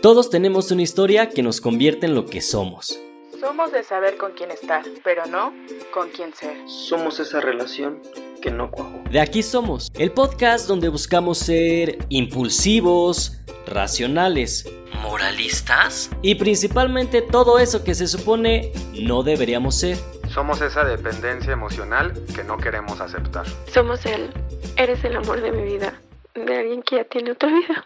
Todos 0.00 0.30
tenemos 0.30 0.70
una 0.70 0.82
historia 0.82 1.28
que 1.28 1.42
nos 1.42 1.60
convierte 1.60 2.06
en 2.06 2.14
lo 2.14 2.24
que 2.24 2.40
somos. 2.40 3.00
Somos 3.40 3.72
de 3.72 3.82
saber 3.82 4.16
con 4.16 4.30
quién 4.30 4.52
estar, 4.52 4.84
pero 5.02 5.26
no 5.26 5.52
con 5.92 6.08
quién 6.10 6.32
ser. 6.32 6.56
Somos 6.68 7.18
esa 7.18 7.40
relación 7.40 8.00
que 8.40 8.52
no 8.52 8.70
cuajó. 8.70 9.02
De 9.10 9.18
aquí 9.18 9.42
somos, 9.42 9.90
el 9.94 10.12
podcast 10.12 10.68
donde 10.68 10.88
buscamos 10.88 11.38
ser 11.38 11.98
impulsivos, 12.10 13.40
racionales, 13.66 14.70
moralistas 15.02 16.10
y 16.22 16.36
principalmente 16.36 17.20
todo 17.20 17.58
eso 17.58 17.82
que 17.82 17.96
se 17.96 18.06
supone 18.06 18.70
no 18.94 19.24
deberíamos 19.24 19.80
ser. 19.80 19.98
Somos 20.28 20.60
esa 20.60 20.84
dependencia 20.84 21.52
emocional 21.52 22.12
que 22.36 22.44
no 22.44 22.56
queremos 22.58 23.00
aceptar. 23.00 23.46
Somos 23.74 24.06
él. 24.06 24.30
Eres 24.76 25.02
el 25.02 25.16
amor 25.16 25.40
de 25.40 25.50
mi 25.50 25.62
vida. 25.64 26.00
De 26.36 26.56
alguien 26.56 26.82
que 26.82 26.96
ya 26.96 27.04
tiene 27.04 27.32
otra 27.32 27.48
vida. 27.48 27.84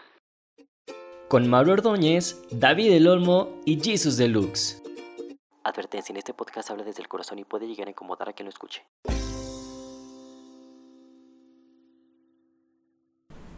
Con 1.33 1.49
Mauro 1.49 1.73
Ordóñez, 1.73 2.39
David 2.51 2.91
El 2.91 3.07
Olmo 3.07 3.59
y 3.65 3.81
Jesus 3.83 4.17
Deluxe. 4.17 4.83
Advertencia, 5.63 6.13
en 6.13 6.17
este 6.17 6.31
podcast 6.31 6.69
habla 6.69 6.83
desde 6.83 7.01
el 7.01 7.07
corazón 7.07 7.39
y 7.39 7.43
puede 7.43 7.65
llegar 7.65 7.87
a 7.87 7.89
incomodar 7.89 8.29
a 8.29 8.33
quien 8.33 8.45
lo 8.45 8.51
escuche. 8.51 8.83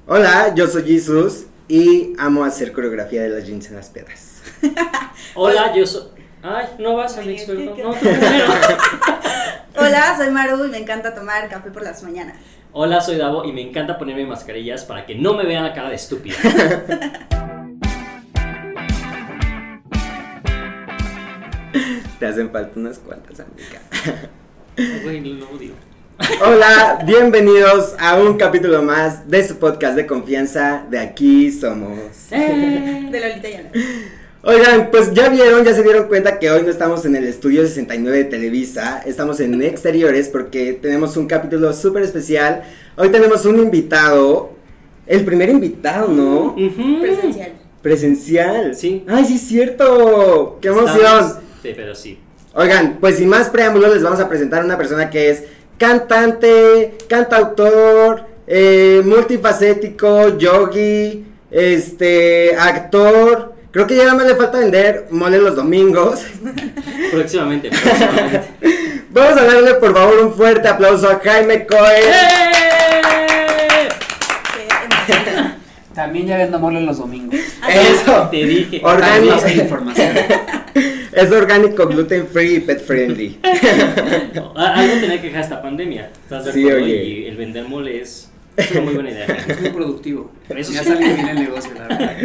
Hola, 0.07 0.55
yo 0.55 0.67
soy 0.67 0.83
Jesus 0.83 1.47
y 1.67 2.13
amo 2.17 2.45
hacer 2.45 2.71
coreografía 2.71 3.23
de 3.23 3.27
las 3.27 3.45
jeans 3.45 3.67
en 3.67 3.75
las 3.75 3.89
pedas. 3.89 4.41
Hola, 5.35 5.75
yo 5.75 5.85
soy... 5.85 6.03
Ay, 6.43 6.67
no 6.79 6.95
vas, 6.95 7.17
es 7.17 7.43
perdón. 7.43 7.75
que- 7.75 7.83
No, 7.83 7.91
tú. 7.91 8.07
Hola, 9.81 10.15
soy 10.15 10.29
Maru 10.29 10.63
y 10.63 10.69
me 10.69 10.77
encanta 10.77 11.13
tomar 11.13 11.49
café 11.49 11.71
por 11.71 11.83
las 11.83 12.01
mañanas. 12.03 12.37
Hola, 12.71 13.01
soy 13.01 13.17
Davo 13.17 13.43
y 13.43 13.51
me 13.51 13.59
encanta 13.59 13.97
ponerme 13.97 14.25
mascarillas 14.25 14.85
para 14.85 15.05
que 15.05 15.15
no 15.15 15.33
me 15.33 15.45
vean 15.45 15.65
la 15.65 15.73
cara 15.73 15.89
de 15.89 15.95
estúpida. 15.95 16.37
Te 22.19 22.25
hacen 22.25 22.49
falta 22.51 22.79
unas 22.79 22.99
cuantas, 22.99 23.39
amiga. 23.39 23.81
Güey, 25.03 25.19
lo 25.21 25.49
odio. 25.49 25.73
Hola, 26.45 26.99
bienvenidos 27.05 27.93
a 27.99 28.15
un 28.17 28.37
capítulo 28.37 28.81
más 28.81 29.29
de 29.29 29.45
su 29.45 29.57
podcast 29.57 29.95
de 29.95 30.05
confianza 30.05 30.85
de 30.89 30.99
Aquí 30.99 31.51
Somos. 31.51 31.99
Eh. 32.31 33.07
De 33.11 33.19
Lolita 33.19 33.49
Yana. 33.49 33.69
Oigan, 34.43 34.89
pues 34.91 35.11
ya 35.13 35.27
vieron, 35.29 35.65
ya 35.65 35.73
se 35.73 35.81
dieron 35.81 36.07
cuenta 36.07 36.37
que 36.37 36.51
hoy 36.51 36.61
no 36.61 36.69
estamos 36.69 37.03
en 37.05 37.15
el 37.15 37.25
estudio 37.25 37.63
69 37.63 38.17
de 38.17 38.23
Televisa, 38.25 39.01
estamos 39.05 39.39
en 39.39 39.59
exteriores 39.63 40.29
porque 40.29 40.73
tenemos 40.73 41.17
un 41.17 41.27
capítulo 41.27 41.73
súper 41.73 42.03
especial. 42.03 42.63
Hoy 42.95 43.09
tenemos 43.09 43.45
un 43.45 43.59
invitado, 43.59 44.51
el 45.07 45.25
primer 45.25 45.49
invitado, 45.49 46.09
¿no? 46.09 46.55
Presencial. 47.01 47.53
Presencial. 47.81 48.75
Sí. 48.75 49.03
Ay, 49.07 49.25
sí 49.25 49.35
es 49.35 49.41
cierto. 49.41 50.59
Qué 50.61 50.67
emoción. 50.67 50.97
Estamos- 50.99 51.44
Sí, 51.65 51.73
pero 51.75 51.95
sí. 51.95 52.19
Oigan, 52.53 52.99
pues 52.99 53.17
sin 53.17 53.27
más 53.27 53.49
preámbulos 53.49 53.91
les 53.91 54.03
vamos 54.03 54.19
a 54.19 54.29
presentar 54.29 54.61
a 54.61 54.65
una 54.65 54.77
persona 54.77 55.09
que 55.09 55.31
es 55.31 55.45
cantante, 55.79 56.93
cantautor, 57.09 58.27
eh, 58.45 59.01
multifacético, 59.03 60.37
yogi, 60.37 61.25
este, 61.49 62.55
actor. 62.55 63.55
Creo 63.71 63.87
que 63.87 63.95
ya 63.95 64.03
nada 64.03 64.15
más 64.15 64.27
le 64.27 64.35
falta 64.35 64.59
vender 64.59 65.07
mole 65.09 65.39
los 65.39 65.55
domingos. 65.55 66.23
Próximamente, 67.11 67.71
próximamente. 67.71 68.43
Vamos 69.09 69.41
a 69.41 69.43
darle 69.43 69.73
por 69.73 69.91
favor 69.91 70.19
un 70.19 70.35
fuerte 70.35 70.67
aplauso 70.67 71.09
a 71.09 71.19
Jaime 71.23 71.65
Cohen. 71.65 72.03
¡Eh! 72.03 72.45
También 75.95 76.27
ya 76.27 76.37
vendo 76.37 76.59
mole 76.59 76.81
los 76.81 76.99
domingos. 76.99 77.39
Eso. 77.67 78.27
Te 78.29 78.45
dije. 78.45 78.81
Orgánico. 78.83 79.47
Información. 79.47 80.15
Es 81.13 81.31
orgánico, 81.31 81.87
gluten 81.87 82.27
free 82.27 82.55
y 82.55 82.59
pet 82.59 82.81
friendly. 82.85 83.39
No, 84.35 84.53
a- 84.57 84.75
algo 84.75 84.95
tenía 84.99 85.21
que 85.21 85.27
dejar 85.27 85.43
esta 85.43 85.61
pandemia. 85.61 86.09
¿Estás 86.23 86.45
de 86.45 86.51
Sí, 86.53 86.61
acuerdo? 86.63 86.83
oye. 86.83 87.03
Y 87.05 87.25
el 87.27 87.37
vender 87.37 87.65
mole 87.67 88.01
es, 88.01 88.29
es 88.57 88.71
una 88.71 88.81
muy 88.81 88.93
buena 88.95 89.11
idea. 89.11 89.25
Es 89.47 89.61
muy 89.61 89.69
productivo. 89.69 90.31
Eso 90.49 90.73
ya 90.73 90.83
sí. 90.83 90.89
salió 90.89 91.07
bien 91.13 91.27
el 91.29 91.35
negocio, 91.39 91.71
la 91.73 91.87
verdad. 91.87 92.17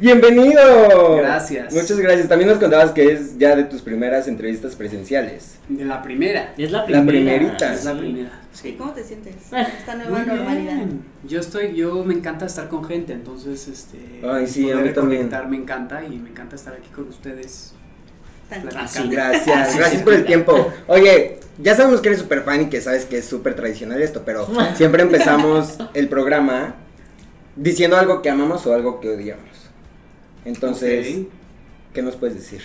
Bienvenido. 0.00 1.16
Gracias. 1.18 1.72
Muchas 1.72 1.98
gracias. 2.00 2.28
También 2.28 2.48
nos 2.50 2.58
contabas 2.58 2.90
que 2.90 3.12
es 3.12 3.38
ya 3.38 3.54
de 3.54 3.64
tus 3.64 3.80
primeras 3.82 4.26
entrevistas 4.28 4.74
presenciales. 4.74 5.58
De 5.68 5.84
la 5.84 6.02
primera. 6.02 6.52
Es 6.58 6.70
la 6.72 6.78
La 6.80 6.84
primera. 7.04 7.06
primerita. 7.38 7.72
Es 7.74 7.84
la 7.84 7.92
sí. 7.92 7.98
primera. 8.00 8.40
¿Y 8.52 8.56
Sí. 8.56 8.74
cómo 8.76 8.92
te 8.92 9.02
sientes? 9.04 9.34
Eh, 9.52 9.66
Esta 9.78 9.96
Muy 9.96 10.06
nueva 10.08 10.24
normalidad. 10.24 10.74
bien. 10.76 11.00
Yo 11.26 11.40
estoy, 11.40 11.74
yo 11.74 12.04
me 12.04 12.14
encanta 12.14 12.46
estar 12.46 12.68
con 12.68 12.84
gente, 12.84 13.12
entonces 13.12 13.66
este 13.68 13.98
Ay, 14.28 14.46
sí, 14.46 14.68
a 14.68 14.72
poder 14.74 14.88
mí 14.88 14.92
también. 14.92 15.20
conectar 15.22 15.48
me 15.48 15.56
encanta 15.56 16.04
y 16.04 16.18
me 16.18 16.28
encanta 16.30 16.56
estar 16.56 16.74
aquí 16.74 16.88
con 16.94 17.08
ustedes. 17.08 17.74
Así. 18.76 19.08
Gracias, 19.08 19.68
Así 19.68 19.78
gracias 19.78 20.02
por 20.02 20.14
el 20.14 20.24
tiempo. 20.24 20.72
Oye, 20.86 21.38
ya 21.58 21.74
sabemos 21.74 22.00
que 22.00 22.08
eres 22.08 22.20
súper 22.20 22.42
fan 22.42 22.62
y 22.62 22.66
que 22.66 22.80
sabes 22.80 23.04
que 23.04 23.18
es 23.18 23.24
súper 23.24 23.54
tradicional 23.54 24.00
esto, 24.02 24.22
pero 24.24 24.46
siempre 24.76 25.02
empezamos 25.02 25.78
el 25.94 26.08
programa 26.08 26.76
diciendo 27.56 27.96
algo 27.96 28.22
que 28.22 28.30
amamos 28.30 28.66
o 28.66 28.74
algo 28.74 29.00
que 29.00 29.10
odiamos. 29.10 29.50
Entonces. 30.44 31.26
¿qué 31.92 32.02
nos 32.02 32.16
puedes 32.16 32.36
decir? 32.36 32.62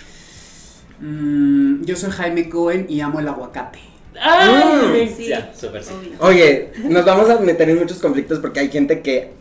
Mm, 1.00 1.84
yo 1.84 1.96
soy 1.96 2.10
Jaime 2.10 2.48
Cohen 2.48 2.86
y 2.88 3.00
amo 3.00 3.20
el 3.20 3.28
aguacate. 3.28 3.78
¡Ay! 4.20 5.14
Sí, 5.16 5.28
Ya, 5.28 5.52
súper 5.54 5.84
sí. 5.84 5.92
Oye, 6.18 6.72
nos 6.84 7.04
vamos 7.04 7.30
a 7.30 7.38
meter 7.38 7.70
en 7.70 7.78
muchos 7.78 7.98
conflictos 7.98 8.40
porque 8.40 8.60
hay 8.60 8.68
gente 8.70 9.00
que 9.00 9.32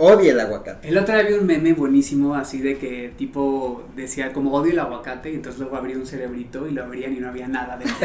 odia 0.00 0.32
el 0.32 0.40
aguacate. 0.40 0.88
El 0.88 0.96
otro 0.96 1.14
día 1.14 1.24
vi 1.24 1.34
un 1.34 1.46
meme 1.46 1.74
buenísimo 1.74 2.34
así 2.34 2.58
de 2.60 2.78
que 2.78 3.12
tipo 3.18 3.84
decía 3.94 4.32
como 4.32 4.52
odio 4.54 4.72
el 4.72 4.78
aguacate 4.78 5.30
y 5.30 5.34
entonces 5.34 5.60
luego 5.60 5.76
abría 5.76 5.96
un 5.96 6.06
cerebrito 6.06 6.66
y 6.66 6.72
lo 6.72 6.84
abrían 6.84 7.14
y 7.14 7.20
no 7.20 7.28
había 7.28 7.46
nada 7.48 7.76
dentro. 7.76 7.96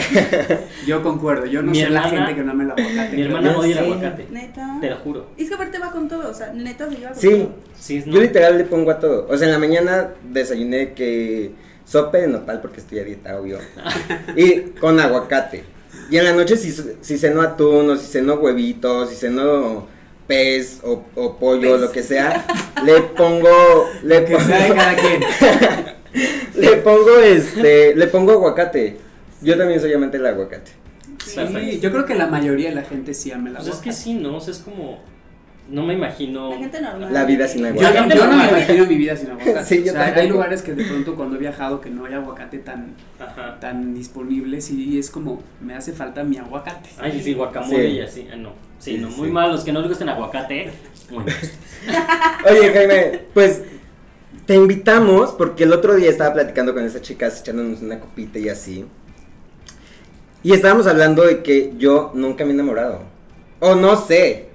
yo 0.86 1.02
concuerdo, 1.02 1.46
yo 1.46 1.62
no 1.62 1.72
Mi 1.72 1.80
sé 1.80 1.90
la 1.90 2.04
gente 2.04 2.36
que 2.36 2.44
no 2.44 2.52
ama 2.52 2.64
el 2.64 2.72
aguacate. 2.72 3.16
Mi 3.16 3.22
hermana 3.22 3.58
odia 3.58 3.80
el 3.80 3.86
aguacate. 3.86 4.28
Neta. 4.30 4.78
Te 4.82 4.90
lo 4.90 4.98
juro. 4.98 5.28
Y 5.38 5.44
es 5.44 5.50
que 5.50 5.56
aparte 5.56 5.80
va 5.80 5.92
con 5.92 6.08
todo, 6.10 6.30
o 6.30 6.34
sea, 6.34 6.52
neta 6.52 6.90
se 6.90 6.98
lleva 6.98 7.12
con 7.12 7.20
Sí. 7.22 7.30
todo. 7.30 7.56
Sí, 7.80 8.04
no. 8.06 8.14
Yo 8.14 8.22
literal 8.22 8.58
le 8.58 8.66
pongo 8.66 8.92
a 8.92 9.00
todo. 9.00 9.28
O 9.30 9.38
sea, 9.38 9.48
en 9.48 9.54
la 9.54 9.60
mañana 9.60 10.10
desayuné 10.32 10.94
que 10.94 11.52
sopa 11.86 12.18
de 12.18 12.28
nopal 12.28 12.60
porque 12.60 12.82
estoy 12.82 13.00
a 13.00 13.04
dieta, 13.06 13.40
obvio. 13.40 13.58
y 14.36 14.60
con 14.80 15.00
aguacate. 15.00 15.64
Y 16.12 16.18
en 16.18 16.26
la 16.26 16.34
noche 16.34 16.58
si, 16.58 16.72
si 17.00 17.18
ceno 17.18 17.42
atún 17.42 17.90
o 17.90 17.96
si 17.96 18.06
ceno 18.06 18.36
huevitos, 18.36 19.10
si 19.10 19.16
ceno 19.16 19.88
pez 20.28 20.82
o, 20.84 21.04
o 21.16 21.38
pollo, 21.38 21.74
Pez. 21.74 21.82
lo 21.82 21.92
que 21.92 22.04
sea, 22.04 22.46
le 22.86 23.02
pongo, 23.02 23.50
le 24.04 24.26
que 24.26 24.40
sea 24.40 24.58
de 24.60 24.68
pongo, 24.70 24.76
cada 24.76 24.96
quien. 24.96 25.24
le 26.56 26.78
pongo 26.78 27.20
este, 27.20 27.96
le 27.96 28.08
pongo 28.08 28.32
aguacate. 28.34 28.98
Yo 29.42 29.58
también 29.58 29.80
soy 29.80 29.94
amante 29.94 30.18
del 30.18 30.28
aguacate. 30.28 30.72
Sí, 31.26 31.36
Perfecto. 31.36 31.78
yo 31.82 31.92
creo 31.92 32.06
que 32.06 32.16
la 32.16 32.28
mayoría 32.28 32.70
de 32.70 32.76
la 32.76 32.84
gente 32.84 33.14
sí 33.14 33.32
ama 33.32 33.50
el 33.50 33.56
Pues 33.56 33.68
aguacate. 33.68 33.90
es 33.90 33.96
que 33.98 34.04
sí, 34.04 34.14
¿no? 34.16 34.38
O 34.38 34.40
sea, 34.40 34.54
es 34.54 34.60
como. 34.60 35.00
No 35.68 35.82
me 35.84 35.96
imagino. 35.96 36.52
La 36.52 36.58
gente 36.58 36.80
normal. 36.80 37.12
La 37.12 37.26
vida 37.26 37.48
sin 37.48 37.62
Yo, 37.62 37.68
aguacate. 37.70 38.08
no, 38.08 38.16
yo 38.16 38.28
no 38.28 38.38
me 38.38 38.48
imagino 38.50 38.86
mi 38.86 38.96
vida 38.98 39.16
sin 39.18 39.32
aguacate. 39.32 39.66
Sí, 39.66 39.84
yo 39.84 39.92
o 39.92 39.96
sea, 39.96 40.14
hay 40.16 40.30
lugares 40.30 40.62
que 40.62 40.74
de 40.76 40.84
pronto 40.86 41.16
cuando 41.16 41.36
he 41.38 41.40
viajado 41.40 41.82
que 41.82 41.90
no 41.90 42.06
hay 42.06 42.14
aguacate 42.14 42.60
tan, 42.60 42.94
Ajá. 43.20 43.60
tan 43.60 43.96
disponible, 43.96 44.62
sí 44.62 45.00
es 45.00 45.10
como 45.10 45.42
me 45.62 45.74
hace 45.74 45.92
falta 45.94 46.24
mi 46.24 46.38
aguacate. 46.38 46.90
Ay, 47.00 47.20
sí, 47.24 47.34
guacamole 47.34 47.90
Sí. 47.90 47.96
y 47.96 48.00
así. 48.02 48.28
Ah, 48.32 48.36
no. 48.36 48.52
Sí, 48.86 48.92
Sí, 48.92 48.98
no. 49.00 49.10
sí. 49.10 49.16
Muy 49.18 49.32
mal. 49.32 49.52
Los 49.52 49.64
que 49.64 49.72
no 49.72 49.80
les 49.82 49.90
gusten 49.90 50.10
aguacate. 50.10 50.72
Mal. 51.12 51.26
Oye, 52.50 52.72
Jaime, 52.74 53.22
pues 53.34 53.62
te 54.46 54.54
invitamos 54.56 55.32
porque 55.32 55.64
el 55.64 55.74
otro 55.74 55.96
día 55.96 56.10
estaba 56.10 56.34
platicando 56.34 56.74
con 56.74 56.86
esas 56.86 57.02
chicas 57.02 57.42
echándonos 57.42 57.82
una 57.82 58.00
copita 58.00 58.38
y 58.38 58.50
así. 58.50 58.86
Y 60.44 60.54
estábamos 60.54 60.86
hablando 60.86 61.24
de 61.24 61.42
que 61.42 61.74
yo 61.78 62.12
nunca 62.14 62.44
me 62.46 62.52
he 62.52 62.54
enamorado. 62.54 63.02
O 63.60 63.74
no 63.74 63.96
sé. 63.98 64.50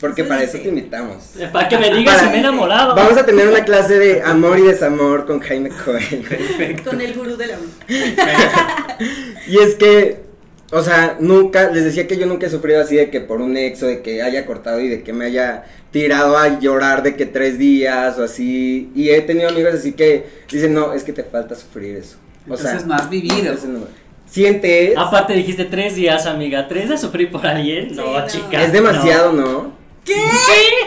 Porque 0.00 0.24
para 0.24 0.42
eso 0.42 0.58
te 0.58 0.68
invitamos. 0.68 1.34
Para 1.52 1.68
que 1.68 1.78
me 1.78 1.94
digas 1.94 2.18
si 2.18 2.26
me 2.26 2.34
he 2.34 2.38
enamorado. 2.40 2.96
Vamos 2.96 3.16
a 3.16 3.24
tener 3.24 3.46
una 3.46 3.62
clase 3.64 4.00
de 4.00 4.20
amor 4.22 4.58
y 4.58 4.62
desamor 4.62 5.24
con 5.26 5.38
Jaime 5.38 5.70
Cohen. 5.70 6.24
Perfecto. 6.28 6.90
Con 6.90 7.00
el 7.00 7.14
gurú 7.14 7.36
del 7.36 7.52
amor. 7.52 7.68
Y 9.46 9.58
es 9.58 9.74
que, 9.76 10.22
o 10.72 10.82
sea, 10.82 11.16
nunca, 11.20 11.70
les 11.70 11.84
decía 11.84 12.06
que 12.08 12.16
yo 12.16 12.26
nunca 12.26 12.46
he 12.46 12.50
sufrido 12.50 12.80
así 12.80 12.96
de 12.96 13.10
que 13.10 13.20
por 13.20 13.40
un 13.40 13.56
ex 13.56 13.82
o 13.82 13.86
de 13.86 14.02
que 14.02 14.22
haya 14.22 14.46
cortado 14.46 14.80
y 14.80 14.88
de 14.88 15.02
que 15.02 15.12
me 15.12 15.26
haya 15.26 15.64
tirado 15.90 16.36
a 16.36 16.58
llorar 16.58 17.02
de 17.02 17.14
que 17.14 17.26
tres 17.26 17.58
días 17.58 18.18
o 18.18 18.24
así. 18.24 18.90
Y 18.94 19.10
he 19.10 19.20
tenido 19.20 19.48
amigos 19.50 19.74
así 19.74 19.92
que 19.92 20.26
dicen, 20.50 20.74
no, 20.74 20.92
es 20.94 21.04
que 21.04 21.12
te 21.12 21.22
falta 21.24 21.54
sufrir 21.54 21.96
eso. 21.96 22.16
O 22.48 22.54
Entonces 22.54 22.70
sea, 22.80 22.86
no 22.86 22.94
has 22.94 23.08
vivido. 23.08 23.54
no. 23.68 23.80
sientes, 24.26 24.94
Aparte 24.96 25.34
dijiste 25.34 25.66
tres 25.66 25.94
días, 25.94 26.26
amiga. 26.26 26.66
¿Tres 26.68 26.88
de 26.88 26.98
sufrir 26.98 27.30
por 27.30 27.46
alguien? 27.46 27.94
No, 27.94 28.02
Sí, 28.28 28.38
no. 28.38 28.44
chica. 28.44 28.64
es 28.64 28.72
demasiado, 28.72 29.32
¿no? 29.32 29.72
¿Qué? 30.04 30.14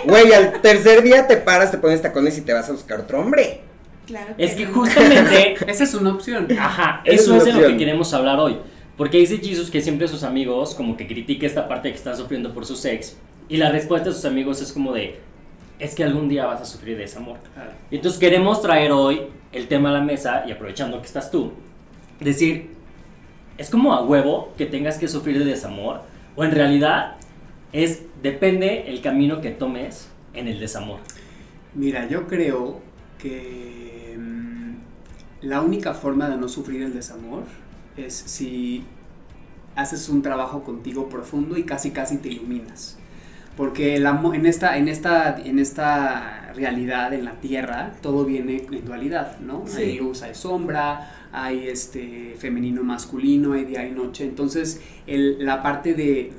Güey, 0.03 0.33
al 0.33 0.59
tercer 0.61 1.01
día 1.03 1.25
te 1.27 1.37
paras, 1.37 1.71
te 1.71 1.77
pones 1.77 2.01
tacones 2.01 2.37
y 2.37 2.41
te 2.41 2.51
vas 2.53 2.67
a 2.67 2.73
buscar 2.73 2.99
otro 2.99 3.19
hombre. 3.21 3.61
Claro 4.05 4.33
Es 4.37 4.53
que 4.55 4.65
no. 4.65 4.73
justamente. 4.73 5.55
Esa 5.67 5.83
es 5.83 5.93
una 5.93 6.11
opción. 6.11 6.47
Ajá, 6.59 7.01
Esa 7.05 7.15
es 7.15 7.21
eso 7.21 7.31
una 7.33 7.39
es 7.39 7.45
de 7.45 7.53
lo 7.53 7.67
que 7.67 7.77
queremos 7.77 8.13
hablar 8.13 8.39
hoy. 8.39 8.57
Porque 8.97 9.17
dice 9.17 9.37
Jesus 9.37 9.69
que 9.69 9.81
siempre 9.81 10.07
sus 10.07 10.23
amigos 10.23 10.73
como 10.73 10.95
que 10.95 11.07
critica 11.07 11.45
esta 11.45 11.67
parte 11.67 11.89
que 11.89 11.97
están 11.97 12.15
sufriendo 12.15 12.53
por 12.53 12.65
su 12.65 12.75
ex. 12.87 13.17
Y 13.49 13.57
la 13.57 13.71
respuesta 13.71 14.09
de 14.09 14.15
sus 14.15 14.25
amigos 14.25 14.61
es 14.61 14.71
como 14.71 14.93
de, 14.93 15.19
es 15.79 15.95
que 15.95 16.03
algún 16.03 16.29
día 16.29 16.45
vas 16.45 16.61
a 16.61 16.65
sufrir 16.65 16.97
desamor. 16.97 17.37
Y 17.91 17.97
entonces 17.97 18.19
queremos 18.19 18.61
traer 18.61 18.91
hoy 18.91 19.21
el 19.51 19.67
tema 19.67 19.89
a 19.89 19.93
la 19.93 20.01
mesa 20.01 20.45
y 20.47 20.51
aprovechando 20.51 20.99
que 20.99 21.07
estás 21.07 21.29
tú, 21.29 21.51
decir, 22.19 22.69
es 23.57 23.69
como 23.69 23.93
a 23.93 24.03
huevo 24.03 24.53
que 24.57 24.65
tengas 24.65 24.97
que 24.97 25.07
sufrir 25.07 25.39
de 25.39 25.45
desamor 25.45 26.01
o 26.35 26.43
en 26.43 26.51
realidad 26.51 27.15
es 27.71 28.03
depende 28.21 28.85
el 28.87 29.01
camino 29.01 29.41
que 29.41 29.51
tomes 29.51 30.09
en 30.33 30.47
el 30.47 30.59
desamor. 30.59 30.99
Mira, 31.73 32.07
yo 32.07 32.27
creo 32.27 32.79
que 33.17 34.15
mm, 34.17 34.75
la 35.41 35.61
única 35.61 35.93
forma 35.93 36.29
de 36.29 36.37
no 36.37 36.47
sufrir 36.47 36.81
el 36.81 36.93
desamor 36.93 37.43
es 37.97 38.13
si 38.13 38.83
haces 39.75 40.09
un 40.09 40.21
trabajo 40.21 40.63
contigo 40.63 41.09
profundo 41.09 41.57
y 41.57 41.63
casi 41.63 41.91
casi 41.91 42.17
te 42.17 42.29
iluminas. 42.29 42.97
Porque 43.57 43.95
el 43.95 44.05
amor, 44.05 44.35
en, 44.35 44.45
esta, 44.45 44.77
en, 44.77 44.89
esta, 44.89 45.37
en 45.37 45.59
esta 45.59 46.51
realidad, 46.53 47.13
en 47.13 47.23
la 47.23 47.39
tierra, 47.39 47.93
todo 48.01 48.25
viene 48.25 48.65
en 48.69 48.85
dualidad, 48.85 49.39
¿no? 49.39 49.63
Hay 49.77 49.97
luz, 49.97 50.23
hay 50.23 50.35
sombra, 50.35 51.24
hay 51.43 51.67
este 51.67 52.35
femenino, 52.37 52.83
masculino, 52.83 53.53
hay 53.53 53.65
día 53.65 53.87
y 53.87 53.91
noche. 53.91 54.23
Entonces, 54.23 54.81
el, 55.07 55.45
la 55.45 55.61
parte 55.61 55.93
de 55.93 56.31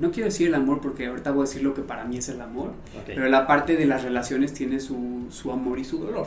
no 0.00 0.10
quiero 0.10 0.28
decir 0.28 0.48
el 0.48 0.54
amor 0.54 0.80
porque 0.80 1.06
ahorita 1.06 1.30
voy 1.30 1.42
a 1.42 1.46
decir 1.46 1.62
lo 1.62 1.74
que 1.74 1.82
para 1.82 2.04
mí 2.04 2.16
es 2.16 2.28
el 2.30 2.40
amor, 2.40 2.72
pero 3.06 3.28
la 3.28 3.46
parte 3.46 3.76
de 3.76 3.84
las 3.84 4.02
relaciones 4.02 4.54
tiene 4.54 4.80
su, 4.80 5.26
su 5.28 5.52
amor 5.52 5.78
y 5.78 5.84
su 5.84 5.98
dolor. 5.98 6.26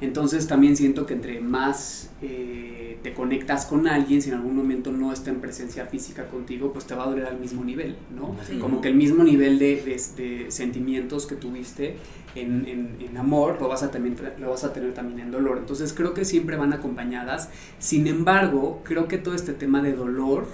Entonces 0.00 0.48
también 0.48 0.76
siento 0.76 1.04
que 1.04 1.12
entre 1.12 1.40
más 1.40 2.10
eh, 2.22 2.98
te 3.02 3.12
conectas 3.12 3.66
con 3.66 3.86
alguien, 3.86 4.22
si 4.22 4.30
en 4.30 4.36
algún 4.36 4.56
momento 4.56 4.90
no 4.92 5.12
está 5.12 5.30
en 5.30 5.40
presencia 5.40 5.84
física 5.86 6.26
contigo, 6.28 6.72
pues 6.72 6.86
te 6.86 6.94
va 6.94 7.04
a 7.04 7.08
doler 7.08 7.26
al 7.26 7.38
mismo 7.38 7.62
nivel, 7.62 7.96
¿no? 8.16 8.34
Como 8.58 8.80
que 8.80 8.88
el 8.88 8.94
mismo 8.94 9.22
nivel 9.22 9.58
de, 9.58 9.82
de, 10.16 10.50
sentimientos 10.50 11.26
que 11.26 11.34
tuviste 11.34 11.96
en, 12.34 12.66
en, 12.66 12.96
en, 13.00 13.16
amor 13.16 13.58
lo 13.60 13.68
vas, 13.68 13.82
a 13.82 13.90
también, 13.90 14.16
lo 14.38 14.50
vas 14.50 14.64
a 14.64 14.72
tener 14.72 14.94
también 14.94 15.20
en 15.20 15.30
dolor. 15.30 15.58
Entonces 15.58 15.92
creo 15.92 16.14
que 16.14 16.24
siempre 16.24 16.56
van 16.56 16.72
acompañadas. 16.72 17.50
Sin 17.78 18.06
embargo, 18.06 18.80
creo 18.84 19.08
que 19.08 19.18
todo 19.18 19.34
este 19.34 19.52
tema 19.52 19.82
de 19.82 19.94
dolor 19.94 20.46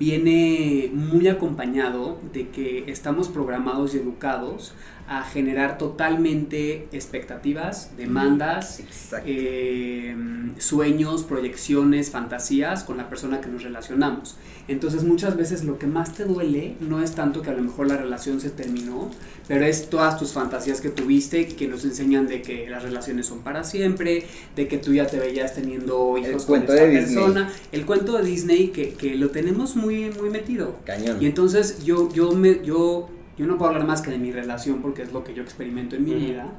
viene 0.00 0.90
muy 0.94 1.28
acompañado 1.28 2.18
de 2.32 2.48
que 2.48 2.90
estamos 2.90 3.28
programados 3.28 3.94
y 3.94 3.98
educados 3.98 4.72
a 5.10 5.24
generar 5.24 5.76
totalmente 5.76 6.86
expectativas, 6.92 7.90
demandas, 7.96 8.80
eh, 9.26 10.14
sueños, 10.58 11.24
proyecciones, 11.24 12.10
fantasías 12.10 12.84
con 12.84 12.96
la 12.96 13.10
persona 13.10 13.40
que 13.40 13.48
nos 13.48 13.64
relacionamos. 13.64 14.36
Entonces 14.68 15.02
muchas 15.02 15.36
veces 15.36 15.64
lo 15.64 15.80
que 15.80 15.88
más 15.88 16.14
te 16.14 16.24
duele 16.24 16.76
no 16.78 17.02
es 17.02 17.16
tanto 17.16 17.42
que 17.42 17.50
a 17.50 17.54
lo 17.54 17.62
mejor 17.62 17.88
la 17.88 17.96
relación 17.96 18.40
se 18.40 18.50
terminó, 18.50 19.10
pero 19.48 19.64
es 19.64 19.90
todas 19.90 20.16
tus 20.16 20.32
fantasías 20.32 20.80
que 20.80 20.90
tuviste 20.90 21.48
que 21.48 21.66
nos 21.66 21.84
enseñan 21.84 22.28
de 22.28 22.40
que 22.40 22.70
las 22.70 22.84
relaciones 22.84 23.26
son 23.26 23.40
para 23.40 23.64
siempre, 23.64 24.26
de 24.54 24.68
que 24.68 24.78
tú 24.78 24.94
ya 24.94 25.08
te 25.08 25.18
veías 25.18 25.56
teniendo 25.56 26.16
hijos 26.18 26.44
con 26.44 26.60
esta 26.60 26.76
persona. 26.76 27.52
El 27.72 27.84
cuento 27.84 28.16
de 28.16 28.22
Disney 28.22 28.68
que, 28.68 28.90
que, 28.90 29.16
lo 29.16 29.30
tenemos 29.30 29.74
muy, 29.74 29.89
muy 30.18 30.30
metido. 30.30 30.76
Cañón. 30.84 31.18
Y 31.20 31.26
entonces 31.26 31.84
yo, 31.84 32.12
yo, 32.12 32.32
me, 32.32 32.62
yo 32.64 33.08
yo 33.40 33.46
no 33.46 33.56
puedo 33.56 33.70
hablar 33.70 33.86
más 33.86 34.02
que 34.02 34.10
de 34.10 34.18
mi 34.18 34.32
relación 34.32 34.82
porque 34.82 35.00
es 35.00 35.14
lo 35.14 35.24
que 35.24 35.32
yo 35.32 35.42
experimento 35.42 35.96
en 35.96 36.04
mi 36.04 36.12
vida, 36.12 36.52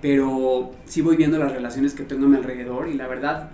pero 0.00 0.70
sí 0.86 1.02
voy 1.02 1.16
viendo 1.16 1.36
las 1.36 1.52
relaciones 1.52 1.92
que 1.92 2.04
tengo 2.04 2.24
a 2.24 2.28
mi 2.30 2.36
alrededor 2.38 2.88
y 2.88 2.94
la 2.94 3.06
verdad 3.06 3.50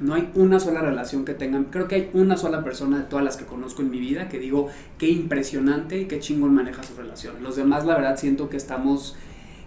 no 0.00 0.14
hay 0.14 0.28
una 0.34 0.58
sola 0.58 0.80
relación 0.80 1.24
que 1.24 1.34
tengan, 1.34 1.66
creo 1.66 1.86
que 1.86 1.94
hay 1.94 2.10
una 2.14 2.36
sola 2.36 2.64
persona 2.64 2.98
de 2.98 3.04
todas 3.04 3.24
las 3.24 3.36
que 3.36 3.44
conozco 3.44 3.82
en 3.82 3.90
mi 3.90 4.00
vida 4.00 4.28
que 4.28 4.40
digo 4.40 4.68
qué 4.98 5.08
impresionante 5.08 6.00
y 6.00 6.06
qué 6.06 6.18
chingón 6.18 6.52
maneja 6.52 6.82
su 6.82 6.96
relación. 6.96 7.36
Los 7.44 7.54
demás 7.54 7.86
la 7.86 7.94
verdad 7.94 8.16
siento 8.18 8.50
que 8.50 8.56
estamos 8.56 9.14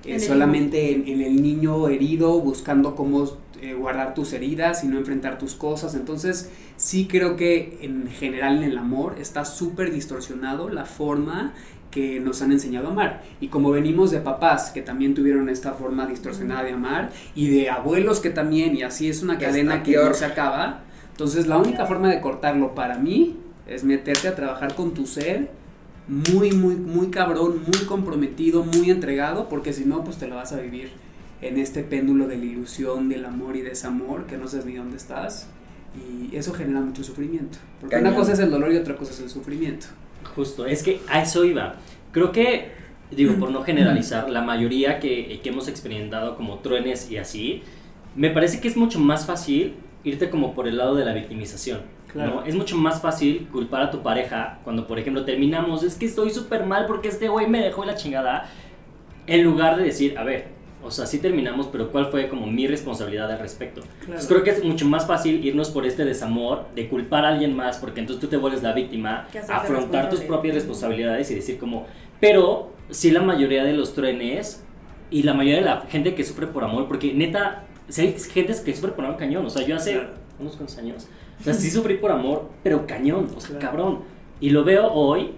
eh, 0.05 0.19
solamente 0.19 0.93
en, 0.93 1.21
el 1.21 1.41
niño 1.41 1.89
herido 1.89 2.39
buscando 2.39 2.95
cómo 2.95 3.29
eh, 3.61 3.73
guardar 3.73 4.13
tus 4.13 4.33
heridas 4.33 4.83
y 4.83 4.87
no 4.87 4.97
enfrentar 4.97 5.37
tus 5.37 5.55
cosas. 5.55 5.95
Entonces 5.95 6.49
sí 6.77 7.07
creo 7.07 7.35
que 7.35 7.79
en 7.81 8.07
general 8.07 8.57
en 8.57 8.63
el 8.63 8.77
amor 8.77 9.15
está 9.19 9.45
súper 9.45 9.91
distorsionado 9.91 10.69
la 10.69 10.85
forma 10.85 11.53
que 11.91 12.19
nos 12.19 12.41
han 12.41 12.51
enseñado 12.51 12.87
a 12.87 12.91
amar. 12.91 13.23
Y 13.41 13.47
como 13.47 13.71
venimos 13.71 14.11
de 14.11 14.19
papás 14.19 14.71
que 14.71 14.81
también 14.81 15.15
tuvieron 15.15 15.49
esta 15.49 15.73
forma 15.73 16.05
distorsionada 16.05 16.63
de 16.63 16.73
amar, 16.73 17.11
y 17.35 17.49
de 17.49 17.69
abuelos 17.69 18.19
que 18.19 18.29
también, 18.29 18.75
y 18.75 18.83
así 18.83 19.09
es 19.09 19.23
una 19.23 19.37
cadena 19.37 19.83
que 19.83 19.95
no 19.95 20.13
se 20.13 20.25
acaba, 20.25 20.83
entonces 21.11 21.47
la 21.47 21.57
única 21.57 21.85
forma 21.85 22.09
de 22.09 22.21
cortarlo 22.21 22.75
para 22.75 22.97
mí 22.97 23.37
es 23.67 23.83
meterte 23.83 24.27
a 24.27 24.35
trabajar 24.35 24.75
con 24.75 24.93
tu 24.93 25.05
ser 25.05 25.49
muy, 26.09 26.51
muy, 26.51 26.75
muy 26.75 27.07
cabrón, 27.07 27.61
muy 27.65 27.85
comprometido, 27.85 28.63
muy 28.63 28.89
entregado, 28.89 29.47
porque 29.47 29.73
si 29.73 29.85
no, 29.85 30.03
pues 30.03 30.17
te 30.17 30.27
lo 30.27 30.35
vas 30.35 30.51
a 30.51 30.59
vivir 30.59 30.89
en 31.41 31.59
este 31.59 31.83
péndulo 31.83 32.27
de 32.27 32.37
la 32.37 32.45
ilusión, 32.45 33.09
del 33.09 33.25
amor 33.25 33.55
y 33.55 33.61
desamor, 33.61 34.25
que 34.25 34.35
no 34.37 34.47
sabes 34.47 34.65
ni 34.65 34.75
dónde 34.75 34.97
estás. 34.97 35.47
Y 35.95 36.35
eso 36.35 36.53
genera 36.53 36.81
mucho 36.81 37.03
sufrimiento. 37.03 37.59
Porque 37.79 37.95
una 37.95 38.13
cosa 38.15 38.33
es 38.33 38.39
el 38.39 38.49
dolor 38.49 38.73
y 38.73 38.77
otra 38.77 38.95
cosa 38.95 39.11
es 39.11 39.19
el 39.19 39.29
sufrimiento. 39.29 39.87
Justo, 40.35 40.65
es 40.65 40.83
que 40.83 40.99
a 41.07 41.21
eso 41.21 41.45
iba. 41.45 41.75
Creo 42.11 42.31
que, 42.31 42.71
digo, 43.11 43.35
por 43.35 43.51
no 43.51 43.61
generalizar, 43.61 44.29
la 44.29 44.41
mayoría 44.41 44.99
que, 44.99 45.39
que 45.41 45.49
hemos 45.49 45.67
experimentado 45.67 46.35
como 46.35 46.59
truenes 46.59 47.09
y 47.11 47.17
así, 47.17 47.61
me 48.15 48.31
parece 48.31 48.59
que 48.59 48.67
es 48.67 48.77
mucho 48.77 48.99
más 48.99 49.27
fácil 49.27 49.75
irte 50.03 50.29
como 50.29 50.55
por 50.55 50.67
el 50.67 50.77
lado 50.77 50.95
de 50.95 51.05
la 51.05 51.13
victimización. 51.13 51.81
¿No? 52.13 52.43
Es 52.43 52.55
mucho 52.55 52.77
más 52.77 53.01
fácil 53.01 53.47
culpar 53.51 53.81
a 53.83 53.91
tu 53.91 54.01
pareja 54.01 54.59
cuando, 54.63 54.87
por 54.87 54.99
ejemplo, 54.99 55.25
terminamos, 55.25 55.83
es 55.83 55.95
que 55.95 56.05
estoy 56.05 56.31
súper 56.31 56.65
mal 56.65 56.85
porque 56.85 57.09
este 57.09 57.27
güey 57.27 57.47
me 57.47 57.61
dejó 57.61 57.85
la 57.85 57.95
chingada, 57.95 58.49
en 59.27 59.43
lugar 59.43 59.77
de 59.77 59.83
decir, 59.83 60.17
a 60.17 60.23
ver, 60.23 60.59
o 60.81 60.91
sea, 60.91 61.05
sí 61.05 61.19
terminamos, 61.19 61.67
pero 61.67 61.91
¿cuál 61.91 62.07
fue 62.07 62.29
como 62.29 62.47
mi 62.47 62.65
responsabilidad 62.65 63.29
al 63.31 63.39
respecto? 63.39 63.81
creo 64.27 64.43
que 64.43 64.51
es 64.51 64.63
mucho 64.63 64.85
más 64.85 65.05
fácil 65.05 65.45
irnos 65.45 65.69
por 65.69 65.85
este 65.85 66.05
desamor, 66.05 66.67
de 66.73 66.87
culpar 66.87 67.25
a 67.25 67.29
alguien 67.29 67.55
más, 67.55 67.77
porque 67.77 67.99
entonces 67.99 68.21
tú 68.21 68.27
te 68.27 68.37
vuelves 68.37 68.63
la 68.63 68.73
víctima, 68.73 69.27
afrontar 69.49 70.09
tus 70.09 70.21
propias 70.21 70.55
responsabilidades 70.55 71.29
y 71.31 71.35
decir 71.35 71.59
como, 71.59 71.85
pero 72.19 72.73
sí 72.89 73.11
la 73.11 73.21
mayoría 73.21 73.63
de 73.63 73.73
los 73.73 73.93
trenes 73.93 74.63
y 75.11 75.23
la 75.23 75.33
mayoría 75.33 75.59
de 75.59 75.65
la 75.65 75.81
gente 75.81 76.15
que 76.15 76.23
sufre 76.23 76.47
por 76.47 76.63
amor, 76.63 76.87
porque 76.87 77.13
neta, 77.13 77.65
si 77.89 78.01
hay 78.01 78.13
gente 78.17 78.53
que 78.63 78.73
sufre 78.73 78.91
por 78.93 79.03
amor 79.03 79.17
cañón, 79.17 79.45
o 79.45 79.49
sea, 79.49 79.65
yo 79.65 79.75
hace 79.75 80.01
unos 80.39 80.55
cuantos 80.55 80.77
años, 80.77 81.07
o 81.39 81.43
sea, 81.43 81.53
sí 81.53 81.69
sufrí 81.69 81.95
por 81.95 82.11
amor, 82.11 82.49
pero 82.63 82.85
cañón, 82.85 83.27
o 83.35 83.39
sea, 83.39 83.57
cabrón. 83.59 83.99
Y 84.41 84.49
lo 84.49 84.63
veo 84.63 84.91
hoy 84.91 85.31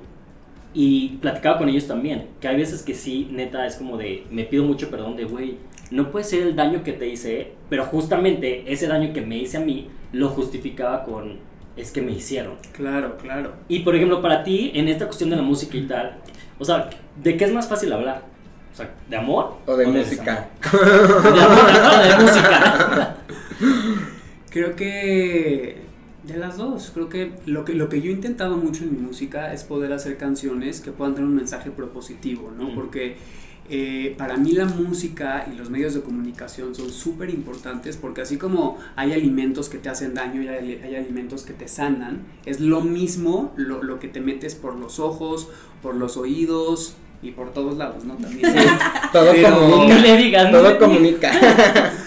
y 0.74 1.18
platicaba 1.18 1.58
con 1.58 1.70
ellos 1.70 1.88
también, 1.88 2.28
que 2.40 2.48
hay 2.48 2.58
veces 2.58 2.82
que 2.82 2.94
sí, 2.94 3.28
neta, 3.32 3.66
es 3.66 3.76
como 3.76 3.98
de, 3.98 4.26
me 4.32 4.44
pido 4.44 4.64
mucho 4.64 4.90
perdón 4.90 5.16
de, 5.16 5.26
güey, 5.26 5.58
no 5.92 6.10
puede 6.12 6.24
ser 6.24 6.44
el 6.44 6.56
daño 6.56 6.84
que 6.84 6.94
te 6.94 7.08
hice, 7.08 7.52
pero 7.70 7.86
justamente 7.86 8.64
ese 8.72 8.88
daño 8.88 9.14
que 9.14 9.22
me 9.22 9.38
hice 9.38 9.58
a 9.58 9.60
mí 9.60 9.90
lo 10.14 10.30
justificaba 10.30 11.04
con, 11.04 11.40
es 11.76 11.92
que 11.92 12.02
me 12.02 12.12
hicieron. 12.12 12.56
Claro, 12.72 13.18
claro. 13.18 13.54
Y 13.68 13.80
por 13.80 13.96
ejemplo, 13.96 14.22
para 14.22 14.44
ti, 14.44 14.72
en 14.74 14.88
esta 14.88 15.06
cuestión 15.06 15.30
de 15.30 15.36
la 15.36 15.42
música 15.42 15.78
y 15.78 15.84
tal, 15.84 16.18
o 16.58 16.66
sea, 16.66 16.90
¿de 17.22 17.38
qué 17.38 17.46
es 17.46 17.54
más 17.54 17.68
fácil 17.68 17.92
hablar? 17.92 18.24
O 18.74 18.78
sea, 18.78 18.90
¿de 19.10 19.18
amor? 19.18 19.58
O 19.66 19.76
de 19.76 19.86
música. 19.88 20.48
De, 20.72 21.42
amor 21.42 21.66
o 21.94 22.08
de 22.08 22.24
música. 22.24 23.16
Creo 24.50 24.76
que 24.76 25.82
de 26.24 26.38
las 26.38 26.58
dos, 26.58 26.92
creo 26.94 27.10
que 27.10 27.32
lo, 27.46 27.66
que 27.66 27.74
lo 27.74 27.90
que 27.90 28.02
yo 28.02 28.10
he 28.12 28.14
intentado 28.14 28.58
mucho 28.58 28.84
en 28.84 28.94
mi 28.94 29.00
música 29.00 29.54
es 29.54 29.64
poder 29.64 29.92
hacer 29.92 30.18
canciones 30.18 30.82
que 30.82 30.92
puedan 30.92 31.16
tener 31.16 31.28
un 31.28 31.36
mensaje 31.36 31.72
propositivo, 31.72 32.52
¿no? 32.56 32.76
Porque 32.76 33.18
eh, 33.70 34.16
para 34.18 34.38
mí 34.38 34.52
la 34.52 34.66
música 34.66 35.48
y 35.52 35.56
los 35.56 35.70
medios 35.70 35.94
de 35.94 36.02
comunicación 36.02 36.76
son 36.76 36.92
súper 36.92 37.30
importantes 37.30 37.96
porque 37.96 38.22
así 38.22 38.38
como 38.38 38.78
hay 38.96 39.14
alimentos 39.14 39.70
que 39.70 39.78
te 39.78 39.90
hacen 39.90 40.14
daño 40.14 40.42
y 40.42 40.48
hay, 40.48 40.96
alimentos 40.96 41.44
que 41.44 41.54
te 41.54 41.68
sanan, 41.68 42.24
es 42.46 42.60
lo 42.60 42.82
mismo 42.82 43.54
lo, 43.56 43.82
lo, 43.82 44.00
que 44.00 44.08
te 44.08 44.20
metes 44.20 44.56
por 44.56 44.76
los 44.76 45.00
ojos, 45.00 45.48
por 45.82 45.96
los 45.96 46.18
oídos 46.18 46.96
y 47.24 47.32
por 47.32 47.54
todos 47.54 47.78
lados, 47.78 48.04
¿no? 48.04 48.16
También. 48.16 48.54
todo, 49.14 49.32
comunica, 49.32 50.52
todo 50.52 50.78
comunica. 50.78 51.32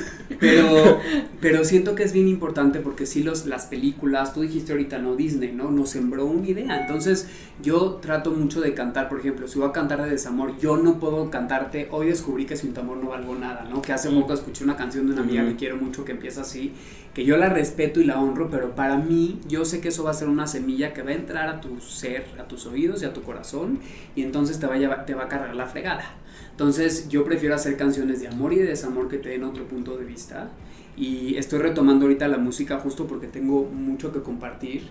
Pero, 0.45 1.01
pero 1.41 1.65
siento 1.65 1.95
que 1.95 2.03
es 2.03 2.13
bien 2.13 2.29
importante 2.29 2.81
porque 2.81 3.07
sí 3.07 3.23
los, 3.23 3.47
las 3.47 3.67
películas, 3.67 4.35
tú 4.35 4.43
dijiste 4.43 4.73
ahorita, 4.73 4.99
no 4.99 5.17
Disney, 5.17 5.53
¿no? 5.53 5.71
Nos 5.71 5.91
sembró 5.91 6.27
una 6.27 6.47
idea. 6.47 6.81
Entonces 6.81 7.29
yo 7.63 7.99
trato 8.03 8.31
mucho 8.31 8.61
de 8.61 8.75
cantar, 8.75 9.09
por 9.09 9.21
ejemplo, 9.21 9.49
si 9.49 9.59
voy 9.59 9.69
a 9.69 9.73
cantar 9.73 10.03
de 10.03 10.11
desamor, 10.11 10.59
yo 10.59 10.77
no 10.77 10.99
puedo 10.99 11.31
cantarte, 11.31 11.89
hoy 11.91 12.09
descubrí 12.09 12.47
que 12.47 12.57
sin 12.57 12.75
tu 12.75 12.81
amor 12.81 12.99
no 12.99 13.11
valgo 13.11 13.35
nada, 13.35 13.67
¿no? 13.71 13.81
Que 13.83 13.93
hace 13.93 14.11
poco 14.11 14.35
escuché 14.35 14.65
una 14.65 14.77
canción 14.77 15.07
de 15.07 15.13
una 15.13 15.23
amiga 15.23 15.47
que 15.47 15.57
quiero 15.57 15.77
mucho 15.77 16.05
que 16.05 16.13
empieza 16.13 16.43
así, 16.43 16.73
que 17.15 17.25
yo 17.25 17.37
la 17.37 17.49
respeto 17.49 18.01
y 18.01 18.05
la 18.05 18.21
honro, 18.21 18.51
pero 18.51 18.75
para 18.75 18.97
mí 18.97 19.41
yo 19.47 19.65
sé 19.65 19.81
que 19.81 19.89
eso 19.89 20.05
va 20.05 20.11
a 20.11 20.15
ser 20.15 20.29
una 20.29 20.47
semilla 20.47 20.93
que 20.93 21.03
va 21.03 21.11
a 21.11 21.15
entrar 21.15 21.49
a 21.49 21.61
tu 21.61 21.81
ser, 21.81 22.27
a 22.41 22.49
tus 22.49 22.67
oídos 22.67 23.03
y 23.03 23.05
a 23.05 23.13
tu 23.13 23.23
corazón 23.23 23.79
y 24.17 24.23
entonces 24.23 24.59
te 24.59 24.67
va 24.67 24.75
a, 24.75 25.07
te 25.07 25.15
va 25.15 25.25
a 25.25 25.29
cargar 25.29 25.55
la 25.55 25.67
fregada. 25.67 26.17
Entonces 26.55 27.09
yo 27.09 27.25
prefiero 27.25 27.57
hacer 27.57 27.77
canciones 27.77 28.21
de 28.21 28.29
amor 28.29 28.53
y 28.53 28.59
de 28.59 28.67
desamor 28.67 29.09
que 29.09 29.19
te 29.19 29.31
den 29.31 29.43
otro 29.43 29.67
punto 29.67 29.97
de 29.97 30.05
vista. 30.05 30.51
Y 30.97 31.35
estoy 31.35 31.59
retomando 31.59 32.05
ahorita 32.05 32.29
la 32.29 32.39
música 32.39 32.79
justo 32.79 33.09
porque 33.09 33.27
tengo 33.27 33.65
mucho 33.65 34.13
que 34.13 34.23
compartir. 34.23 34.85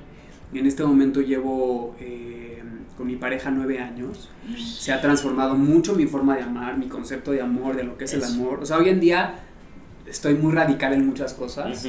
En 0.53 0.67
este 0.67 0.83
momento 0.83 1.21
llevo 1.21 1.95
eh, 2.01 2.61
con 2.97 3.07
mi 3.07 3.15
pareja 3.15 3.49
nueve 3.49 3.79
años. 3.79 4.29
Se 4.57 4.91
ha 4.91 4.99
transformado 4.99 5.55
mucho 5.55 5.95
mi 5.95 6.05
forma 6.05 6.35
de 6.35 6.41
amar, 6.41 6.77
mi 6.77 6.87
concepto 6.87 7.31
de 7.31 7.39
amor, 7.39 7.77
de 7.77 7.85
lo 7.85 7.97
que 7.97 8.03
es 8.03 8.13
el 8.13 8.25
amor. 8.25 8.59
O 8.61 8.65
sea, 8.65 8.77
hoy 8.77 8.89
en 8.89 8.99
día 8.99 9.39
estoy 10.07 10.35
muy 10.35 10.53
radical 10.53 10.93
en 10.93 11.05
muchas 11.07 11.33
cosas. 11.33 11.87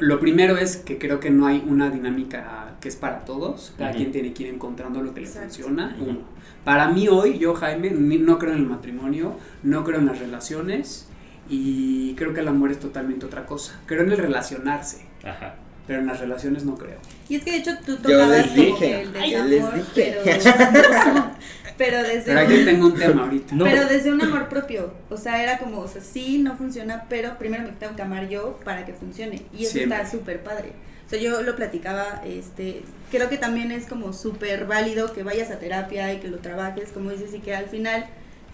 Lo 0.00 0.20
primero 0.20 0.56
es 0.56 0.76
que 0.76 0.98
creo 0.98 1.20
que 1.20 1.30
no 1.30 1.46
hay 1.46 1.62
una 1.66 1.90
dinámica 1.90 2.74
que 2.80 2.88
es 2.88 2.96
para 2.96 3.24
todos. 3.24 3.72
Cada 3.78 3.92
quien 3.92 4.12
tiene 4.12 4.32
que 4.32 4.44
ir 4.44 4.48
encontrando 4.54 5.02
lo 5.02 5.12
que 5.14 5.20
le 5.20 5.26
Exacto. 5.26 5.48
funciona. 5.54 5.96
Uno. 6.00 6.20
Para 6.64 6.88
mí 6.88 7.08
hoy, 7.08 7.38
yo 7.38 7.54
Jaime, 7.54 7.90
no 7.90 8.38
creo 8.38 8.52
en 8.52 8.58
el 8.58 8.66
matrimonio, 8.66 9.36
no 9.62 9.84
creo 9.84 10.00
en 10.00 10.06
las 10.06 10.18
relaciones 10.18 11.08
y 11.48 12.14
creo 12.16 12.34
que 12.34 12.40
el 12.40 12.48
amor 12.48 12.72
es 12.72 12.80
totalmente 12.80 13.24
otra 13.26 13.46
cosa. 13.46 13.80
Creo 13.86 14.02
en 14.02 14.10
el 14.10 14.18
relacionarse, 14.18 15.06
Ajá. 15.24 15.54
pero 15.86 16.00
en 16.00 16.06
las 16.06 16.18
relaciones 16.18 16.64
no 16.64 16.74
creo. 16.74 16.98
Y 17.28 17.36
es 17.36 17.44
que 17.44 17.52
de 17.52 17.58
hecho 17.58 17.70
tú 17.86 17.92
Yo 17.92 18.02
tocabas 18.02 18.30
les 18.30 18.46
como 18.48 18.62
dije, 18.62 18.78
que 18.78 19.00
el 19.02 19.12
yo 19.30 19.44
les 19.44 19.50
desamor, 19.50 19.74
dije. 19.74 20.16
pero, 20.24 20.24
pero 21.78 22.02
desde 22.02 22.24
Pero 22.26 22.40
aquí 22.40 22.54
un- 22.54 22.64
tengo 22.64 22.86
un 22.86 22.94
tema 22.94 23.22
ahorita. 23.24 23.54
No. 23.54 23.64
pero 23.64 23.86
desde 23.86 24.10
un 24.12 24.22
amor 24.22 24.48
propio, 24.48 24.92
o 25.10 25.16
sea, 25.16 25.42
era 25.42 25.58
como, 25.58 25.80
o 25.80 25.88
sea, 25.88 26.00
sí, 26.02 26.38
no 26.38 26.56
funciona, 26.56 27.04
pero 27.08 27.36
primero 27.38 27.64
me 27.64 27.72
tengo 27.72 27.94
que 27.96 28.02
amar 28.02 28.28
yo 28.28 28.58
para 28.64 28.84
que 28.86 28.92
funcione. 28.92 29.42
Y 29.56 29.64
eso 29.64 29.72
Siempre. 29.74 29.96
está 29.98 30.10
súper 30.10 30.42
padre. 30.42 30.72
O 31.06 31.08
sea, 31.08 31.20
yo 31.20 31.40
lo 31.42 31.54
platicaba, 31.54 32.22
este, 32.26 32.82
creo 33.12 33.28
que 33.28 33.36
también 33.38 33.70
es 33.70 33.86
como 33.86 34.12
súper 34.12 34.66
válido 34.66 35.12
que 35.12 35.22
vayas 35.22 35.50
a 35.52 35.58
terapia 35.58 36.12
y 36.12 36.18
que 36.18 36.26
lo 36.28 36.38
trabajes, 36.38 36.90
como 36.90 37.10
dices, 37.10 37.32
y 37.34 37.38
que 37.38 37.54
al 37.54 37.66
final 37.66 38.06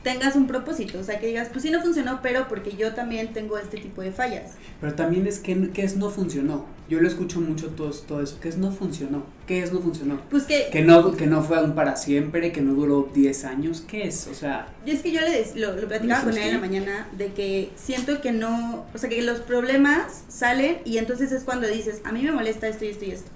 tengas 0.02 0.36
un 0.36 0.46
propósito, 0.46 0.98
o 0.98 1.04
sea, 1.04 1.18
que 1.18 1.28
digas, 1.28 1.48
pues 1.50 1.62
sí 1.62 1.70
no 1.70 1.80
funcionó, 1.80 2.20
pero 2.22 2.48
porque 2.48 2.76
yo 2.76 2.94
también 2.94 3.32
tengo 3.32 3.58
este 3.58 3.78
tipo 3.78 4.02
de 4.02 4.12
fallas. 4.12 4.52
Pero 4.80 4.94
también 4.94 5.26
es 5.26 5.38
que, 5.38 5.70
que 5.70 5.84
es 5.84 5.96
no 5.96 6.10
funcionó. 6.10 6.66
Yo 6.88 7.00
lo 7.00 7.08
escucho 7.08 7.40
mucho 7.40 7.68
todo, 7.68 7.90
todo 7.90 8.20
eso. 8.22 8.38
¿Qué 8.40 8.48
es 8.48 8.58
no 8.58 8.70
funcionó? 8.70 9.24
¿Qué 9.46 9.62
es 9.62 9.72
no 9.72 9.80
funcionó? 9.80 10.20
Pues 10.30 10.44
que, 10.44 10.68
Que 10.70 10.82
no, 10.82 11.12
que 11.16 11.26
no 11.26 11.42
fue 11.42 11.62
un 11.62 11.74
para 11.74 11.96
siempre, 11.96 12.52
que 12.52 12.60
no 12.60 12.74
duró 12.74 13.08
10 13.14 13.44
años. 13.44 13.84
¿Qué 13.86 14.08
es? 14.08 14.26
O 14.26 14.34
sea, 14.34 14.68
Y 14.84 14.90
es 14.90 15.00
que 15.00 15.12
yo 15.12 15.20
le 15.20 15.44
lo, 15.54 15.74
lo 15.74 15.88
platicaba 15.88 16.24
con 16.24 16.36
él 16.36 16.42
en 16.42 16.54
la 16.54 16.60
mañana 16.60 17.08
de 17.16 17.32
que 17.32 17.70
siento 17.76 18.20
que 18.20 18.32
no, 18.32 18.84
o 18.92 18.98
sea, 18.98 19.08
que 19.08 19.22
los 19.22 19.40
problemas 19.40 20.24
salen 20.28 20.78
y 20.84 20.98
entonces 20.98 21.32
es 21.32 21.44
cuando 21.44 21.66
dices, 21.68 22.00
a 22.04 22.12
mí 22.12 22.22
me 22.22 22.32
molesta 22.32 22.68
esto 22.68 22.84
y 22.84 22.88
esto 22.88 23.04
y 23.04 23.10
esto. 23.12 23.30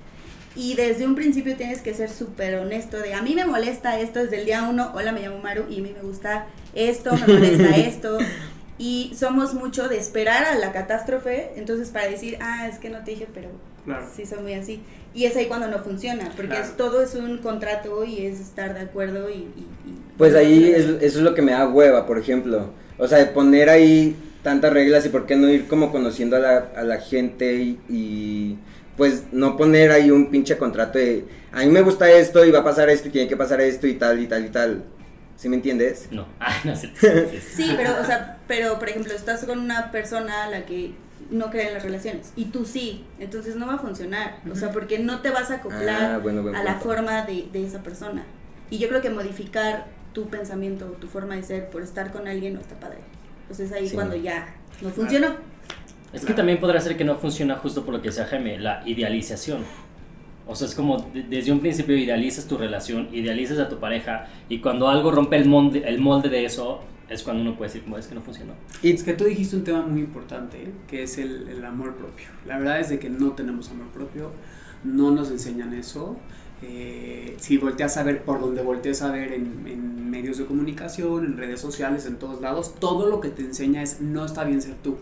Y 0.56 0.74
desde 0.74 1.06
un 1.06 1.14
principio 1.14 1.54
tienes 1.56 1.80
que 1.82 1.92
ser 1.94 2.08
súper 2.10 2.54
honesto 2.56 2.96
de, 2.98 3.12
a 3.14 3.22
mí 3.22 3.34
me 3.34 3.44
molesta 3.44 4.00
esto 4.00 4.20
desde 4.20 4.38
el 4.40 4.46
día 4.46 4.62
uno, 4.68 4.90
hola, 4.94 5.12
me 5.12 5.20
llamo 5.20 5.38
Maru 5.38 5.64
y 5.68 5.80
a 5.80 5.82
mí 5.82 5.92
me 5.94 6.00
gusta 6.02 6.46
esto, 6.74 7.12
me 7.26 7.34
molesta 7.34 7.76
esto. 7.76 8.18
Y 8.78 9.12
somos 9.18 9.54
mucho 9.54 9.88
de 9.88 9.98
esperar 9.98 10.44
a 10.44 10.54
la 10.56 10.72
catástrofe, 10.72 11.50
entonces 11.56 11.90
para 11.90 12.08
decir, 12.08 12.36
ah, 12.40 12.68
es 12.68 12.78
que 12.78 12.90
no 12.90 13.04
te 13.04 13.12
dije, 13.12 13.26
pero 13.32 13.48
claro. 13.84 14.06
sí 14.14 14.24
soy 14.26 14.38
muy 14.42 14.54
así. 14.54 14.80
Y 15.14 15.24
es 15.24 15.34
ahí 15.36 15.46
cuando 15.46 15.68
no 15.68 15.78
funciona, 15.78 16.24
porque 16.36 16.48
Claro. 16.48 16.64
es, 16.64 16.76
todo 16.76 17.02
es 17.02 17.14
un 17.14 17.38
contrato 17.38 18.04
y 18.04 18.26
es 18.26 18.40
estar 18.40 18.74
de 18.74 18.80
acuerdo 18.80 19.30
y... 19.30 19.34
y- 19.34 19.66
y- 19.86 20.02
Pues 20.18 20.34
ahí 20.34 20.70
es, 20.70 20.84
eso 20.86 21.00
es 21.00 21.16
lo 21.16 21.34
que 21.34 21.40
me 21.42 21.52
da 21.52 21.68
hueva, 21.68 22.06
por 22.06 22.18
ejemplo. 22.18 22.70
O 22.98 23.06
sea, 23.08 23.18
de 23.18 23.26
poner 23.26 23.68
ahí 23.70 24.14
tantas 24.42 24.72
reglas 24.72 25.04
y 25.06 25.08
por 25.10 25.26
qué 25.26 25.36
no 25.36 25.48
ir 25.50 25.68
como 25.68 25.90
conociendo 25.90 26.36
a 26.36 26.38
la, 26.40 26.68
a 26.76 26.82
la 26.82 26.98
gente 26.98 27.54
y, 27.56 27.78
y, 27.88 28.58
pues 28.96 29.24
no 29.32 29.56
poner 29.56 29.90
ahí 29.90 30.10
un 30.10 30.30
pinche 30.30 30.56
contrato 30.56 30.98
de 30.98 31.24
a 31.52 31.60
mí 31.60 31.66
me 31.66 31.82
gusta 31.82 32.10
esto 32.10 32.44
y 32.44 32.50
va 32.50 32.60
a 32.60 32.64
pasar 32.64 32.88
esto 32.90 33.08
y 33.08 33.10
tiene 33.10 33.28
que 33.28 33.36
pasar 33.36 33.60
esto 33.60 33.86
y 33.86 33.94
tal 33.94 34.20
y 34.20 34.26
tal 34.26 34.44
y 34.44 34.48
tal. 34.50 34.84
¿Sí 35.36 35.48
me 35.50 35.56
entiendes? 35.56 36.08
No. 36.10 36.26
Ah, 36.40 36.54
no 36.64 36.74
sé. 36.74 36.90
Sí, 37.40 37.72
pero, 37.76 38.00
o 38.00 38.04
sea, 38.04 38.38
pero, 38.48 38.78
por 38.78 38.88
ejemplo, 38.88 39.12
estás 39.14 39.44
con 39.44 39.58
una 39.58 39.90
persona 39.90 40.44
a 40.44 40.50
la 40.50 40.64
que 40.66 40.92
no 41.30 41.50
cree 41.50 41.68
en 41.68 41.74
las 41.74 41.82
relaciones 41.82 42.32
y 42.36 42.46
tú 42.46 42.64
sí, 42.64 43.04
entonces 43.18 43.56
no 43.56 43.66
va 43.66 43.74
a 43.74 43.78
funcionar, 43.78 44.38
o 44.50 44.54
sea, 44.54 44.70
porque 44.70 44.98
no 45.00 45.20
te 45.22 45.30
vas 45.30 45.50
a 45.50 45.54
acoplar 45.56 46.02
Ah, 46.14 46.18
bueno, 46.18 46.48
a 46.56 46.62
la 46.62 46.76
forma 46.76 47.22
de, 47.22 47.48
de 47.52 47.66
esa 47.66 47.82
persona. 47.82 48.24
Y 48.70 48.78
yo 48.78 48.88
creo 48.88 49.00
que 49.02 49.10
modificar 49.10 49.86
tu 50.12 50.28
pensamiento, 50.28 50.86
tu 51.00 51.08
forma 51.08 51.34
de 51.36 51.42
ser 51.42 51.68
por 51.70 51.82
estar 51.82 52.12
con 52.12 52.28
alguien 52.28 52.54
no 52.54 52.60
está 52.60 52.78
padre. 52.80 52.98
Entonces 53.42 53.72
ahí 53.72 53.88
Sí. 53.88 53.94
cuando 53.94 54.16
ya 54.16 54.54
no 54.82 54.88
funcionó. 54.90 55.34
Es 56.16 56.24
que 56.24 56.32
también 56.34 56.58
podrá 56.60 56.80
ser 56.80 56.96
que 56.96 57.04
no 57.04 57.14
funciona 57.16 57.56
justo 57.56 57.84
por 57.84 57.94
lo 57.94 58.02
que 58.02 58.08
decía 58.08 58.26
Jaime, 58.26 58.58
la 58.58 58.82
idealización. 58.86 59.62
O 60.46 60.54
sea, 60.54 60.66
es 60.68 60.74
como 60.74 60.98
de- 61.12 61.24
desde 61.24 61.50
un 61.52 61.60
principio 61.60 61.96
idealizas 61.96 62.46
tu 62.46 62.56
relación, 62.56 63.08
idealizas 63.12 63.58
a 63.58 63.68
tu 63.68 63.78
pareja 63.78 64.26
y 64.48 64.60
cuando 64.60 64.88
algo 64.88 65.10
rompe 65.10 65.36
el 65.36 65.48
molde, 65.48 65.82
el 65.86 66.00
molde 66.00 66.28
de 66.28 66.44
eso 66.44 66.80
es 67.08 67.22
cuando 67.22 67.42
uno 67.42 67.56
puede 67.56 67.68
decir 67.70 67.82
como 67.82 67.98
es 67.98 68.06
que 68.06 68.14
no 68.14 68.20
funcionó. 68.20 68.52
Y 68.82 68.90
Es 68.90 69.02
que 69.02 69.12
tú 69.14 69.24
dijiste 69.24 69.56
un 69.56 69.64
tema 69.64 69.82
muy 69.82 70.00
importante, 70.00 70.72
que 70.88 71.02
es 71.04 71.18
el, 71.18 71.48
el 71.48 71.64
amor 71.64 71.94
propio. 71.96 72.26
La 72.46 72.58
verdad 72.58 72.80
es 72.80 72.88
de 72.90 72.98
que 72.98 73.10
no 73.10 73.32
tenemos 73.32 73.70
amor 73.70 73.88
propio, 73.88 74.30
no 74.84 75.10
nos 75.10 75.30
enseñan 75.30 75.72
eso. 75.74 76.16
Eh, 76.62 77.36
si 77.38 77.58
volteas 77.58 77.96
a 77.96 78.02
ver 78.02 78.22
por 78.22 78.40
donde 78.40 78.62
volteas 78.62 79.02
a 79.02 79.10
ver 79.12 79.32
en, 79.32 79.64
en 79.66 80.10
medios 80.10 80.38
de 80.38 80.46
comunicación, 80.46 81.24
en 81.26 81.36
redes 81.36 81.60
sociales, 81.60 82.06
en 82.06 82.16
todos 82.16 82.40
lados, 82.40 82.74
todo 82.80 83.08
lo 83.08 83.20
que 83.20 83.28
te 83.28 83.42
enseña 83.42 83.82
es 83.82 84.00
no 84.00 84.24
está 84.24 84.44
bien 84.44 84.62
ser 84.62 84.74
tú. 84.82 84.96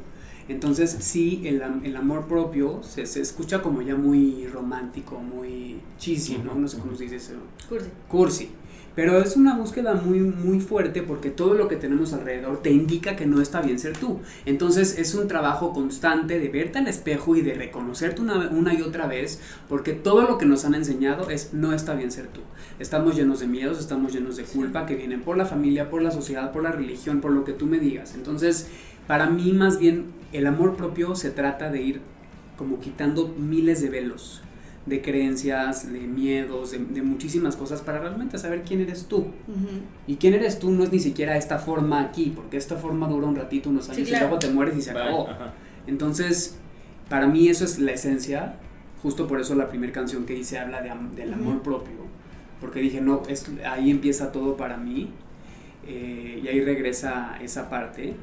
Entonces 0.48 0.96
sí, 1.00 1.42
el, 1.44 1.62
am- 1.62 1.82
el 1.84 1.96
amor 1.96 2.26
propio 2.26 2.82
se, 2.82 3.06
se 3.06 3.20
escucha 3.20 3.62
como 3.62 3.82
ya 3.82 3.96
muy 3.96 4.46
romántico, 4.46 5.18
muy 5.18 5.80
cheesy, 5.98 6.38
¿no? 6.38 6.54
No 6.54 6.68
sé 6.68 6.78
cómo 6.78 6.94
se 6.96 7.04
dice 7.04 7.16
eso 7.16 7.32
Cursi. 7.68 7.88
cursi. 8.08 8.48
Pero 8.94 9.18
es 9.18 9.34
una 9.36 9.56
búsqueda 9.56 9.94
muy, 9.94 10.20
muy 10.20 10.60
fuerte 10.60 11.02
porque 11.02 11.28
todo 11.30 11.54
lo 11.54 11.66
que 11.66 11.74
tenemos 11.74 12.12
alrededor 12.12 12.62
te 12.62 12.70
indica 12.70 13.16
que 13.16 13.26
no 13.26 13.40
está 13.40 13.60
bien 13.60 13.80
ser 13.80 13.96
tú. 13.96 14.20
Entonces 14.46 14.96
es 15.00 15.16
un 15.16 15.26
trabajo 15.26 15.72
constante 15.72 16.38
de 16.38 16.48
verte 16.48 16.78
al 16.78 16.86
espejo 16.86 17.34
y 17.34 17.40
de 17.42 17.54
reconocerte 17.54 18.22
una, 18.22 18.48
una 18.50 18.72
y 18.72 18.82
otra 18.82 19.08
vez 19.08 19.40
porque 19.68 19.94
todo 19.94 20.22
lo 20.22 20.38
que 20.38 20.46
nos 20.46 20.64
han 20.64 20.74
enseñado 20.76 21.28
es 21.30 21.52
no 21.52 21.72
está 21.72 21.94
bien 21.94 22.12
ser 22.12 22.28
tú. 22.28 22.42
Estamos 22.78 23.16
llenos 23.16 23.40
de 23.40 23.48
miedos, 23.48 23.80
estamos 23.80 24.12
llenos 24.12 24.36
de 24.36 24.44
culpa 24.44 24.86
que 24.86 24.94
vienen 24.94 25.22
por 25.22 25.36
la 25.36 25.44
familia, 25.46 25.90
por 25.90 26.00
la 26.00 26.12
sociedad, 26.12 26.52
por 26.52 26.62
la 26.62 26.70
religión, 26.70 27.20
por 27.20 27.32
lo 27.32 27.42
que 27.44 27.52
tú 27.52 27.66
me 27.66 27.80
digas. 27.80 28.14
Entonces, 28.14 28.68
para 29.06 29.28
mí 29.28 29.52
más 29.52 29.78
bien 29.78 30.06
el 30.32 30.46
amor 30.46 30.76
propio 30.76 31.14
se 31.14 31.30
trata 31.30 31.70
de 31.70 31.82
ir 31.82 32.00
como 32.56 32.80
quitando 32.80 33.28
miles 33.38 33.80
de 33.82 33.90
velos 33.90 34.40
de 34.87 35.00
creencias, 35.00 35.90
de 35.90 36.00
miedos, 36.00 36.73
de, 36.73 36.78
de 36.78 37.00
muchísimas 37.00 37.56
cosas 37.56 37.80
para 37.80 38.00
realmente 38.00 38.37
saber 38.37 38.64
quién 38.68 38.82
eres 38.82 39.06
tú. 39.06 39.16
Ujú. 39.20 39.80
Y 40.06 40.16
quién 40.16 40.34
eres 40.34 40.58
tú 40.58 40.70
no 40.70 40.84
es 40.84 40.92
ni 40.92 40.99
siquiera 41.00 41.38
esta 41.38 41.58
forma 41.58 42.02
aquí, 42.02 42.34
porque 42.37 42.58
esta 42.58 42.76
forma 42.76 43.08
dura 43.08 43.26
un 43.26 43.34
ratito, 43.34 43.70
unos 43.70 43.88
años, 43.88 44.02
Sí, 44.02 44.04
claro. 44.04 44.26
y 44.26 44.28
luego 44.28 44.38
te 44.40 44.50
mueres 44.50 44.76
y 44.76 44.82
se 44.82 44.90
acabó. 44.90 45.28
Ajá. 45.30 45.54
Entonces, 45.87 46.58
para 47.08 47.26
mí 47.26 47.49
eso 47.49 47.64
es 47.64 47.78
la 47.78 47.92
esencia, 47.92 48.56
justo 49.02 49.26
por 49.26 49.40
eso 49.40 49.54
la 49.54 49.70
primera 49.70 49.90
canción 49.90 50.26
que 50.26 50.37
hice 50.37 50.58
habla 50.58 50.82
de 50.82 50.90
am- 50.90 51.14
del 51.14 51.32
amor 51.32 51.54
Ujú. 51.54 51.62
propio, 51.62 51.94
porque 52.61 52.80
dije, 52.80 53.00
no, 53.00 53.23
es, 53.26 53.46
ahí 53.66 53.90
empieza 53.90 54.32
todo 54.32 54.58
para 54.58 54.76
mí, 54.76 55.08
eh, 55.87 56.40
y 56.44 56.49
ahí 56.49 56.61
regresa 56.61 57.38
esa 57.42 57.70
parte. 57.70 58.14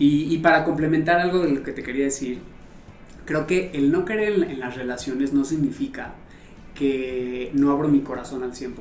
Y, 0.00 0.34
y 0.34 0.38
para 0.38 0.64
complementar 0.64 1.20
algo 1.20 1.38
de 1.40 1.50
lo 1.52 1.62
que 1.62 1.70
te 1.72 1.82
quería 1.84 2.04
decir, 2.06 2.38
creo 3.26 3.46
que 3.46 3.70
el 3.74 3.92
no 3.92 4.04
creer 4.04 4.32
en, 4.32 4.42
en 4.50 4.58
las 4.60 4.74
relaciones 4.76 5.32
no 5.32 5.44
significa 5.44 6.14
que 6.74 7.50
no 7.52 7.70
abro 7.70 7.88
mi 7.88 8.00
corazón 8.00 8.42
al 8.42 8.52
100%, 8.52 8.74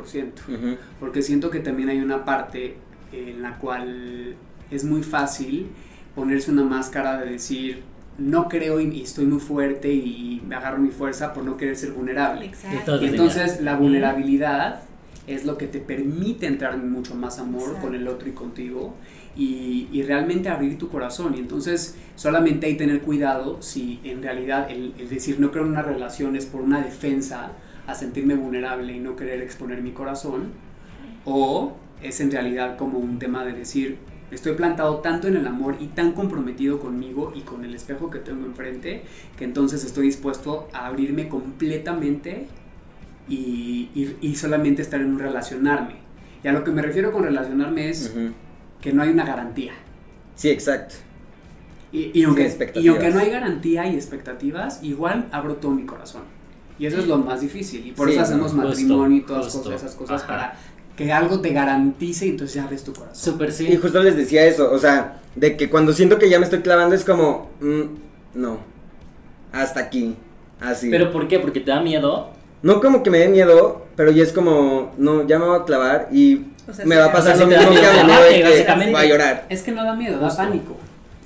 Ujú. 0.47 0.77
porque 0.99 1.21
siento 1.21 1.49
que 1.49 1.59
también 1.59 1.89
hay 1.89 1.99
una 1.99 2.23
parte 2.25 2.75
en 3.11 3.41
la 3.41 3.57
cual 3.57 4.35
es 4.71 4.83
muy 4.83 5.03
fácil 5.03 5.67
ponerse 6.15 6.51
una 6.51 6.63
máscara 6.63 7.19
de 7.19 7.31
decir, 7.31 7.81
no 8.17 8.47
creo 8.47 8.79
y, 8.79 8.89
y 8.89 9.01
estoy 9.01 9.25
muy 9.25 9.39
fuerte 9.39 9.91
y 9.93 10.41
me 10.47 10.55
agarro 10.55 10.77
mi 10.77 10.89
fuerza 10.91 11.33
por 11.33 11.43
no 11.43 11.57
querer 11.57 11.75
ser 11.75 11.91
vulnerable. 11.91 12.45
Exacto. 12.45 12.77
Entonces- 12.79 13.01
Y 13.01 13.11
entonces 13.11 13.61
la 13.61 13.75
vulnerabilidad 13.75 14.81
es 15.27 15.45
lo 15.45 15.57
que 15.57 15.67
te 15.67 15.79
permite 15.79 16.47
entrar 16.47 16.73
en 16.75 16.91
mucho 16.91 17.15
más 17.15 17.39
amor 17.39 17.61
Exacto. 17.63 17.81
con 17.88 17.95
el 17.95 18.07
otro 18.07 18.29
y 18.29 18.31
contigo 18.31 18.95
y, 19.36 20.03
realmente 20.03 20.50
abrir 20.50 20.77
tu 20.77 20.89
corazón. 20.89 21.36
Y 21.36 21.39
entonces 21.39 21.95
solamente 22.15 22.67
hay 22.67 22.74
que 22.74 22.79
tener 22.79 23.01
cuidado 23.01 23.62
si 23.62 24.00
en 24.03 24.24
realidad 24.24 24.69
el, 24.69 24.93
decir 25.09 25.39
no 25.39 25.51
creo 25.51 25.63
en 25.65 25.71
una 25.71 25.81
relación 25.81 26.36
es 26.36 26.45
por 26.45 26.62
una 26.62 26.81
defensa 26.81 27.51
a 27.88 27.95
sentirme 27.95 28.36
vulnerable 28.36 28.93
y 28.95 29.00
no 29.00 29.15
querer 29.15 29.41
exponer 29.41 29.81
mi 29.81 29.91
corazón 29.91 30.51
o 31.25 31.74
es 32.01 32.19
en 32.21 32.31
realidad 32.31 32.77
como 32.77 33.00
un 33.00 33.19
tema 33.19 33.43
de 33.45 33.53
decir 33.53 33.98
estoy 34.31 34.53
plantado 34.53 34.98
tanto 34.98 35.27
en 35.27 35.36
el 35.36 35.48
amor 35.48 35.75
y 35.79 35.88
tan 35.88 36.12
comprometido 36.12 36.79
conmigo 36.79 37.33
y 37.36 37.41
con 37.41 37.65
el 37.65 37.74
espejo 37.74 38.09
que 38.09 38.19
tengo 38.19 38.45
enfrente 38.45 39.03
que 39.38 39.43
entonces 39.43 39.83
estoy 39.83 40.05
dispuesto 40.05 40.67
a 40.71 40.86
abrirme 40.86 41.27
completamente 41.29 42.48
y, 43.27 44.15
y- 44.21 44.36
solamente 44.36 44.81
estar 44.81 45.00
en 45.01 45.12
un 45.12 45.19
relacionarme. 45.19 45.95
Y 46.43 46.48
a 46.48 46.51
lo 46.51 46.63
que 46.63 46.71
me 46.71 46.81
refiero 46.81 47.12
con 47.12 47.24
relacionarme 47.24 47.89
es. 47.89 48.13
Que 48.81 48.93
no 48.93 49.03
hay 49.03 49.09
una 49.09 49.25
garantía. 49.25 49.74
Sí, 50.36 50.50
exacto. 50.50 50.95
Y, 51.91 52.12
y 52.19 52.24
aunque, 52.24 52.48
y 52.75 52.88
no 52.88 53.19
hay 53.19 53.29
garantía 53.31 53.88
y 53.88 53.95
expectativas, 53.95 54.79
igual 54.83 55.27
abro 55.31 55.55
todo 55.55 55.71
mi 55.71 55.86
corazón. 55.86 56.21
Y 56.77 56.86
eso 56.86 57.00
es 57.00 57.07
lo 57.07 57.17
más 57.17 57.41
difícil. 57.41 57.86
Y 57.86 57.91
por 57.91 58.07
Sí, 58.07 58.13
eso 58.13 58.24
hacemos 58.24 58.51
justo, 58.51 58.67
matrimonio 58.67 59.17
y 59.17 59.21
todas 59.21 59.45
justo. 59.45 59.63
cosas, 59.63 59.81
esas 59.83 59.95
cosas 59.95 60.24
Ajá. 60.24 60.27
para 60.27 60.53
que 60.95 61.12
algo 61.12 61.39
te 61.41 61.51
garantice 61.51 62.27
y 62.27 62.29
entonces 62.29 62.55
ya 62.55 62.63
abres 62.63 62.83
tu 62.83 62.93
corazón. 62.93 63.33
Súper 63.33 63.51
sí. 63.51 63.67
Y 63.67 63.75
justo 63.77 64.01
les 64.03 64.15
decía 64.15 64.45
eso, 64.45 64.71
o 64.71 64.77
sea, 64.77 65.21
de 65.36 65.57
que 65.57 65.69
cuando 65.69 65.93
siento 65.93 66.19
que 66.19 66.29
ya 66.29 66.39
me 66.39 66.45
estoy 66.45 66.59
clavando 66.59 66.95
es 66.95 67.03
como, 67.03 67.50
mm, 67.59 67.81
no, 68.39 68.59
hasta 69.51 69.79
aquí, 69.81 70.15
así. 70.59 70.89
¿Pero 70.89 71.12
por 71.12 71.27
qué? 71.27 71.39
¿Porque 71.39 71.59
te 71.59 71.71
da 71.71 71.81
miedo? 71.81 72.31
No 72.61 72.81
como 72.81 73.03
que 73.03 73.09
me 73.09 73.19
dé 73.19 73.27
miedo, 73.29 73.85
pero 73.95 74.11
ya 74.11 74.23
es 74.23 74.31
como, 74.33 74.93
no, 74.97 75.25
ya 75.27 75.39
me 75.39 75.45
voy 75.45 75.59
a 75.59 75.63
clavar 75.65 76.09
y 76.11 76.47
O 76.69 76.73
sea, 76.73 76.85
me 76.85 76.95
va 76.97 77.05
a 77.05 77.11
pasar 77.11 77.37
lo 77.37 77.47
mismo 77.47 77.69
que 77.71 77.77
a 77.85 78.03
básicamente. 78.03 78.93
va 78.93 78.99
a 79.01 79.05
llorar. 79.05 79.45
Es 79.49 79.61
que 79.63 79.71
no 79.71 79.83
da 79.83 79.95
miedo, 79.95 80.19
da 80.19 80.27
Justo. 80.27 80.43
pánico. 80.43 80.77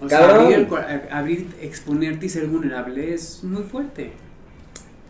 O 0.01 0.07
Cabrón. 0.07 0.29
sea, 0.29 0.45
abrir, 0.57 0.67
cua- 0.69 1.01
abrir, 1.11 1.47
exponerte 1.61 2.25
y 2.25 2.29
ser 2.29 2.47
vulnerable 2.47 3.13
es 3.13 3.43
muy 3.43 3.63
fuerte. 3.63 4.11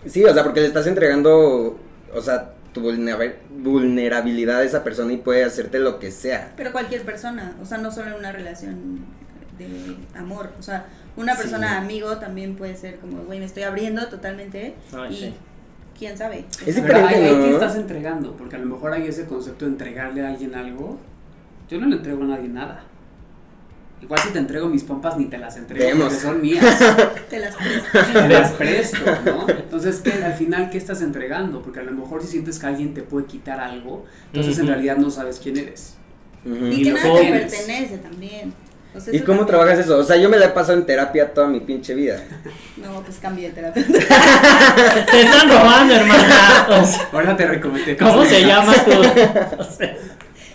Sí, 0.06 0.24
o 0.24 0.34
sea, 0.34 0.44
porque 0.44 0.60
le 0.62 0.68
estás 0.68 0.86
entregando, 0.88 1.80
o 2.14 2.22
sea, 2.22 2.52
tu 2.74 2.82
vulnera- 2.82 3.36
vulnerabilidad 3.58 4.60
a 4.60 4.64
esa 4.64 4.84
persona 4.84 5.14
y 5.14 5.18
puede 5.18 5.44
hacerte 5.44 5.80
lo 5.80 6.00
que 6.00 6.12
sea. 6.12 6.54
Pero 6.58 6.72
cualquier 6.72 7.04
persona, 7.04 7.56
o 7.62 7.66
sea, 7.66 7.78
no 7.78 7.92
solo 7.92 8.10
en 8.10 8.14
una 8.16 8.32
relación 8.32 9.00
de 9.58 9.96
amor, 10.18 10.50
o 10.60 10.64
sea, 10.64 10.88
una 11.16 11.36
Sí. 11.36 11.42
persona 11.44 11.78
amigo 11.78 12.18
también 12.18 12.56
puede 12.56 12.76
ser 12.76 12.98
como, 12.98 13.24
güey, 13.24 13.40
me 13.40 13.46
estoy 13.46 13.64
abriendo 13.64 14.08
totalmente 14.08 14.74
Ay, 14.96 15.14
y 15.14 15.18
sí. 15.18 15.34
Quién 15.98 16.18
sabe. 16.18 16.46
O 16.66 16.70
Es 16.70 16.76
sea, 16.76 16.84
diferente, 16.84 17.16
ahí, 17.16 17.24
ahí 17.26 17.36
¿no? 17.36 17.44
te 17.44 17.52
estás 17.52 17.76
entregando, 17.76 18.36
porque 18.38 18.56
a 18.56 18.60
lo 18.60 18.66
mejor 18.66 18.94
hay 18.94 19.08
ese 19.08 19.26
concepto 19.26 19.66
de 19.66 19.72
entregarle 19.72 20.26
a 20.26 20.30
alguien 20.30 20.56
algo. 20.56 21.00
Yo 21.70 21.80
no 21.80 21.88
le 21.88 21.96
entrego 21.98 22.24
a 22.24 22.28
nadie 22.28 22.50
nada. 22.50 22.84
Igual 24.02 24.20
si 24.20 24.30
te 24.32 24.40
entrego 24.40 24.68
mis 24.68 24.84
pompas 24.84 25.18
ni 25.18 25.26
te 25.28 25.38
las 25.38 25.56
entrego 25.56 25.86
Vemos. 25.86 26.04
porque 26.06 26.20
son 26.20 26.42
mías. 26.42 26.66
te 27.30 27.40
las 27.40 27.56
presto. 27.56 28.00
te 28.14 28.28
las 28.28 28.52
presto, 28.52 28.98
¿no? 29.26 29.48
Entonces, 29.50 30.02
¿qué, 30.02 30.12
al 30.12 30.34
final, 30.34 30.70
¿qué 30.70 30.78
estás 30.78 31.02
entregando? 31.02 31.62
Porque 31.62 31.80
a 31.80 31.84
lo 31.84 31.94
mejor 31.94 32.22
si 32.22 32.28
sientes 32.28 32.60
que 32.60 32.66
alguien 32.66 32.94
te 32.94 33.02
puede 33.04 33.28
quitar 33.28 33.62
algo, 33.62 34.06
entonces 34.28 34.60
en 34.60 34.68
realidad 34.68 34.98
no 34.98 35.10
sabes 35.10 35.40
quién 35.42 35.56
eres. 35.58 35.96
Ujú. 36.46 36.66
Y 36.68 36.82
Y 36.82 36.84
que 36.84 36.92
nada 36.92 37.16
te 37.16 37.32
pertenece 37.32 37.98
también. 38.00 38.54
O 38.96 39.00
sea, 39.00 39.14
¿Y 39.14 39.20
cómo 39.22 39.40
también- 39.40 39.48
trabajas 39.48 39.80
eso? 39.80 39.98
O 39.98 40.04
sea, 40.04 40.18
yo 40.18 40.30
me 40.30 40.38
la 40.38 40.46
he 40.46 40.50
pasado 40.50 40.78
en 40.78 40.86
terapia 40.86 41.34
toda 41.34 41.48
mi 41.48 41.60
pinche 41.60 41.94
vida. 41.96 42.22
No, 42.78 43.02
pues 43.02 43.18
cambio 43.18 43.48
de 43.48 43.54
terapeuta. 43.54 43.92
Te 45.12 45.22
están 45.22 45.48
robando, 45.50 45.94
hermana. 45.96 46.68
O 46.70 46.86
sea, 46.86 47.08
Ahora 47.14 47.38
te 47.38 47.46
recomendé. 47.46 47.96
¿Cómo 47.96 48.26
se 48.26 48.46
llama 48.46 48.74
tu.? 48.74 48.92
o 48.92 49.64
sea, 49.64 49.96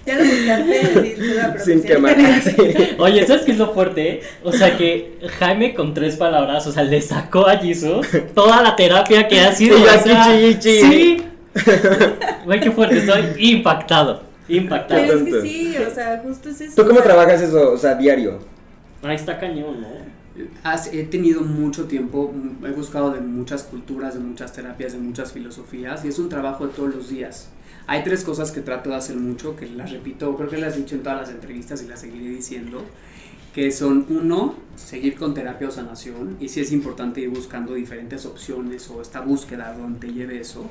ya 0.04 0.14
lo 0.16 0.24
buscaste 0.24 1.16
Sin 1.64 1.82
quemar. 1.82 2.16
Sí. 2.42 2.54
Oye, 2.98 3.26
¿sabes 3.26 3.44
qué 3.46 3.52
es 3.52 3.58
lo 3.58 3.72
fuerte? 3.72 4.20
O 4.44 4.52
sea 4.52 4.76
que 4.76 5.18
Jaime 5.38 5.74
con 5.74 5.94
tres 5.94 6.16
palabras, 6.16 6.66
o 6.66 6.72
sea, 6.72 6.82
le 6.82 7.00
sacó 7.00 7.48
a 7.48 7.56
Jisoo 7.56 8.02
toda 8.34 8.60
la 8.62 8.76
terapia 8.76 9.26
que 9.26 9.40
ha 9.40 9.52
sido. 9.52 9.80
O 9.80 9.86
sea. 9.86 10.26
Sí. 10.60 11.24
Güey, 12.44 12.60
qué 12.60 12.70
fuerte, 12.70 12.98
estoy 12.98 13.24
impactado. 13.38 14.27
Impactado. 14.48 15.00
Pero 15.00 15.18
es 15.18 15.24
que 15.24 15.40
sí, 15.42 15.76
o 15.76 15.94
sea, 15.94 16.20
justo 16.24 16.48
es 16.48 16.60
eso. 16.60 16.74
¿Tú 16.76 16.82
cómo 16.88 17.00
o 17.00 17.02
sea, 17.02 17.12
trabajas 17.12 17.40
eso? 17.42 17.72
O 17.72 17.76
sea, 17.78 17.94
diario. 17.94 18.38
Ahí 19.02 19.14
está 19.16 19.38
cañón, 19.38 19.80
¿no? 19.80 19.88
Has- 20.62 20.92
he 20.92 21.04
tenido 21.04 21.40
mucho 21.42 21.86
tiempo, 21.86 22.32
mm, 22.32 22.64
he 22.66 22.70
buscado 22.70 23.10
de 23.10 23.20
muchas 23.20 23.64
culturas, 23.64 24.14
de 24.14 24.20
muchas 24.20 24.52
terapias, 24.52 24.92
de 24.92 24.98
muchas 24.98 25.32
filosofías 25.32 26.04
y 26.04 26.08
es 26.08 26.18
un 26.18 26.28
trabajo 26.28 26.66
de 26.66 26.72
todos 26.74 26.94
los 26.94 27.08
días. 27.08 27.48
Hay 27.86 28.04
tres 28.04 28.22
cosas 28.22 28.50
que 28.52 28.60
trato 28.60 28.90
de 28.90 28.96
hacer 28.96 29.16
mucho, 29.16 29.56
que 29.56 29.66
las 29.66 29.90
repito, 29.90 30.36
creo 30.36 30.48
que 30.48 30.58
las 30.58 30.76
he 30.76 30.80
dicho 30.80 30.94
en 30.94 31.02
todas 31.02 31.22
las 31.22 31.30
entrevistas 31.30 31.82
y 31.82 31.86
las 31.88 32.00
seguiré 32.00 32.28
diciendo, 32.28 32.84
que 33.54 33.72
son 33.72 34.06
uno, 34.10 34.54
seguir 34.76 35.16
con 35.16 35.34
terapia 35.34 35.68
o 35.68 35.70
sanación 35.70 36.36
y 36.38 36.48
si 36.48 36.60
es 36.60 36.70
importante 36.70 37.20
ir 37.20 37.30
buscando 37.30 37.74
diferentes 37.74 38.24
opciones 38.26 38.88
o 38.90 39.02
esta 39.02 39.20
búsqueda 39.20 39.74
donde 39.76 40.06
te 40.06 40.12
lleve 40.12 40.38
eso 40.40 40.66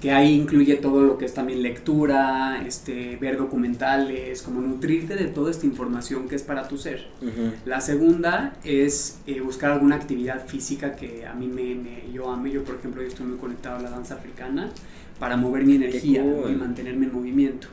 que 0.00 0.12
ahí 0.12 0.34
incluye 0.34 0.76
todo 0.76 1.00
lo 1.02 1.16
que 1.16 1.24
es 1.24 1.32
también 1.34 1.62
lectura, 1.62 2.62
este, 2.66 3.16
ver 3.16 3.38
documentales, 3.38 4.42
como 4.42 4.60
nutrirte 4.60 5.16
de 5.16 5.24
toda 5.26 5.50
esta 5.50 5.64
información 5.66 6.28
que 6.28 6.34
es 6.36 6.42
para 6.42 6.68
tu 6.68 6.76
ser. 6.76 7.06
La 7.64 7.80
segunda 7.80 8.54
es 8.62 9.20
eh, 9.26 9.40
buscar 9.40 9.70
alguna 9.72 9.96
actividad 9.96 10.46
física 10.46 10.94
que 10.96 11.26
a 11.26 11.32
mí 11.34 11.46
me, 11.48 11.74
me- 11.74 12.12
yo 12.12 12.30
ame. 12.30 12.50
Yo, 12.50 12.62
por 12.62 12.74
ejemplo, 12.76 13.00
yo 13.02 13.08
estoy 13.08 13.26
muy 13.26 13.38
conectado 13.38 13.78
a 13.78 13.82
la 13.82 13.90
danza 13.90 14.14
africana 14.14 14.68
para 15.18 15.36
mover 15.38 15.64
mi 15.64 15.76
energía 15.76 16.22
y 16.50 16.54
mantenerme 16.56 17.06
en 17.06 17.12
movimiento. 17.14 17.68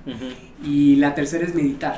Y 0.65 0.95
la 0.95 1.13
tercera 1.15 1.45
es 1.45 1.53
meditar. 1.53 1.97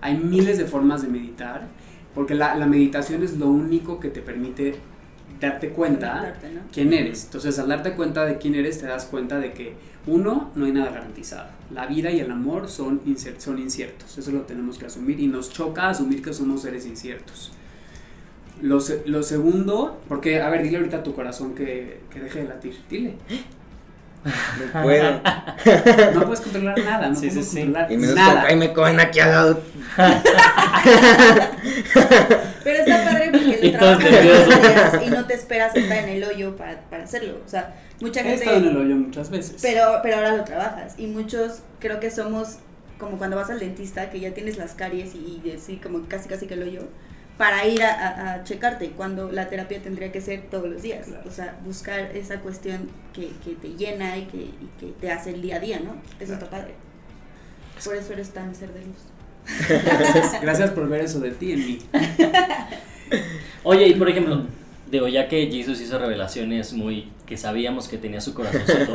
Hay 0.00 0.16
miles 0.16 0.56
de 0.56 0.64
formas 0.64 1.02
de 1.02 1.08
meditar, 1.08 1.68
porque 2.14 2.34
la, 2.34 2.54
la 2.56 2.66
meditación 2.66 3.22
es 3.22 3.36
lo 3.36 3.48
único 3.48 4.00
que 4.00 4.08
te 4.08 4.22
permite 4.22 4.76
darte 5.46 5.70
cuenta 5.70 6.34
quién 6.72 6.92
eres. 6.92 7.24
Entonces, 7.24 7.58
al 7.58 7.68
darte 7.68 7.92
cuenta 7.92 8.24
de 8.24 8.38
quién 8.38 8.54
eres, 8.54 8.78
te 8.80 8.86
das 8.86 9.04
cuenta 9.06 9.38
de 9.38 9.52
que, 9.52 9.74
uno, 10.06 10.50
no 10.56 10.64
hay 10.66 10.72
nada 10.72 10.90
garantizado. 10.90 11.48
La 11.72 11.86
vida 11.86 12.10
y 12.10 12.20
el 12.20 12.30
amor 12.30 12.68
son, 12.68 13.00
son 13.38 13.58
inciertos. 13.58 14.18
Eso 14.18 14.30
lo 14.32 14.40
tenemos 14.42 14.78
que 14.78 14.86
asumir 14.86 15.20
y 15.20 15.26
nos 15.28 15.52
choca 15.52 15.88
asumir 15.90 16.22
que 16.22 16.32
somos 16.34 16.62
seres 16.62 16.86
inciertos. 16.86 17.52
Lo, 18.60 18.80
se- 18.80 19.02
lo 19.06 19.22
segundo, 19.22 20.00
porque, 20.08 20.40
a 20.40 20.48
ver, 20.50 20.62
dile 20.62 20.78
ahorita 20.78 20.98
a 20.98 21.02
tu 21.02 21.14
corazón 21.14 21.54
que, 21.54 22.00
que 22.12 22.20
deje 22.20 22.40
de 22.40 22.44
latir. 22.48 22.76
Dile. 22.90 23.14
No 24.24 24.82
puedo. 24.84 25.20
No 26.14 26.22
puedes 26.26 26.40
controlar 26.40 26.78
nada, 26.78 27.08
no 27.08 27.14
Sí, 27.16 27.28
sí, 27.30 27.42
sí. 27.42 27.60
Y 27.60 27.96
menos 27.96 28.14
nada. 28.14 28.32
con 28.34 28.42
Jaime 28.42 28.72
Cohen 28.72 29.00
aquí 29.00 29.18
al 29.20 29.30
lado. 29.30 29.60
Pero 32.64 32.78
está 32.78 33.04
padre 33.04 33.30
porque 33.32 33.58
lo 33.72 33.78
trabajas 33.78 34.08
todos 34.08 34.24
los 34.24 34.48
nerviosos. 34.48 34.62
días 34.92 35.02
y 35.06 35.10
no 35.10 35.26
te 35.26 35.34
esperas 35.34 35.74
estar 35.76 35.98
en 35.98 36.08
el 36.08 36.24
hoyo 36.24 36.56
para, 36.56 36.80
para 36.90 37.04
hacerlo. 37.04 37.40
O 37.44 37.48
sea, 37.48 37.74
mucha 38.00 38.20
He 38.20 38.24
gente. 38.24 38.38
estado 38.44 38.56
en 38.58 38.66
el 38.68 38.76
hoyo 38.76 38.96
muchas 38.96 39.30
veces. 39.30 39.56
Pero, 39.62 40.00
pero 40.02 40.16
ahora 40.16 40.36
lo 40.36 40.44
trabajas. 40.44 40.94
Y 40.98 41.06
muchos 41.06 41.60
creo 41.80 42.00
que 42.00 42.10
somos 42.10 42.58
como 42.98 43.18
cuando 43.18 43.36
vas 43.36 43.50
al 43.50 43.58
dentista, 43.58 44.10
que 44.10 44.20
ya 44.20 44.32
tienes 44.32 44.56
las 44.58 44.74
caries 44.74 45.14
y, 45.16 45.40
y 45.44 45.50
así 45.50 45.76
como 45.78 46.06
casi 46.06 46.28
casi 46.28 46.46
que 46.46 46.54
el 46.54 46.62
hoyo, 46.62 46.82
para 47.36 47.66
ir 47.66 47.82
a, 47.82 47.90
a- 47.92 48.34
a 48.34 48.44
checarte, 48.44 48.90
cuando 48.90 49.32
la 49.32 49.48
terapia 49.48 49.82
tendría 49.82 50.12
que 50.12 50.20
ser 50.20 50.42
todos 50.50 50.68
los 50.68 50.82
días. 50.82 51.06
Claro. 51.08 51.24
O 51.26 51.30
sea, 51.32 51.56
buscar 51.64 52.14
esa 52.14 52.38
cuestión 52.40 52.88
que, 53.12 53.30
que 53.44 53.54
te 53.56 53.70
llena 53.70 54.16
y 54.18 54.26
que, 54.26 54.36
y 54.38 54.70
que 54.78 54.86
te 55.00 55.10
hace 55.10 55.30
el 55.30 55.42
día 55.42 55.56
a 55.56 55.60
día, 55.60 55.80
¿no? 55.80 55.96
Eso 56.20 56.34
está 56.34 56.48
padre. 56.48 56.74
Por 57.84 57.96
eso 57.96 58.12
eres 58.12 58.30
tan 58.30 58.54
ser 58.54 58.72
de 58.72 58.80
luz. 58.84 58.96
Gracias, 60.42 60.70
por 60.70 60.88
ver 60.88 61.02
eso 61.02 61.20
de 61.20 61.30
ti 61.32 61.52
en 61.52 61.58
mí. 61.58 61.78
Oye, 63.64 63.88
y 63.88 63.94
por 63.94 64.08
ejemplo, 64.08 64.44
digo, 64.90 65.08
ya 65.08 65.28
que 65.28 65.50
Jesus 65.50 65.80
hizo 65.80 65.98
revelaciones 65.98 66.72
muy 66.72 67.08
que 67.26 67.36
sabíamos 67.36 67.88
que 67.88 67.98
tenía 67.98 68.20
su 68.20 68.34
corazoncito. 68.34 68.92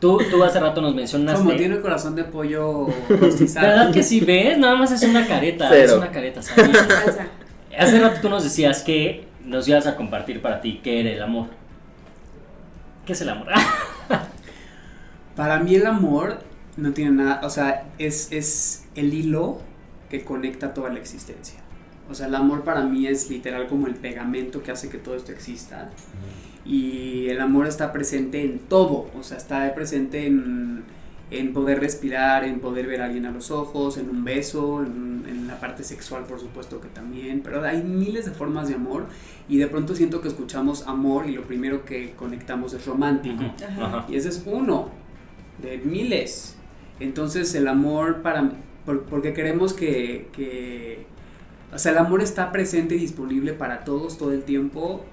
Tú, 0.00 0.18
tú 0.30 0.42
hace 0.42 0.58
rato 0.58 0.80
nos 0.80 0.94
mencionaste. 0.94 1.44
Como 1.44 1.56
tiene 1.56 1.76
el 1.76 1.80
corazón 1.80 2.16
de 2.16 2.24
pollo 2.24 2.88
rostizado. 3.08 3.66
¿Verdad 3.66 3.92
que 3.92 4.02
sí 4.02 4.20
ves? 4.20 4.58
Nada 4.58 4.74
más 4.74 4.90
es 4.90 5.02
una 5.04 5.26
careta, 5.26 5.76
es 5.76 5.92
una 5.92 6.10
careta, 6.10 6.42
¿sabes? 6.42 6.70
Hace 7.78 8.00
rato 8.00 8.20
tú 8.20 8.28
nos 8.28 8.42
decías 8.44 8.82
que 8.82 9.24
nos 9.44 9.66
ibas 9.68 9.86
a 9.86 9.96
compartir 9.96 10.42
para 10.42 10.60
ti 10.60 10.80
qué 10.82 11.00
era 11.00 11.10
el 11.10 11.22
amor. 11.22 11.46
¿Qué 13.06 13.12
es 13.12 13.20
el 13.20 13.28
amor? 13.28 13.48
Para 15.36 15.60
mí 15.60 15.74
el 15.74 15.86
amor 15.86 16.40
no 16.76 16.92
tiene 16.92 17.12
nada, 17.12 17.40
o 17.44 17.50
sea, 17.50 17.86
es, 17.98 18.30
es 18.32 18.84
el 18.94 19.14
hilo 19.14 19.60
que 20.12 20.24
conecta 20.24 20.74
toda 20.74 20.90
la 20.90 20.98
existencia. 20.98 21.58
O 22.10 22.14
sea, 22.14 22.26
el 22.26 22.34
amor 22.34 22.64
para 22.64 22.84
mí 22.84 23.06
es 23.06 23.30
literal 23.30 23.66
como 23.66 23.86
el 23.86 23.94
pegamento 23.94 24.62
que 24.62 24.70
hace 24.70 24.90
que 24.90 24.98
todo 24.98 25.16
esto 25.16 25.32
exista. 25.32 25.90
Y 26.66 27.28
el 27.28 27.40
amor 27.40 27.66
está 27.66 27.94
presente 27.94 28.42
en 28.42 28.58
todo, 28.58 29.10
o 29.18 29.22
sea, 29.22 29.38
está 29.38 29.74
presente 29.74 30.26
en, 30.26 30.84
en 31.30 31.54
poder 31.54 31.80
respirar, 31.80 32.44
en 32.44 32.60
poder 32.60 32.86
ver 32.86 33.00
a 33.00 33.06
alguien 33.06 33.24
a 33.24 33.30
los 33.30 33.50
ojos, 33.50 33.96
en 33.96 34.10
un 34.10 34.22
beso, 34.22 34.82
en, 34.82 35.24
en 35.26 35.48
la 35.48 35.58
parte 35.58 35.82
sexual 35.82 36.24
por 36.24 36.38
supuesto 36.38 36.78
que 36.78 36.88
también, 36.88 37.40
pero 37.42 37.64
hay 37.64 37.82
miles 37.82 38.26
de 38.26 38.32
formas 38.32 38.68
de 38.68 38.74
amor 38.74 39.06
y 39.48 39.56
de 39.56 39.66
pronto 39.66 39.94
siento 39.94 40.20
que 40.20 40.28
escuchamos 40.28 40.86
amor 40.86 41.26
y 41.26 41.32
lo 41.32 41.44
primero 41.44 41.86
que 41.86 42.12
conectamos 42.12 42.74
es 42.74 42.84
romántico. 42.84 43.42
Ajá. 43.80 44.04
Y 44.10 44.16
ese 44.16 44.28
es 44.28 44.42
uno 44.44 44.90
de 45.62 45.78
miles. 45.78 46.56
Entonces 47.00 47.54
el 47.54 47.66
amor 47.66 48.20
para... 48.20 48.52
por- 48.86 49.02
porque 49.04 49.32
queremos 49.32 49.72
que, 49.74 50.28
que... 50.32 51.06
O 51.74 51.78
sea, 51.78 51.92
el 51.92 51.98
amor 51.98 52.22
está 52.22 52.52
presente 52.52 52.96
y 52.96 52.98
disponible 52.98 53.52
para 53.54 53.84
todos 53.84 54.18
todo 54.18 54.32
el 54.32 54.42
tiempo, 54.44 55.04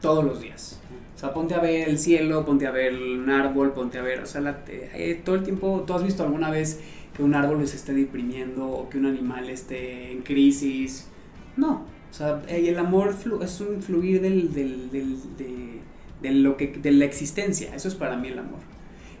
todos 0.00 0.24
los 0.24 0.40
días. 0.40 0.80
O 1.16 1.18
sea, 1.18 1.34
ponte 1.34 1.54
a 1.54 1.58
ver 1.60 1.88
el 1.88 1.98
cielo, 1.98 2.44
ponte 2.44 2.66
a 2.66 2.70
ver 2.70 2.94
un 2.94 3.28
árbol, 3.30 3.72
ponte 3.72 3.98
a 3.98 4.02
ver... 4.02 4.20
O 4.20 4.26
sea, 4.26 4.40
la- 4.40 4.62
eh, 4.68 5.20
todo 5.24 5.34
el 5.34 5.42
tiempo... 5.42 5.82
¿Tú 5.86 5.94
has 5.94 6.04
visto 6.04 6.22
alguna 6.22 6.50
vez 6.50 6.80
que 7.16 7.22
un 7.24 7.34
árbol 7.34 7.66
se 7.66 7.76
esté 7.76 7.92
deprimiendo 7.92 8.68
o 8.68 8.88
que 8.88 8.98
un 8.98 9.06
animal 9.06 9.50
esté 9.50 10.12
en 10.12 10.22
crisis? 10.22 11.08
No. 11.56 11.86
O 12.10 12.14
sea, 12.14 12.40
eh, 12.46 12.68
el 12.68 12.78
amor 12.78 13.16
es 13.42 13.60
un 13.60 13.82
fluir 13.82 14.20
del, 14.22 14.54
del, 14.54 14.90
del, 14.92 15.16
de, 15.36 15.80
de 16.22 16.30
lo 16.30 16.56
que, 16.56 16.68
de 16.68 16.92
la 16.92 17.04
existencia. 17.04 17.74
Eso 17.74 17.88
es 17.88 17.96
para 17.96 18.16
mí 18.16 18.28
el 18.28 18.38
amor. 18.38 18.60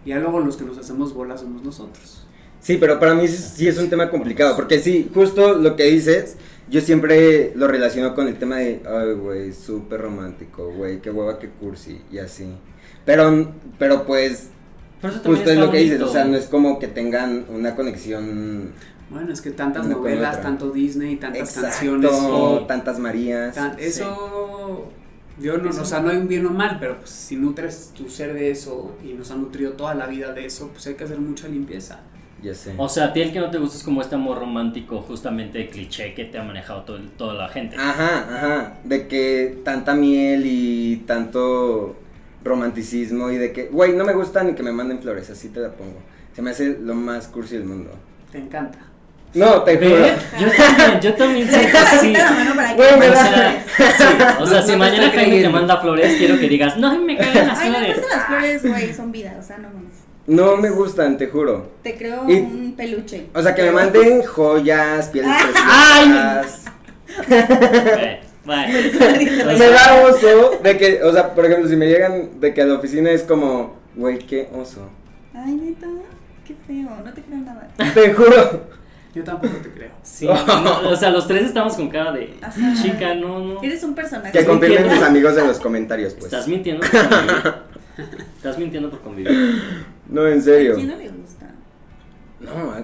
Y 0.04 0.10
ya 0.10 0.20
luego 0.20 0.38
los 0.38 0.56
que 0.56 0.64
nos 0.64 0.78
hacemos 0.78 1.12
bolas 1.12 1.40
somos 1.40 1.64
nosotros. 1.64 2.27
Sí, 2.60 2.76
pero 2.76 2.98
para 2.98 3.14
mí 3.14 3.26
sí- 3.28 3.36
sí 3.56 3.68
es 3.68 3.78
un 3.78 3.88
tema 3.88 4.10
complicado, 4.10 4.56
porque 4.56 4.78
sí, 4.80 5.10
justo 5.14 5.54
lo 5.54 5.76
que 5.76 5.84
dices, 5.84 6.36
yo 6.68 6.80
siempre 6.80 7.52
lo 7.54 7.66
relaciono 7.68 8.14
con 8.14 8.28
el 8.28 8.36
tema 8.38 8.56
de, 8.56 8.82
ay, 8.86 9.14
güey, 9.14 9.52
súper 9.52 10.00
romántico, 10.02 10.70
güey, 10.72 11.00
qué 11.00 11.10
hueva, 11.10 11.38
qué 11.38 11.48
cursi, 11.48 12.00
y 12.10 12.18
así. 12.18 12.46
Pero, 13.04 13.52
pero 13.78 14.04
pues, 14.04 14.48
Pero 15.00 15.12
eso 15.14 15.22
también 15.22 15.36
justo 15.44 15.50
es 15.52 15.58
lo 15.58 15.70
que 15.70 15.78
dices, 15.78 16.02
o 16.02 16.08
sea, 16.12 16.24
no 16.24 16.36
es 16.36 16.46
como 16.46 16.78
que 16.78 16.88
tengan 16.88 17.46
una 17.48 17.74
conexión 17.76 18.72
Bueno, 19.10 19.32
es 19.32 19.40
que 19.40 19.52
tantas 19.52 19.86
Una 19.86 19.94
novelas, 19.94 20.42
tanto 20.42 20.70
Disney, 20.70 21.16
tantas 21.16 21.40
exacto, 21.56 21.70
canciones. 21.70 22.10
y 22.62 22.66
tantas 22.66 22.98
Marías. 22.98 23.54
tan- 23.54 23.78
sí. 23.78 23.84
eso 23.84 24.90
Yo 25.40 25.56
no, 25.56 25.70
Eso. 25.70 25.82
o 25.82 25.84
sea, 25.84 26.00
no 26.00 26.10
hay 26.10 26.16
un 26.16 26.26
bien 26.26 26.44
o 26.46 26.50
mal, 26.50 26.78
pero 26.80 26.98
pues 26.98 27.10
si 27.10 27.36
nutres 27.36 27.92
tu 27.96 28.10
ser 28.10 28.34
de 28.34 28.50
eso 28.50 28.96
y 29.08 29.12
nos 29.14 29.30
ha 29.30 29.36
nutrido 29.36 29.74
toda 29.74 29.94
la 29.94 30.08
vida 30.08 30.32
de 30.32 30.44
eso, 30.44 30.68
pues 30.72 30.84
hay 30.88 30.94
que 30.94 31.04
hacer 31.04 31.20
mucha 31.20 31.46
limpieza. 31.46 32.00
Ya 32.42 32.54
sé. 32.54 32.74
O 32.76 32.88
sea, 32.88 33.06
a 33.06 33.12
ti 33.12 33.20
el 33.20 33.32
que 33.32 33.40
no 33.40 33.50
te 33.50 33.58
gusta 33.58 33.76
es 33.78 33.82
como 33.82 34.00
este 34.00 34.14
amor 34.14 34.38
romántico, 34.38 35.00
justamente 35.02 35.68
cliché 35.68 36.14
que 36.14 36.24
te 36.24 36.38
ha 36.38 36.42
manejado 36.44 36.82
todo 36.82 36.98
toda 37.16 37.34
la 37.34 37.48
gente. 37.48 37.76
Ajá, 37.76 38.18
ajá. 38.32 38.72
De 38.84 39.08
que 39.08 39.58
tanta 39.64 39.94
miel 39.94 40.42
y 40.46 41.02
tanto 41.06 41.96
romanticismo 42.44 43.30
y 43.30 43.36
de 43.38 43.52
que, 43.52 43.64
güey, 43.66 43.92
no 43.92 44.04
me 44.04 44.12
gusta 44.12 44.42
ni 44.44 44.54
que 44.54 44.62
me 44.62 44.72
manden 44.72 45.00
flores, 45.00 45.28
así 45.30 45.48
te 45.48 45.60
la 45.60 45.70
pongo. 45.72 45.98
Se 46.34 46.42
me 46.42 46.50
hace 46.50 46.78
lo 46.80 46.94
más 46.94 47.26
cursi 47.28 47.56
del 47.56 47.64
mundo. 47.64 47.90
Te 48.30 48.38
encanta. 48.38 48.78
No, 49.34 49.62
te 49.62 49.76
juro. 49.76 50.06
Yo 50.40 50.48
también, 50.56 51.00
yo 51.02 51.14
también 51.14 51.48
siento 51.50 51.76
así. 51.78 52.06
Me 52.12 52.22
O 52.22 52.98
me 52.98 53.08
da- 53.08 53.14
sea, 53.24 53.64
sí, 53.66 53.82
o 54.40 54.46
sea, 54.46 54.60
No- 54.60 54.66
si 54.66 54.72
no 54.72 54.78
mañana 54.78 55.10
Jaime 55.10 55.42
te 55.42 55.48
manda 55.48 55.76
flores, 55.78 56.14
quiero 56.16 56.38
que 56.38 56.48
digas, 56.48 56.76
no, 56.78 56.98
me 57.00 57.16
cagan 57.18 57.48
las 57.48 57.58
Ay, 57.58 57.70
no, 57.70 57.76
flores. 57.78 58.04
las 58.10 58.26
flores, 58.26 58.64
güey, 58.66 58.94
son 58.94 59.12
vida, 59.12 59.36
o 59.38 59.42
sea, 59.42 59.58
no 59.58 59.68
mames. 59.68 59.92
No 60.28 60.56
me 60.58 60.68
gustan, 60.70 61.16
te 61.18 61.26
juro. 61.26 61.70
Te 61.82 61.96
creo 61.96 62.24
Y- 62.28 62.34
un 62.34 62.74
peluche. 62.76 63.26
O 63.34 63.42
sea, 63.42 63.54
que 63.54 63.62
me 63.62 63.72
manden 63.72 64.22
joyas, 64.22 65.08
pieles 65.08 65.30
Ay. 65.34 66.08
preciosas. 66.10 66.64
Bueno, 68.44 68.72
Me 69.58 69.66
da 69.68 70.06
oso 70.06 70.52
de 70.62 70.78
que, 70.78 71.02
o 71.02 71.12
sea, 71.12 71.34
por 71.34 71.44
ejemplo, 71.44 71.68
si 71.68 71.76
me 71.76 71.86
llegan 71.86 72.40
de 72.40 72.54
que 72.54 72.62
a 72.62 72.64
la 72.64 72.74
oficina 72.76 73.10
es 73.10 73.22
como, 73.22 73.76
güey, 73.94 74.16
qué 74.20 74.48
oso. 74.54 74.88
Ay, 75.34 75.52
neta, 75.54 75.86
qué 76.46 76.54
feo, 76.66 76.88
no 77.04 77.12
te 77.12 77.20
creo 77.20 77.38
nada. 77.40 77.68
Te 77.92 78.14
juro. 78.14 78.62
Yo 79.14 79.22
tampoco 79.22 79.54
te 79.62 79.70
creo. 79.70 79.90
sí, 80.02 80.26
no, 80.26 80.88
o 80.88 80.96
sea, 80.96 81.10
los 81.10 81.26
tres 81.26 81.42
estamos 81.44 81.74
con 81.74 81.90
cara 81.90 82.12
de 82.12 82.34
Ajá. 82.40 82.58
chica, 82.80 83.14
no, 83.14 83.38
no. 83.40 83.62
Eres 83.62 83.82
un 83.84 83.94
personaje. 83.94 84.32
Que 84.38 84.46
confirmen 84.46 84.88
mis 84.92 85.02
amigos 85.02 85.36
en 85.36 85.46
los 85.46 85.58
comentarios, 85.58 86.14
pues. 86.14 86.26
Estás 86.26 86.48
mintiendo. 86.48 86.86
Estás 88.48 88.58
mintiendo 88.60 88.90
por 88.90 89.00
convivir. 89.00 89.30
No, 90.08 90.26
en 90.26 90.38
¿A 90.38 90.42
serio. 90.42 90.74
quién 90.74 90.88
no 90.88 90.96
le 90.96 91.08
gusta? 91.10 91.50
No, 92.40 92.74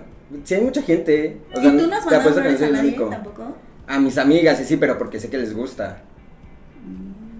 sí 0.44 0.54
hay 0.56 0.60
mucha 0.60 0.82
gente. 0.82 1.40
O 1.54 1.58
¿Y 1.58 1.62
sea, 1.62 1.70
tú 1.72 1.86
no 1.86 1.96
has 1.96 2.04
mandado 2.04 2.32
flores 2.34 2.60
a 2.62 2.68
nadie 2.68 2.92
tampoco? 2.92 3.56
A 3.86 3.98
mis 3.98 4.18
amigas, 4.18 4.58
sí, 4.58 4.64
sí, 4.66 4.76
pero 4.76 4.98
porque 4.98 5.18
sé 5.18 5.30
que 5.30 5.38
les 5.38 5.54
gusta. 5.56 6.02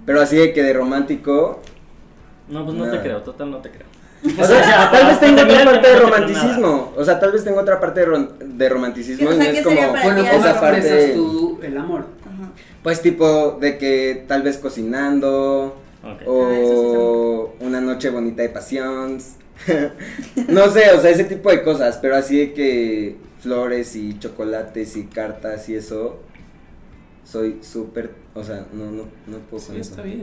Pero 0.07 0.23
así 0.23 0.37
de 0.37 0.55
que 0.55 0.63
de 0.63 0.73
romántico. 0.73 1.61
No, 2.49 2.65
pues 2.65 2.79
no 2.79 2.91
te 2.91 2.99
creo, 3.01 3.21
total 3.21 3.51
no 3.51 3.59
te 3.59 3.71
creo. 3.71 3.87
O 4.41 4.45
sea, 4.47 4.91
tal 4.91 5.07
vez 5.07 5.21
tengo 5.21 5.43
otra 5.43 5.65
parte 5.67 5.89
de 5.89 5.99
romanticismo. 5.99 6.93
O 6.97 7.05
sea, 7.05 7.21
tal 7.21 7.33
vez 7.33 7.45
tengo 7.45 7.61
otra 7.61 7.79
parte 7.79 8.07
de, 8.41 8.69
romanticismo. 8.71 9.29
¿Qué- 9.29 9.35
o 9.35 9.37
y 9.37 9.39
no 9.39 9.45
es 9.45 9.63
como. 9.63 9.77
sería 9.77 9.93
para 9.93 10.03
Bueno, 10.05 10.23
ti 10.23 10.29
¿cómo 10.31 10.47
esa 10.47 10.61
parte- 10.63 11.13
tú 11.15 11.59
el 11.63 11.77
amor? 11.77 12.07
Ajá. 12.23 12.51
Pues 12.83 13.03
tipo 13.03 13.59
de 13.61 13.77
que 13.77 14.25
tal 14.27 14.41
vez 14.43 14.57
cocinando. 14.57 15.77
Ok. 16.05 16.23
O 16.27 17.53
Ah, 17.61 17.65
una 17.65 17.81
noche 17.81 18.11
bonita 18.11 18.43
de 18.43 18.49
pasión. 18.51 19.19
no 20.49 20.69
sé, 20.69 20.91
o 20.93 21.01
sea, 21.01 21.11
ese 21.11 21.25
tipo 21.25 21.51
de 21.51 21.63
cosas. 21.63 21.99
Pero 22.01 22.17
así 22.17 22.39
de 22.39 22.53
que 22.53 23.17
flores 23.41 23.95
y 23.97 24.19
chocolates 24.19 24.97
y 24.97 25.05
cartas 25.05 25.69
y 25.69 25.77
eso. 25.77 26.21
Soy 27.25 27.59
súper. 27.63 28.11
O 28.35 28.43
sea, 28.45 28.67
no, 28.73 28.91
no, 28.91 29.05
no 29.27 29.39
puedo 29.51 29.61
Sí, 29.63 29.69
con 29.73 29.77
eso. 29.81 29.91
está 29.91 30.03
bien. 30.03 30.23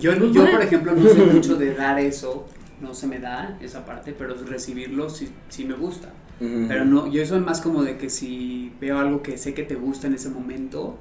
Yo, 0.00 0.14
yo, 0.32 0.50
por 0.50 0.62
ejemplo, 0.62 0.94
no 0.94 1.08
soy 1.08 1.26
mucho 1.34 1.56
de 1.56 1.74
dar 1.74 1.98
eso, 1.98 2.46
no 2.80 2.94
se 2.94 3.06
me 3.06 3.18
da 3.18 3.58
esa 3.60 3.84
parte, 3.84 4.14
pero 4.16 4.34
recibirlo 4.46 5.10
sí, 5.10 5.28
sí 5.50 5.64
me 5.66 5.74
gusta. 5.74 6.08
Ujú. 6.40 6.64
Pero 6.68 6.84
no, 6.86 7.06
yo 7.06 7.24
soy 7.26 7.40
más 7.40 7.60
como 7.60 7.82
de 7.82 7.98
que 7.98 8.08
si 8.08 8.72
veo 8.80 8.98
algo 8.98 9.22
que 9.22 9.36
sé 9.36 9.52
que 9.52 9.64
te 9.64 9.74
gusta 9.74 10.06
en 10.06 10.14
ese 10.14 10.30
momento 10.30 10.96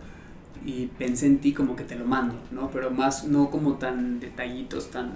y 0.67 0.87
pensé 0.99 1.25
en 1.27 1.39
ti, 1.39 1.53
como 1.53 1.75
que 1.77 1.83
te 1.85 1.95
lo 1.95 2.05
mando, 2.05 2.35
¿no? 2.51 2.69
Pero 2.71 2.91
más, 2.91 3.23
no 3.23 3.49
como 3.49 3.75
tan 3.77 4.19
detallitos, 4.19 4.91
tan... 4.91 5.11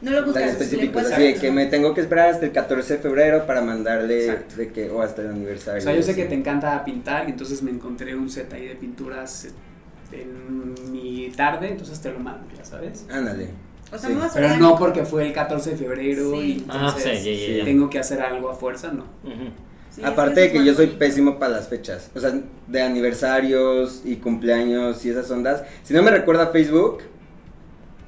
No 0.00 0.10
lo 0.10 0.24
buscas. 0.24 0.50
específicos, 0.50 1.04
así 1.04 1.22
de 1.22 1.34
que 1.34 1.50
me 1.50 1.66
tengo 1.66 1.94
que 1.94 2.00
esperar 2.00 2.30
hasta 2.30 2.46
el 2.46 2.52
14 2.52 2.94
de 2.96 2.98
febrero 3.00 3.46
para 3.46 3.60
mandarle 3.62 4.26
Exacto. 4.26 4.56
de 4.56 4.72
que, 4.72 4.90
o 4.90 5.02
hasta 5.02 5.22
el 5.22 5.28
aniversario. 5.28 5.80
O 5.80 5.82
sea, 5.82 5.94
yo 5.94 6.02
sé 6.02 6.12
así. 6.12 6.20
que 6.22 6.26
te 6.28 6.34
encanta 6.34 6.82
pintar 6.84 7.28
y 7.28 7.32
entonces 7.32 7.62
me 7.62 7.70
encontré 7.70 8.14
un 8.16 8.28
set 8.30 8.52
ahí 8.52 8.66
de 8.68 8.74
pinturas 8.74 9.48
en 10.12 10.74
mi 10.92 11.30
tarde, 11.36 11.68
entonces 11.70 12.00
te 12.00 12.10
lo 12.12 12.18
mando, 12.18 12.46
ya 12.56 12.64
sabes. 12.64 13.06
Ándale. 13.10 13.48
O 13.92 13.98
sea, 13.98 14.08
Sí. 14.08 14.14
no 14.14 14.20
vas 14.20 14.32
a 14.36 14.40
Pero 14.40 14.56
no 14.56 14.76
porque 14.76 15.04
fue 15.04 15.26
el 15.26 15.32
14 15.32 15.70
de 15.70 15.76
febrero 15.76 16.32
Sí. 16.32 16.38
y 16.38 16.64
Ah, 16.68 16.86
entonces 16.88 17.22
sí, 17.22 17.46
ya, 17.52 17.58
ya. 17.58 17.64
tengo 17.64 17.88
que 17.90 17.98
hacer 17.98 18.20
algo 18.20 18.50
a 18.50 18.54
fuerza, 18.54 18.92
no. 18.92 19.04
Ujú. 19.24 19.50
Sí, 19.96 20.02
Aparte 20.04 20.40
de 20.42 20.52
que 20.52 20.62
yo 20.62 20.74
soy 20.74 20.86
bonito. 20.86 20.98
pésimo 20.98 21.38
para 21.38 21.52
las 21.52 21.68
fechas, 21.68 22.10
o 22.14 22.20
sea, 22.20 22.38
de 22.66 22.82
aniversarios 22.82 24.02
y 24.04 24.16
cumpleaños 24.16 25.02
y 25.06 25.08
esas 25.08 25.30
ondas. 25.30 25.62
Si 25.84 25.94
no 25.94 26.02
me 26.02 26.10
recuerda 26.10 26.48
Facebook, 26.48 26.98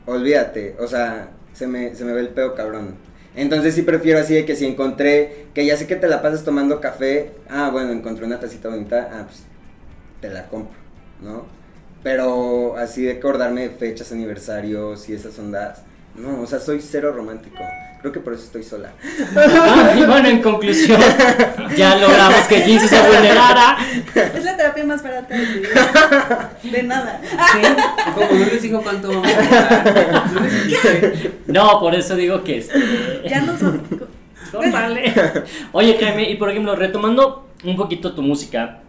olvídate, 0.05 0.77
o 0.79 0.87
sea, 0.87 1.31
se 1.55 1.67
me, 1.67 1.95
se 1.95 2.05
me 2.05 2.13
ve 2.13 2.21
el 2.21 2.29
pedo 2.29 2.55
cabrón. 2.55 2.97
Entonces 3.35 3.75
sí 3.75 3.81
prefiero 3.83 4.19
así 4.19 4.35
de 4.35 4.45
que 4.45 4.55
si 4.55 4.67
encontré, 4.67 5.47
que 5.55 5.65
ya 5.65 5.79
sé 5.79 5.87
que 5.87 5.97
te 5.97 6.09
la 6.09 6.21
pasas 6.21 6.45
tomando 6.45 6.79
café, 6.79 7.33
ah, 7.49 7.71
bueno, 7.73 7.91
encontré 7.93 8.27
una 8.27 8.39
tacita 8.39 8.69
bonita, 8.69 9.09
ah, 9.11 9.25
pues 9.27 9.45
te 10.21 10.29
la 10.29 10.47
compro, 10.49 10.79
¿no? 11.23 11.47
Pero 12.03 12.77
así 12.77 13.03
de 13.05 13.13
acordarme 13.13 13.63
de 13.63 13.71
fechas, 13.71 14.13
aniversarios 14.13 15.09
y 15.09 15.15
esas 15.15 15.39
ondas, 15.39 15.85
no, 16.15 16.43
o 16.43 16.47
sea, 16.47 16.61
soy 16.61 16.83
cero 16.83 17.13
romántico. 17.13 17.65
Creo 18.01 18.13
que 18.13 18.21
por 18.21 18.33
eso 18.33 18.45
estoy 18.45 18.63
sola. 18.63 18.93
Ah, 19.37 19.95
y 19.99 20.05
bueno, 20.05 20.29
en 20.29 20.41
conclusión, 20.41 21.01
ya 21.77 21.97
logramos 21.97 22.47
que 22.49 22.61
Jesus 22.61 22.91
se 22.91 23.01
vulnerara. 23.01 23.77
Es 24.15 24.45
la 24.45 24.57
terapia 24.57 24.85
más 24.85 25.03
barata 25.03 25.35
de 25.35 25.47
tu 25.47 25.59
vida. 25.59 26.53
De 26.63 26.83
nada. 26.85 27.21
Sí, 27.23 27.61
como 28.15 28.39
no 28.39 28.47
les 28.47 28.63
dijo 28.63 28.83
cuánto 28.83 29.09
vamos 29.09 29.27
a 29.27 30.25
no 31.49 31.81
por 31.81 31.95
eso 31.97 32.15
digo 32.15 32.45
que 32.45 32.59
este. 32.59 32.81
Ya 33.29 33.41
no 33.41 33.59
son. 33.59 33.83
Córtale. 34.53 35.13
Oye, 35.73 35.99
Jaime, 36.01 36.31
y 36.31 36.37
por 36.37 36.51
ejemplo, 36.51 36.77
retomando 36.77 37.49
un 37.65 37.77
poquito 37.77 38.13
tu 38.13 38.23
música, 38.23 38.81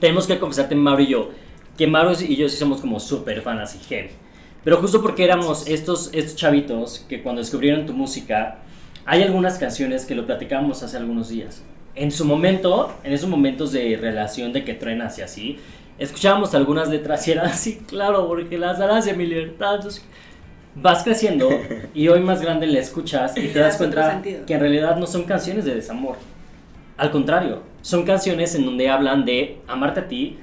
tenemos 0.00 0.26
que 0.26 0.38
confesarte, 0.38 0.74
Mauro 0.74 1.02
y 1.02 1.06
yo, 1.06 1.30
que 1.78 1.86
Mauro 1.86 2.12
y 2.20 2.36
yo 2.36 2.48
sí 2.50 2.56
somos 2.58 2.82
como 2.82 3.00
súper 3.00 3.40
fans 3.40 3.74
y 3.74 3.84
heavy. 3.86 4.10
Pero 4.68 4.82
justo 4.82 5.00
porque 5.00 5.24
éramos 5.24 5.66
estos, 5.66 6.10
estos 6.12 6.36
chavitos 6.36 7.06
que 7.08 7.22
cuando 7.22 7.40
descubrieron 7.40 7.86
tu 7.86 7.94
música, 7.94 8.58
hay 9.06 9.22
algunas 9.22 9.56
canciones 9.56 10.04
que 10.04 10.14
lo 10.14 10.26
platicábamos 10.26 10.82
hace 10.82 10.98
algunos 10.98 11.30
días. 11.30 11.62
En 11.94 12.12
su 12.12 12.26
momento, 12.26 12.92
en 13.02 13.14
esos 13.14 13.30
momentos 13.30 13.72
de 13.72 13.96
relación 13.96 14.52
de 14.52 14.66
que 14.66 14.74
truenas 14.74 15.18
y 15.18 15.22
así, 15.22 15.58
escuchábamos 15.98 16.54
algunas 16.54 16.90
letras 16.90 17.26
y 17.26 17.32
era 17.32 17.44
así, 17.44 17.78
claro, 17.86 18.28
porque 18.28 18.58
las 18.58 18.78
darás 18.78 19.06
de 19.06 19.14
mi 19.14 19.24
libertad. 19.24 19.80
Vas 20.74 21.02
creciendo 21.02 21.48
y 21.94 22.08
hoy 22.08 22.20
más 22.20 22.42
grande 22.42 22.66
le 22.66 22.78
escuchas 22.78 23.34
y 23.38 23.48
te 23.48 23.60
das 23.60 23.78
cuenta 23.78 24.20
que 24.20 24.52
en 24.52 24.60
realidad 24.60 24.98
no 24.98 25.06
son 25.06 25.24
canciones 25.24 25.64
de 25.64 25.76
desamor. 25.76 26.16
Al 26.98 27.10
contrario, 27.10 27.62
son 27.80 28.04
canciones 28.04 28.54
en 28.54 28.66
donde 28.66 28.90
hablan 28.90 29.24
de 29.24 29.60
amarte 29.66 30.00
a 30.00 30.08
ti 30.08 30.36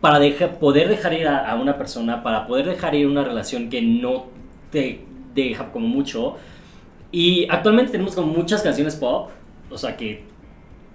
para 0.00 0.18
deja- 0.18 0.52
poder 0.58 0.88
dejar 0.88 1.12
ir 1.14 1.26
a, 1.28 1.50
a 1.50 1.56
una 1.56 1.76
persona, 1.76 2.22
para 2.22 2.46
poder 2.46 2.66
dejar 2.66 2.94
ir 2.94 3.06
una 3.06 3.24
relación 3.24 3.68
que 3.68 3.82
no 3.82 4.26
te 4.70 5.04
deja 5.34 5.70
como 5.72 5.88
mucho. 5.88 6.36
Y 7.10 7.46
actualmente 7.50 7.92
tenemos 7.92 8.14
como 8.14 8.32
muchas 8.32 8.62
canciones 8.62 8.96
pop, 8.96 9.30
o 9.70 9.78
sea 9.78 9.96
que 9.96 10.22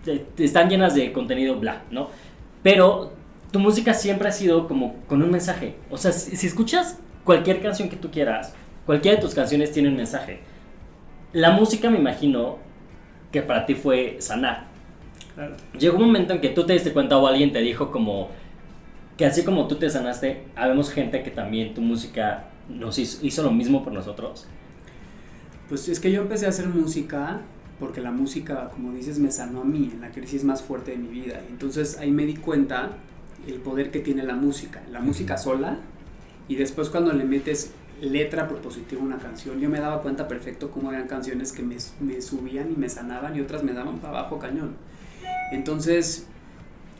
te- 0.05 0.19
te 0.19 0.43
están 0.43 0.69
llenas 0.69 0.95
de 0.95 1.11
contenido 1.11 1.55
bla, 1.55 1.83
¿no? 1.91 2.09
Pero 2.61 3.13
tu 3.51 3.59
música 3.59 3.93
siempre 3.93 4.27
ha 4.29 4.31
sido 4.31 4.67
como 4.67 4.95
con 5.07 5.21
un 5.21 5.31
mensaje. 5.31 5.75
O 5.89 5.97
sea, 5.97 6.11
si, 6.11 6.35
si 6.35 6.47
escuchas 6.47 6.99
cualquier 7.23 7.61
canción 7.61 7.89
que 7.89 7.95
tú 7.95 8.09
quieras, 8.11 8.55
cualquiera 8.85 9.17
de 9.17 9.23
tus 9.23 9.33
canciones 9.33 9.71
tiene 9.71 9.89
un 9.89 9.95
mensaje. 9.95 10.39
La 11.33 11.51
música 11.51 11.89
me 11.89 11.97
imagino 11.97 12.57
que 13.31 13.41
para 13.41 13.65
ti 13.65 13.73
fue 13.75 14.17
sanar. 14.19 14.65
Claro. 15.35 15.55
Llegó 15.79 15.97
un 15.97 16.05
momento 16.05 16.33
en 16.33 16.41
que 16.41 16.49
tú 16.49 16.63
te 16.63 16.73
diste 16.73 16.93
cuenta 16.93 17.17
o 17.17 17.25
alguien 17.25 17.51
te 17.51 17.59
dijo 17.59 17.91
como 17.91 18.29
que 19.17 19.25
así 19.25 19.43
como 19.43 19.67
tú 19.67 19.75
te 19.75 19.89
sanaste, 19.89 20.43
habemos 20.55 20.91
gente 20.91 21.23
que 21.23 21.31
también 21.31 21.73
tu 21.73 21.81
música 21.81 22.45
nos 22.69 22.97
hizo, 22.97 23.25
hizo 23.25 23.43
lo 23.43 23.51
mismo 23.51 23.83
por 23.83 23.93
nosotros. 23.93 24.47
Pues 25.69 25.87
es 25.89 25.99
que 25.99 26.11
yo 26.11 26.21
empecé 26.21 26.45
a 26.45 26.49
hacer 26.49 26.67
música 26.67 27.41
porque 27.79 28.01
la 28.01 28.11
música, 28.11 28.69
como 28.69 28.91
dices, 28.91 29.19
me 29.19 29.31
sanó 29.31 29.61
a 29.61 29.65
mí 29.65 29.89
en 29.93 30.01
la 30.01 30.11
crisis 30.11 30.43
más 30.43 30.61
fuerte 30.61 30.91
de 30.91 30.97
mi 30.97 31.07
vida. 31.07 31.41
Entonces 31.49 31.97
ahí 31.97 32.11
me 32.11 32.25
di 32.25 32.35
cuenta 32.35 32.91
el 33.47 33.55
poder 33.55 33.91
que 33.91 33.99
tiene 33.99 34.23
la 34.23 34.35
música. 34.35 34.81
La 34.91 34.99
música 34.99 35.37
sola 35.37 35.77
y 36.47 36.55
después 36.55 36.89
cuando 36.89 37.13
le 37.13 37.23
metes 37.23 37.73
letra 38.01 38.47
propositiva 38.47 39.01
a 39.01 39.05
una 39.05 39.17
canción, 39.17 39.59
yo 39.59 39.69
me 39.69 39.79
daba 39.79 40.01
cuenta 40.01 40.27
perfecto 40.27 40.71
cómo 40.71 40.91
eran 40.91 41.07
canciones 41.07 41.51
que 41.51 41.63
me, 41.63 41.77
me 41.99 42.21
subían 42.21 42.71
y 42.71 42.75
me 42.75 42.89
sanaban 42.89 43.35
y 43.35 43.41
otras 43.41 43.63
me 43.63 43.73
daban 43.73 43.99
para 43.99 44.19
abajo 44.19 44.39
cañón. 44.39 44.75
Entonces, 45.51 46.27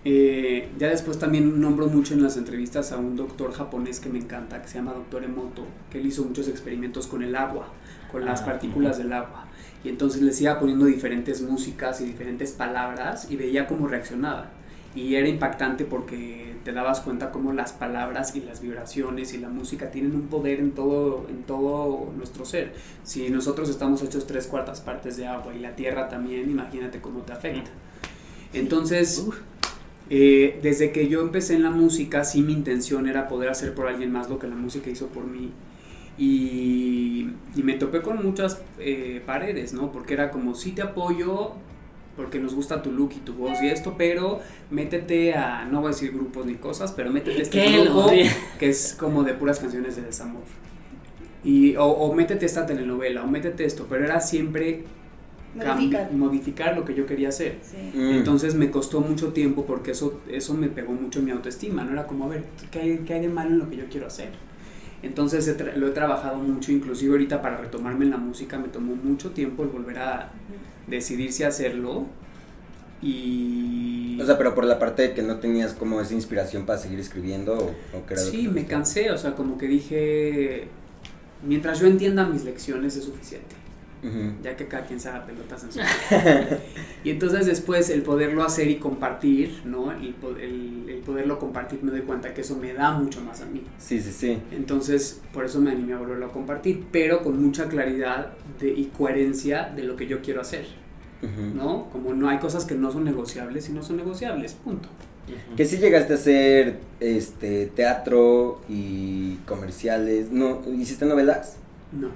eh, 0.06 0.70
ya 0.78 0.90
después 0.90 1.18
también 1.18 1.62
nombro 1.62 1.88
mucho 1.88 2.14
en 2.14 2.24
las 2.24 2.36
entrevistas 2.36 2.92
a 2.92 2.98
un 2.98 3.16
doctor 3.16 3.54
japonés 3.54 4.00
que 4.00 4.10
me 4.10 4.20
encanta, 4.20 4.62
que 4.62 4.68
se 4.68 4.76
llama 4.76 4.94
Doctor 4.94 5.24
Emoto, 5.24 5.66
que 5.90 6.00
él 6.00 6.06
hizo 6.06 6.24
muchos 6.26 6.48
experimentos 6.50 7.08
con 7.08 7.24
el 7.24 7.36
agua, 7.36 7.70
con 8.12 8.26
las 8.26 8.42
Ah, 8.42 8.46
partículas 8.46 8.98
del 8.98 9.14
agua. 9.14 9.46
Y 9.84 9.90
entonces 9.90 10.22
les 10.22 10.40
iba 10.42 10.60
poniendo 10.60 10.86
diferentes 10.86 11.42
músicas 11.42 12.02
y 12.02 12.06
diferentes 12.06 12.52
palabras 12.52 13.30
y 13.32 13.36
veía 13.38 13.68
cómo 13.68 13.88
reaccionaba. 13.88 14.50
Y 14.96 15.16
era 15.16 15.28
impactante 15.28 15.86
porque 15.86 16.56
te 16.64 16.72
dabas 16.72 17.02
cuenta 17.02 17.32
cómo 17.32 17.52
las 17.52 17.74
palabras 17.74 18.36
y 18.36 18.42
las 18.42 18.62
vibraciones 18.62 19.34
y 19.34 19.38
la 19.40 19.50
música 19.50 19.90
tienen 19.92 20.16
un 20.16 20.28
poder 20.28 20.60
en 20.60 20.72
todo, 20.72 21.26
en 21.30 21.44
todo 21.44 22.12
nuestro 22.16 22.46
ser. 22.46 22.74
Si 23.04 23.30
nosotros 23.30 23.70
estamos 23.70 24.04
hechos 24.04 24.28
tres 24.28 24.48
cuartas 24.48 24.82
partes 24.82 25.18
de 25.18 25.28
agua 25.28 25.54
y 25.54 25.60
la 25.60 25.76
tierra 25.76 26.10
también, 26.10 26.50
imagínate 26.50 27.02
cómo 27.02 27.22
te 27.22 27.34
afecta. 27.34 27.72
Entonces, 28.54 29.26
eh, 30.10 30.60
desde 30.62 30.92
que 30.92 31.08
yo 31.08 31.22
empecé 31.22 31.56
en 31.56 31.64
la 31.64 31.72
música, 31.72 32.24
sí 32.24 32.42
mi 32.42 32.54
intención 32.54 33.08
era 33.08 33.28
poder 33.28 33.50
hacer 33.50 33.74
por 33.74 33.88
alguien 33.88 34.12
más 34.12 34.30
lo 34.30 34.40
que 34.40 34.48
la 34.48 34.56
música 34.56 34.90
hizo 34.90 35.08
por 35.08 35.26
mí. 35.26 35.52
Y, 36.18 37.30
y 37.56 37.64
me 37.64 37.74
topé 37.74 38.02
con 38.02 38.24
muchas 38.24 38.62
eh, 38.80 39.22
paredes, 39.26 39.74
¿no? 39.74 39.92
Porque 39.92 40.14
era 40.14 40.30
como, 40.32 40.54
sí 40.56 40.72
te 40.74 40.84
apoyo, 40.84 41.54
porque 42.16 42.38
nos 42.40 42.54
gusta 42.54 42.84
tu 42.84 42.92
look 42.92 43.14
y 43.16 43.20
tu 43.22 43.34
voz 43.34 43.62
y 43.64 43.68
esto, 43.68 43.96
pero 43.98 44.40
métete 44.70 45.34
a, 45.34 45.66
no 45.66 45.80
voy 45.82 45.88
a 45.88 45.94
decir 45.94 46.12
grupos 46.12 46.46
ni 46.46 46.56
cosas, 46.56 46.92
pero 46.92 47.10
métete 47.12 47.40
a 47.40 47.44
este 47.44 47.82
grupo 47.82 48.10
de- 48.12 48.30
que 48.60 48.70
es 48.70 48.94
como 49.00 49.24
de 49.24 49.34
puras 49.34 49.60
canciones 49.60 49.96
de 49.96 50.04
desamor. 50.04 50.44
Y, 51.44 51.76
o, 51.76 51.86
o 51.86 52.14
métete 52.14 52.46
a 52.46 52.48
esta 52.48 52.66
telenovela, 52.66 53.24
o 53.24 53.28
métete 53.28 53.66
esto, 53.66 53.88
pero 53.90 54.06
era 54.06 54.22
siempre 54.22 54.84
Modificar. 55.56 56.12
modificar 56.12 56.76
lo 56.76 56.84
que 56.84 56.96
yo 56.96 57.06
quería 57.06 57.30
hacer. 57.30 57.58
Sí. 57.62 57.98
Mm. 57.98 58.12
Entonces 58.14 58.56
me 58.56 58.72
costó 58.72 59.02
mucho 59.02 59.34
tiempo 59.34 59.66
porque 59.66 59.92
eso, 59.92 60.22
eso 60.28 60.54
me 60.54 60.68
pegó 60.68 60.94
mucho 60.94 61.20
en 61.20 61.26
mi 61.26 61.32
autoestima, 61.32 61.84
¿no? 61.84 61.94
Era 61.94 62.08
como, 62.08 62.26
a 62.26 62.30
ver, 62.30 62.44
¿qué 62.72 62.80
hay, 62.80 62.98
qué 63.00 63.14
hay 63.14 63.22
de 63.22 63.30
malo 63.30 63.52
en 63.52 63.60
lo 63.60 63.70
que 63.70 63.78
yo 63.78 63.86
quiero 63.90 64.08
hacer? 64.08 64.30
Entonces 65.04 65.48
he 65.48 65.78
lo 65.78 65.88
he 65.88 65.92
trabajado 65.92 66.38
mucho, 66.38 66.72
inclusive 66.72 67.12
ahorita 67.12 67.42
para 67.42 67.58
retomarme 67.58 68.06
en 68.06 68.12
la 68.12 68.18
música 68.18 68.58
me 68.58 68.70
tomó 68.70 68.96
mucho 68.96 69.32
tiempo 69.32 69.64
el 69.64 69.70
volver 69.70 70.00
a 70.00 70.32
decidir 70.88 71.34
si 71.34 71.44
hacerlo 71.44 72.06
y... 73.02 74.18
O 74.22 74.26
sea, 74.26 74.38
pero 74.38 74.56
por 74.56 74.64
la 74.64 74.80
parte 74.80 75.02
de 75.02 75.14
que 75.14 75.22
no 75.22 75.40
tenías 75.40 75.74
como 75.74 76.00
esa 76.00 76.14
inspiración 76.14 76.66
para 76.66 76.80
seguir 76.80 77.00
escribiendo 77.00 77.54
o, 77.58 77.98
o 77.98 78.16
Sí, 78.16 78.48
me 78.48 78.66
cansé, 78.66 79.12
o 79.12 79.18
sea, 79.18 79.36
como 79.36 79.58
que 79.58 79.68
dije, 79.68 80.68
mientras 81.46 81.80
yo 81.80 81.88
entienda 81.88 82.26
mis 82.26 82.46
lecciones 82.46 82.96
es 82.96 83.04
suficiente, 83.04 83.56
Ya 84.44 84.56
que 84.58 84.68
cada 84.68 84.86
quien 84.86 85.00
se 85.00 85.10
haga 85.10 85.26
pelotas 85.26 85.64
en 85.64 85.72
su 85.72 85.80
Y 87.04 87.10
entonces 87.10 87.46
después 87.46 87.90
el 87.90 88.02
poderlo 88.02 88.44
hacer 88.44 88.68
y 88.70 88.76
compartir, 88.78 89.62
¿no? 89.66 89.92
El, 89.92 90.14
po- 90.14 90.32
el- 90.38 90.86
el 90.90 90.98
poderlo 91.00 91.40
compartir 91.40 91.84
me 91.84 91.92
doy 91.92 92.02
cuenta 92.02 92.34
que 92.34 92.42
eso 92.42 92.56
me 92.58 92.74
da 92.74 92.92
mucho 92.92 93.22
más 93.22 93.42
a 93.42 93.46
mí. 93.46 93.64
Sí, 93.78 94.00
sí, 94.02 94.12
sí. 94.12 94.38
Entonces, 94.52 95.22
por 95.34 95.46
eso 95.46 95.60
me 95.62 95.72
animé 95.72 95.94
a 95.94 95.98
volverlo 95.98 96.26
a 96.28 96.32
compartir, 96.32 96.86
pero 96.92 97.22
con 97.24 97.42
mucha 97.42 97.68
claridad 97.70 98.34
de, 98.60 98.70
y 98.70 98.86
coherencia 98.98 99.72
de 99.76 99.84
lo 99.84 99.96
que 99.96 100.08
yo 100.08 100.22
quiero 100.22 100.42
hacer. 100.42 100.66
¿no? 101.56 101.90
Como 101.90 102.14
no 102.14 102.28
hay 102.28 102.40
cosas 102.40 102.66
que 102.66 102.76
no 102.76 102.92
son 102.92 103.06
negociables 103.06 103.70
y 103.70 103.72
no 103.72 103.82
son 103.82 103.96
negociables, 103.96 104.54
punto. 104.56 104.90
Que 105.56 105.64
sí 105.66 105.78
llegaste 105.78 106.12
a 106.12 106.16
hacer 106.18 106.80
este 107.00 107.68
teatro 107.68 108.60
y 108.68 109.36
comerciales. 109.46 110.32
No, 110.32 110.62
¿hiciste 110.78 111.06
novelas? 111.06 111.56
No, 111.94 112.10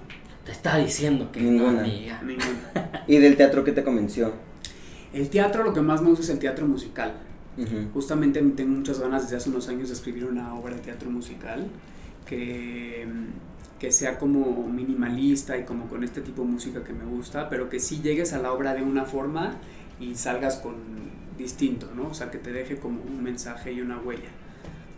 Te 0.47 0.51
estaba 0.53 0.77
diciendo 0.79 1.31
que 1.31 1.41
Ninguna. 1.41 1.73
no, 1.73 1.79
amiga. 1.81 2.21
ninguna. 2.23 3.03
¿Y 3.05 3.17
del 3.17 3.37
teatro 3.37 3.63
qué 3.63 3.71
te 3.73 3.83
convenció? 3.83 4.33
El 5.13 5.29
teatro, 5.29 5.63
lo 5.63 5.73
que 5.73 5.81
más 5.81 6.01
me 6.01 6.09
gusta 6.09 6.23
es 6.23 6.29
el 6.31 6.39
teatro 6.39 6.65
musical. 6.67 7.13
Ujú. 7.57 7.89
Justamente 7.93 8.41
tengo 8.41 8.71
muchas 8.77 8.99
ganas 8.99 9.23
desde 9.23 9.37
hace 9.37 9.49
unos 9.49 9.67
años 9.67 9.89
de 9.89 9.93
escribir 9.95 10.25
una 10.25 10.55
obra 10.55 10.73
de 10.75 10.81
teatro 10.81 11.09
musical 11.11 11.67
que, 12.25 13.07
que 13.79 13.91
sea 13.91 14.17
como 14.19 14.67
minimalista 14.67 15.57
y 15.57 15.63
como 15.65 15.87
con 15.87 16.03
este 16.03 16.21
tipo 16.21 16.43
de 16.43 16.47
música 16.49 16.83
que 16.83 16.93
me 16.93 17.05
gusta, 17.05 17.49
pero 17.49 17.69
que 17.69 17.79
sí 17.79 17.99
llegues 18.01 18.33
a 18.33 18.39
la 18.39 18.51
obra 18.53 18.73
de 18.73 18.83
una 18.83 19.05
forma 19.05 19.55
y 19.99 20.15
salgas 20.15 20.57
con 20.57 20.75
distinto, 21.37 21.89
¿no? 21.95 22.07
O 22.09 22.13
sea, 22.13 22.31
que 22.31 22.37
te 22.37 22.51
deje 22.51 22.77
como 22.77 23.01
un 23.01 23.21
mensaje 23.23 23.71
y 23.73 23.81
una 23.81 23.97
huella. 23.99 24.29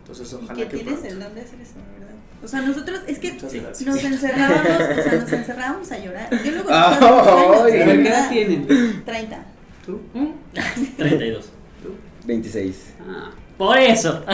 Entonces, 0.02 0.32
Y 0.32 0.34
ojalá 0.44 0.60
que 0.62 0.68
que 0.68 0.76
tienes 0.78 1.00
pronto. 1.00 1.08
el 1.14 1.20
don 1.20 1.34
de 1.34 1.40
hacer 1.42 1.60
eso, 1.60 1.74
¿verdad? 1.98 2.14
O 2.42 2.48
sea, 2.48 2.62
nosotros, 2.62 3.00
es 3.06 3.18
que 3.18 3.38
sí, 3.38 3.84
nos 3.84 4.02
encerrábamos, 4.02 4.98
o 4.98 5.02
sea, 5.02 5.12
nos 5.12 5.32
encerrábamos 5.32 5.92
a 5.92 5.98
llorar. 5.98 6.30
Yo 6.42 6.52
de 6.52 6.62
¿Pero 6.62 8.02
qué 8.02 8.08
edad 8.08 8.30
tienen? 8.30 9.04
30. 9.04 9.44
¿Tú? 9.84 10.00
32. 10.96 11.50
¿Tú? 11.82 11.94
26. 12.26 12.94
Ah, 13.06 13.30
Por 13.58 13.78
eso. 13.78 14.24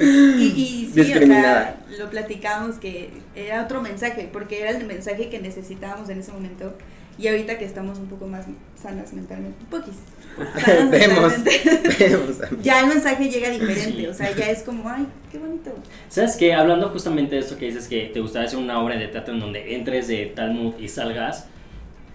Y, 0.00 0.04
y 0.04 0.90
sí, 0.92 1.00
o 1.00 1.26
sea, 1.26 1.76
lo 1.98 2.10
platicamos 2.10 2.76
que 2.76 3.12
era 3.34 3.62
otro 3.62 3.80
mensaje, 3.82 4.28
porque 4.32 4.60
era 4.62 4.70
el 4.70 4.86
mensaje 4.86 5.28
que 5.28 5.38
necesitábamos 5.40 6.08
en 6.08 6.18
ese 6.20 6.32
momento. 6.32 6.74
Y 7.18 7.28
ahorita 7.28 7.58
que 7.58 7.64
estamos 7.64 7.98
un 7.98 8.06
poco 8.06 8.26
más 8.26 8.46
sanas 8.80 9.12
mentalmente, 9.12 9.56
un 9.62 9.66
poquis. 9.66 9.96
Vemos. 10.90 11.32
Vemos, 11.98 12.38
ya 12.62 12.80
el 12.80 12.86
mensaje 12.86 13.28
llega 13.28 13.50
diferente, 13.50 13.98
Sí. 13.98 14.06
o 14.06 14.14
sea, 14.14 14.34
ya 14.34 14.46
es 14.50 14.62
como, 14.62 14.88
ay, 14.88 15.06
qué 15.30 15.38
bonito. 15.38 15.72
¿Sabes 16.08 16.36
qué? 16.36 16.54
Hablando 16.54 16.88
justamente 16.88 17.34
de 17.34 17.42
eso 17.42 17.58
que 17.58 17.66
dices 17.66 17.86
que 17.86 18.06
te 18.12 18.20
gustaría 18.20 18.48
hacer 18.48 18.58
una 18.58 18.80
obra 18.82 18.96
de 18.96 19.08
teatro 19.08 19.34
en 19.34 19.40
donde 19.40 19.74
entres 19.74 20.08
de 20.08 20.26
tal 20.34 20.54
mood 20.54 20.78
y 20.78 20.88
salgas, 20.88 21.48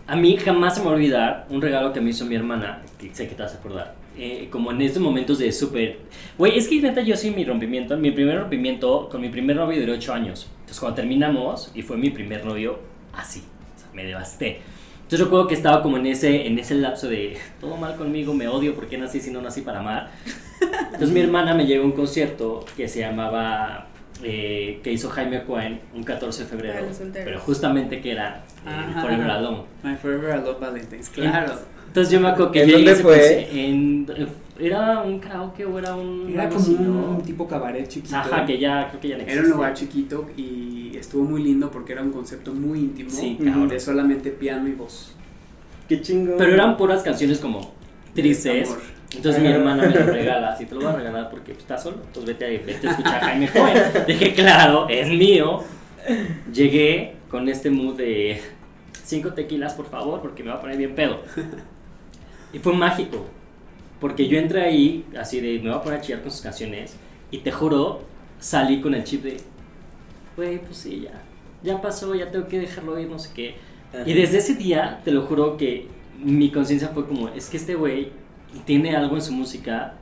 a 0.08 0.16
mí 0.16 0.36
jamás 0.38 0.76
se 0.76 0.80
me 0.80 0.88
va 0.88 0.94
a 0.94 0.96
olvidar 0.96 1.48
un 1.50 1.62
regalo 1.62 1.94
que 1.94 2.02
me 2.02 2.10
hizo 2.10 2.26
mi 2.26 2.36
hermana, 2.36 2.82
que 2.98 3.14
sé 3.14 3.28
que 3.28 3.36
te 3.36 3.44
vas 3.44 3.54
a 3.54 3.58
acordar. 3.60 3.94
Eh, 4.18 4.48
como 4.50 4.72
en 4.72 4.82
estos 4.82 5.00
momentos 5.02 5.38
de 5.38 5.52
súper... 5.52 6.00
Güey, 6.40 6.58
es 6.58 6.68
que 6.68 6.82
neta 6.82 7.02
yo 7.02 7.16
sí 7.16 7.30
mi 7.30 7.46
rompimiento, 7.46 7.96
mi 7.98 8.10
primer 8.10 8.40
rompimiento 8.40 9.10
con 9.10 9.22
mi 9.22 9.30
primer 9.30 9.58
novio 9.58 9.80
duró 9.80 9.94
8 9.94 10.14
años. 10.14 10.48
Entonces 10.62 10.80
cuando 10.80 10.96
terminamos 10.96 11.72
y 11.76 11.84
fue 11.84 11.98
mi 11.98 12.10
primer 12.10 12.44
novio, 12.44 12.80
así, 13.14 13.44
o 13.76 13.80
sea, 13.80 13.90
me 13.94 14.04
devasté. 14.06 14.62
Entonces 15.08 15.22
recuerdo 15.26 15.48
que 15.48 15.54
estaba 15.56 15.82
como 15.82 15.96
en 15.96 16.06
ese, 16.06 16.48
en 16.48 16.60
ese 16.60 16.76
lapso 16.76 17.08
de 17.08 17.38
todo 17.62 17.78
mal 17.78 17.96
conmigo, 17.96 18.34
me 18.34 18.50
odio 18.50 18.76
porque 18.76 18.98
nací 18.98 19.22
si 19.22 19.32
no 19.32 19.42
nací 19.42 19.62
para 19.62 19.80
amar. 19.80 20.12
Entonces 20.60 21.12
mi 21.12 21.22
hermana 21.22 21.54
me 21.54 21.66
llevó 21.66 21.84
a 21.84 21.86
un 21.86 21.94
concierto 21.94 22.66
que 22.76 22.90
se 22.90 23.00
llamaba, 23.00 23.88
eh, 24.22 24.82
que 24.84 24.92
hizo 24.92 25.10
Jaime 25.10 25.44
Cohen 25.46 25.80
un 25.96 26.04
14 26.04 26.44
de 26.44 26.50
febrero, 26.50 26.86
pero 27.14 27.40
justamente 27.40 28.02
que 28.02 28.12
era 28.12 28.44
eh, 28.66 28.70
Ajá. 28.70 29.02
Forever 29.02 29.30
Alone. 29.32 29.62
My 29.82 29.96
Forever 29.96 30.40
I 30.40 30.42
Love 30.46 30.60
Valentine's, 30.60 31.08
claro. 31.08 31.54
Entonces 31.88 32.12
yo 32.12 32.20
me 32.20 32.28
acuerdo 32.28 32.52
que 32.52 32.64
¿En 32.64 32.68
llegué 32.68 32.84
dónde 32.84 32.96
fue? 33.02 33.48
en- 33.70 34.08
¿Era 34.60 35.02
un 35.02 35.20
karaoke 35.20 35.66
o 35.66 35.78
era 35.78 35.96
un...? 35.96 36.30
Era 36.30 36.50
como 36.50 36.66
un 36.66 37.18
¿no? 37.18 37.24
tipo 37.24 37.48
cabaret 37.48 37.88
chiquito. 37.88 38.16
Ajá, 38.16 38.46
que 38.46 38.58
ya, 38.58 38.88
creo 38.90 39.02
que 39.02 39.08
ya 39.10 39.18
no 39.18 39.24
Era 39.24 39.42
un 39.42 39.50
lugar 39.50 39.74
chiquito 39.74 40.28
y 40.36 40.96
estuvo 40.98 41.24
muy 41.24 41.44
lindo 41.44 41.70
porque 41.72 41.94
era 41.94 42.02
un 42.02 42.12
concepto 42.12 42.54
muy 42.54 42.80
íntimo 42.80 43.10
Sí, 43.10 43.38
de 43.40 43.80
solamente 43.80 44.32
piano 44.32 44.68
y 44.68 44.74
voz. 44.74 45.16
Qué 45.88 46.02
chingón. 46.02 46.36
Pero 46.38 46.54
eran 46.54 46.78
puras 46.78 47.04
canciones 47.04 47.40
como 47.40 47.74
tristes. 48.14 48.76
Entonces 49.16 49.42
mi 49.42 49.48
hermana 49.48 49.84
me 49.84 49.96
lo 49.96 50.06
regala, 50.14 50.50
así 50.50 50.66
te 50.66 50.76
lo 50.76 50.82
voy 50.82 50.90
a 50.90 50.96
regalar 50.96 51.30
porque 51.30 51.54
pues, 51.54 51.60
estás 51.60 51.82
solo, 51.82 51.98
entonces 52.06 52.26
vete 52.26 52.46
a, 52.46 52.66
vete 52.66 52.88
a 52.88 52.92
escuchar 52.92 53.24
a 53.24 53.26
Jaime 53.28 53.50
Cohen. 53.50 53.78
Dije, 54.08 54.34
claro, 54.34 54.88
es 54.90 55.08
mío. 55.10 55.64
Llegué 56.52 57.16
con 57.30 57.48
este 57.48 57.70
mood 57.70 57.96
de 57.96 58.42
cinco 59.04 59.34
tequilas, 59.34 59.74
por 59.74 59.90
favor, 59.90 60.22
porque 60.22 60.44
me 60.44 60.50
va 60.50 60.58
a 60.58 60.62
poner 60.62 60.78
bien 60.78 60.94
pedo. 60.96 61.22
Y 62.54 62.60
fue 62.60 62.74
mágico, 62.74 63.26
porque 64.00 64.28
yo 64.28 64.38
entré 64.38 64.62
ahí, 64.64 65.06
así 65.20 65.40
de, 65.40 65.60
me 65.60 65.70
voy 65.70 65.78
a 65.80 65.82
poner 65.82 66.00
a 66.00 66.02
chillar 66.02 66.22
con 66.22 66.32
sus 66.32 66.42
canciones, 66.42 66.96
y 67.32 67.40
te 67.40 67.52
juro, 67.52 68.02
salí 68.40 68.82
con 68.82 68.94
el 68.94 69.04
chip 69.04 69.24
de, 69.24 69.38
güey, 70.36 70.60
pues 70.60 70.78
sí, 70.78 71.02
ya, 71.06 71.22
ya 71.64 71.82
pasó, 71.82 72.14
ya 72.16 72.30
tengo 72.32 72.48
que 72.48 72.60
dejarlo 72.60 73.00
ir, 73.00 73.10
no 73.10 73.20
sé 73.20 73.30
qué. 73.34 73.56
Y 74.06 74.14
desde 74.14 74.38
ese 74.40 74.56
día, 74.56 75.02
te 75.04 75.12
lo 75.12 75.24
juro 75.24 75.58
que 75.58 75.88
mi 76.24 76.52
conciencia 76.52 76.90
fue 76.90 77.06
como, 77.08 77.30
es 77.30 77.50
que 77.50 77.58
este 77.58 77.76
güey 77.76 78.10
tiene 78.66 78.96
algo 78.96 79.16
en 79.16 79.22
su 79.22 79.32
música 79.34 79.94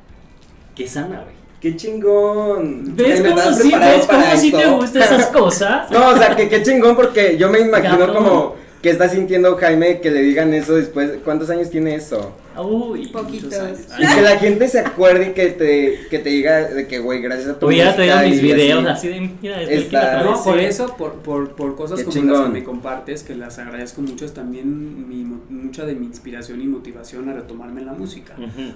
que 0.76 0.88
sana, 0.88 1.22
güey. 1.22 1.36
Qué 1.62 1.76
chingón. 1.76 2.96
¿Ves 2.96 3.22
¿Me 3.22 3.30
cómo 3.30 3.42
sí, 3.54 3.72
ves 3.72 4.06
cómo 4.06 4.24
sí 4.36 4.54
esto? 4.56 4.76
gustan 4.78 5.02
esas 5.02 5.28
cosas? 5.28 5.90
No, 5.92 6.10
o 6.10 6.18
sea, 6.18 6.36
que 6.36 6.48
qué 6.50 6.62
chingón 6.62 6.96
porque 6.96 7.38
yo 7.38 7.50
me 7.50 7.60
imagino 7.60 7.98
Cabrón. 7.98 8.16
como 8.16 8.56
que 8.86 8.92
está 8.92 9.10
sintiendo 9.10 9.56
Jaime 9.58 10.00
que 10.00 10.12
le 10.12 10.22
digan 10.22 10.54
eso 10.54 10.76
después. 10.76 11.10
¿Cuántos 11.24 11.50
años 11.50 11.72
tiene 11.72 11.96
eso? 11.96 12.34
Uy. 12.56 13.08
Poquitos. 13.08 13.52
Y 13.98 14.06
que 14.16 14.22
la 14.22 14.38
gente 14.38 14.68
se 14.68 14.78
acuerde 14.80 15.30
y 15.30 15.34
que 15.34 15.48
te, 15.48 16.02
que 16.08 16.20
te 16.20 16.30
diga 16.30 16.66
de 16.66 16.86
que, 16.88 17.00
güey, 17.00 17.20
gracias 17.20 17.50
a 17.50 17.58
tu 17.58 17.66
Hubiera 17.66 17.96
traído 17.96 18.20
mis 18.30 18.40
videos 18.44 18.86
así. 18.86 19.08
así 19.08 19.08
de, 19.08 19.30
mira, 19.42 19.62
Está- 19.64 20.22
No, 20.24 20.44
por 20.44 20.60
eso, 20.60 20.96
por, 20.96 21.14
por, 21.14 21.56
por 21.56 21.76
cosas 21.76 21.98
Qué 21.98 22.06
como 22.06 22.14
chingón. 22.16 22.34
las 22.34 22.46
que 22.46 22.60
me 22.60 22.64
compartes, 22.64 23.24
que 23.24 23.34
las 23.34 23.58
agradezco 23.58 24.04
mucho, 24.04 24.24
es 24.24 24.36
también 24.36 25.10
mi, 25.10 25.24
mo- 25.24 25.42
mucha 25.50 25.84
de 25.84 25.96
mi 25.96 26.06
inspiración 26.06 26.62
y 26.62 26.68
motivación 26.68 27.28
a 27.30 27.34
retomarme 27.34 27.82
en 27.82 27.88
la 27.88 27.94
música. 27.94 28.36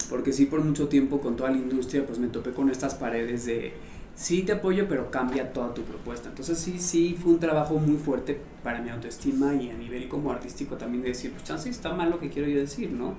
Porque 0.10 0.34
sí, 0.34 0.48
por 0.48 0.62
mucho 0.64 0.88
tiempo 0.88 1.22
con 1.22 1.36
toda 1.36 1.52
la 1.52 1.58
industria, 1.58 2.04
pues 2.04 2.18
me 2.18 2.30
topé 2.30 2.50
con 2.50 2.72
estas 2.72 2.96
paredes 2.96 3.46
de 3.46 3.74
sí 4.20 4.44
te 4.44 4.52
apoyo, 4.52 4.86
pero 4.90 5.10
cambia 5.10 5.54
toda 5.54 5.74
tu 5.74 5.84
propuesta. 5.84 6.28
Entonces 6.28 6.58
sí, 6.60 6.78
sí, 6.78 7.18
fue 7.22 7.32
un 7.32 7.40
trabajo 7.40 7.76
muy 7.80 7.96
fuerte 7.96 8.38
para 8.64 8.82
mi 8.82 8.90
autoestima 8.90 9.56
y 9.56 9.70
a 9.70 9.74
nivel 9.78 10.10
como 10.10 10.30
artístico 10.32 10.76
también 10.76 11.04
de 11.04 11.10
decir, 11.10 11.32
pues 11.32 11.46
chance 11.46 11.70
está 11.70 11.94
mal 11.94 12.10
lo 12.10 12.20
que 12.20 12.30
quiero 12.30 12.50
yo 12.50 12.60
decir, 12.60 12.92
¿no? 12.92 13.14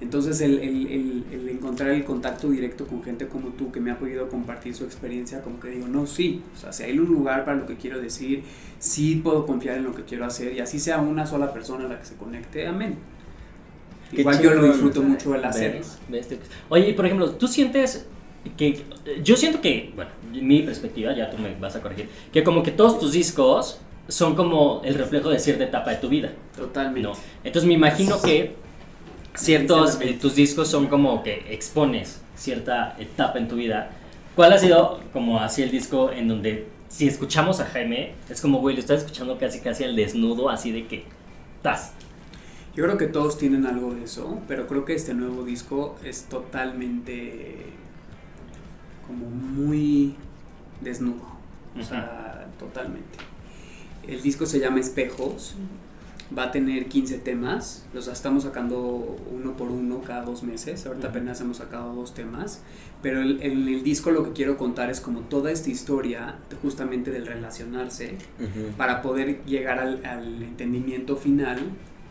Entonces 0.00 0.40
el, 0.42 0.60
el, 0.60 0.86
el, 0.86 1.24
el 1.32 1.48
encontrar 1.48 1.90
el 1.90 2.04
contacto 2.04 2.48
directo 2.50 2.86
con 2.86 3.02
gente 3.02 3.26
como 3.26 3.48
tú 3.48 3.72
que 3.72 3.80
me 3.80 3.90
ha 3.90 3.98
podido 3.98 4.28
compartir 4.28 4.72
su 4.74 4.84
experiencia, 4.84 5.42
como 5.42 5.58
que 5.58 5.68
digo, 5.70 5.88
no, 5.88 6.06
sí, 6.06 6.42
o 6.54 6.60
sea, 6.60 6.72
si 6.72 6.84
hay 6.84 6.96
un 6.98 7.06
lugar 7.06 7.44
para 7.44 7.56
lo 7.56 7.66
que 7.66 7.76
quiero 7.76 7.98
decir, 8.00 8.42
sí 8.78 9.16
puedo 9.24 9.46
confiar 9.46 9.78
en 9.78 9.84
lo 9.84 9.94
que 9.94 10.04
quiero 10.04 10.26
hacer 10.26 10.52
y 10.52 10.60
así 10.60 10.78
sea 10.78 10.98
una 11.00 11.26
sola 11.26 11.52
persona 11.52 11.88
la 11.88 11.98
que 11.98 12.04
se 12.06 12.14
conecte, 12.14 12.66
amén. 12.68 12.96
Qué 14.10 14.20
Igual 14.20 14.40
yo 14.40 14.54
lo 14.54 14.62
disfruto 14.64 15.02
mucho 15.02 15.34
el. 15.34 15.42
Te- 15.42 15.48
Oye, 16.68 16.94
por 16.94 17.06
ejemplo, 17.06 17.30
¿tú 17.32 17.48
sientes 17.48 18.06
que... 18.50 18.84
Yo 19.22 19.36
siento 19.36 19.60
que, 19.60 19.92
bueno, 19.94 20.10
mi 20.32 20.62
perspectiva, 20.62 21.14
ya 21.14 21.30
tú 21.30 21.38
me 21.38 21.54
vas 21.54 21.76
a 21.76 21.82
corregir, 21.82 22.08
que 22.32 22.44
como 22.44 22.62
que 22.62 22.70
todos 22.70 22.98
tus 22.98 23.12
discos 23.12 23.80
son 24.08 24.36
como 24.36 24.82
el 24.84 24.94
reflejo 24.94 25.30
de 25.30 25.38
cierta 25.38 25.64
etapa 25.64 25.90
de 25.90 25.96
tu 25.96 26.08
vida, 26.08 26.32
Totalmente. 26.56 27.08
¿no? 27.08 27.14
Entonces 27.44 27.66
me 27.66 27.74
imagino 27.74 28.20
que 28.20 28.54
ciertos, 29.34 30.00
eh, 30.00 30.16
tus 30.20 30.34
discos 30.34 30.68
son 30.68 30.86
como 30.86 31.22
que 31.22 31.46
expones 31.50 32.20
cierta 32.36 32.96
etapa 32.98 33.38
en 33.38 33.48
tu 33.48 33.56
vida. 33.56 33.90
¿Cuál 34.34 34.52
ha 34.52 34.58
sido 34.58 35.00
como 35.12 35.40
así 35.40 35.62
el 35.62 35.70
disco 35.70 36.10
en 36.12 36.28
donde 36.28 36.66
si 36.88 37.06
escuchamos 37.06 37.60
a 37.60 37.66
Jaime, 37.66 38.12
es 38.28 38.40
como, 38.40 38.58
güey, 38.60 38.74
lo 38.74 38.80
estás 38.80 39.00
escuchando 39.00 39.38
casi 39.38 39.60
casi 39.60 39.84
al 39.84 39.96
desnudo, 39.96 40.48
así 40.48 40.72
de 40.72 40.86
que... 40.86 41.04
¡Tas! 41.62 41.92
Yo 42.74 42.84
creo 42.84 42.98
que 42.98 43.06
todos 43.06 43.38
tienen 43.38 43.66
algo 43.66 43.94
de 43.94 44.04
eso, 44.04 44.38
pero 44.46 44.66
creo 44.66 44.84
que 44.84 44.94
este 44.94 45.14
nuevo 45.14 45.44
disco 45.44 45.96
es 46.04 46.24
totalmente 46.24 47.56
como 49.06 49.26
muy 49.26 50.14
desnudo. 50.80 51.22
O 51.78 51.82
sea, 51.82 52.46
totalmente. 52.58 53.18
El 54.06 54.22
disco 54.22 54.46
se 54.46 54.60
llama 54.60 54.80
Espejos. 54.80 55.54
Va 56.36 56.44
a 56.44 56.50
tener 56.50 56.86
15 56.86 57.18
temas. 57.18 57.86
Los 57.94 58.08
estamos 58.08 58.42
sacando 58.44 59.16
uno 59.32 59.56
por 59.56 59.70
uno 59.70 60.00
cada 60.00 60.22
dos 60.24 60.42
meses. 60.42 60.84
Ahorita 60.86 61.08
apenas 61.08 61.40
hemos 61.40 61.58
sacado 61.58 61.94
dos 61.94 62.14
temas. 62.14 62.62
Pero 63.02 63.20
el- 63.20 63.40
en 63.42 63.68
el 63.68 63.82
disco 63.84 64.10
lo 64.10 64.24
que 64.24 64.32
quiero 64.32 64.56
contar 64.56 64.90
es 64.90 65.00
como 65.00 65.20
toda 65.20 65.52
esta 65.52 65.70
historia 65.70 66.36
justamente 66.62 67.10
del 67.12 67.26
relacionarse 67.26 68.16
para 68.76 69.02
poder 69.02 69.44
llegar 69.44 69.78
al, 69.78 70.04
al 70.04 70.42
entendimiento 70.42 71.16
final. 71.16 71.60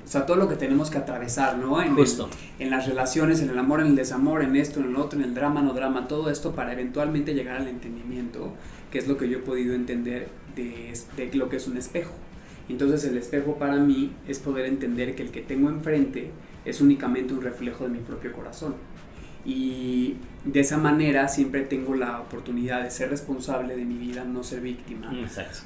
O 0.05 0.07
sea, 0.07 0.25
todo 0.27 0.37
lo 0.37 0.47
que 0.47 0.55
tenemos 0.55 0.91
que 0.91 0.99
atravesar, 0.99 1.57
¿no? 1.57 1.81
En, 1.81 1.89
el- 1.89 1.95
Justo. 1.95 2.29
en 2.59 2.69
las 2.69 2.85
relaciones, 2.87 3.41
en 3.41 3.49
el 3.49 3.57
amor, 3.57 3.81
en 3.81 3.87
el 3.87 3.95
desamor, 3.95 4.43
en 4.43 4.55
esto, 4.55 4.79
en 4.79 4.85
el 4.87 4.95
otro, 4.97 5.17
en 5.19 5.25
el 5.25 5.33
drama, 5.33 5.61
no 5.63 5.73
drama, 5.73 6.07
todo 6.07 6.29
esto 6.29 6.53
para 6.53 6.73
eventualmente 6.73 7.33
llegar 7.33 7.57
al 7.57 7.67
entendimiento, 7.67 8.53
que 8.91 8.99
es 8.99 9.07
lo 9.07 9.17
que 9.17 9.27
yo 9.27 9.39
he 9.39 9.41
podido 9.41 9.73
entender 9.73 10.27
de, 10.55 10.93
de 11.17 11.33
lo 11.35 11.49
que 11.49 11.55
es 11.57 11.67
un 11.67 11.77
espejo. 11.77 12.13
Entonces 12.69 13.03
el 13.05 13.17
espejo 13.17 13.55
para 13.57 13.77
mí 13.77 14.11
es 14.27 14.39
poder 14.39 14.65
entender 14.67 15.15
que 15.15 15.23
el 15.23 15.31
que 15.31 15.41
tengo 15.41 15.69
enfrente 15.69 16.29
es 16.65 16.81
únicamente 16.81 17.33
un 17.33 17.41
reflejo 17.41 17.83
de 17.85 17.89
mi 17.89 17.99
propio 17.99 18.31
corazón. 18.31 18.75
Y 19.43 20.15
de 20.43 20.59
esa 20.59 20.77
manera 20.77 21.27
siempre 21.27 21.61
tengo 21.61 21.93
la 21.95 22.19
oportunidad 22.19 22.81
de 22.83 22.89
ser 22.89 23.09
responsable 23.09 23.75
de 23.75 23.85
mi 23.85 23.95
vida, 23.97 24.23
no 24.23 24.43
ser 24.43 24.61
víctima. 24.61 25.11
Exacto. 25.19 25.59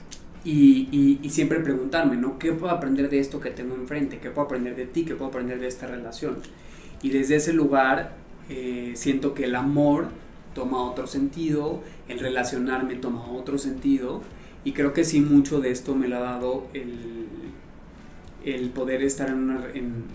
Y, 0.43 1.19
y- 1.21 1.30
siempre 1.30 1.60
preguntarme, 1.60 2.15
¿no? 2.15 2.39
¿Qué 2.39 2.54
puedo 2.54 2.71
aprender 2.73 3.10
de 3.10 3.19
esto 3.19 3.39
que 3.41 3.49
tengo 3.52 3.75
enfrente? 3.75 4.19
¿Qué 4.19 4.30
puedo 4.30 4.45
aprender 4.45 4.75
de 4.75 4.86
ti? 4.86 5.04
¿Qué 5.04 5.15
puedo 5.15 5.30
aprender 5.30 5.60
de 5.60 5.67
esta 5.67 5.88
relación? 5.88 6.38
Y 7.02 7.10
desde 7.10 7.36
ese 7.38 7.54
lugar 7.54 8.13
eh, 8.49 8.93
siento 8.95 9.34
que 9.34 9.45
el 9.45 9.56
amor 9.56 10.08
toma 10.56 10.82
otro 10.84 11.08
sentido, 11.08 11.82
el 12.08 12.19
relacionarme 12.19 12.95
toma 12.95 13.28
otro 13.32 13.58
sentido. 13.58 14.21
Y 14.63 14.71
creo 14.73 14.93
que 14.93 15.04
sí, 15.04 15.21
mucho 15.21 15.60
de 15.62 15.71
esto 15.71 15.95
me 15.95 16.08
lo 16.08 16.17
ha 16.17 16.21
dado 16.21 16.67
el, 16.73 17.28
el 18.45 18.69
poder 18.69 19.02
estar 19.04 19.36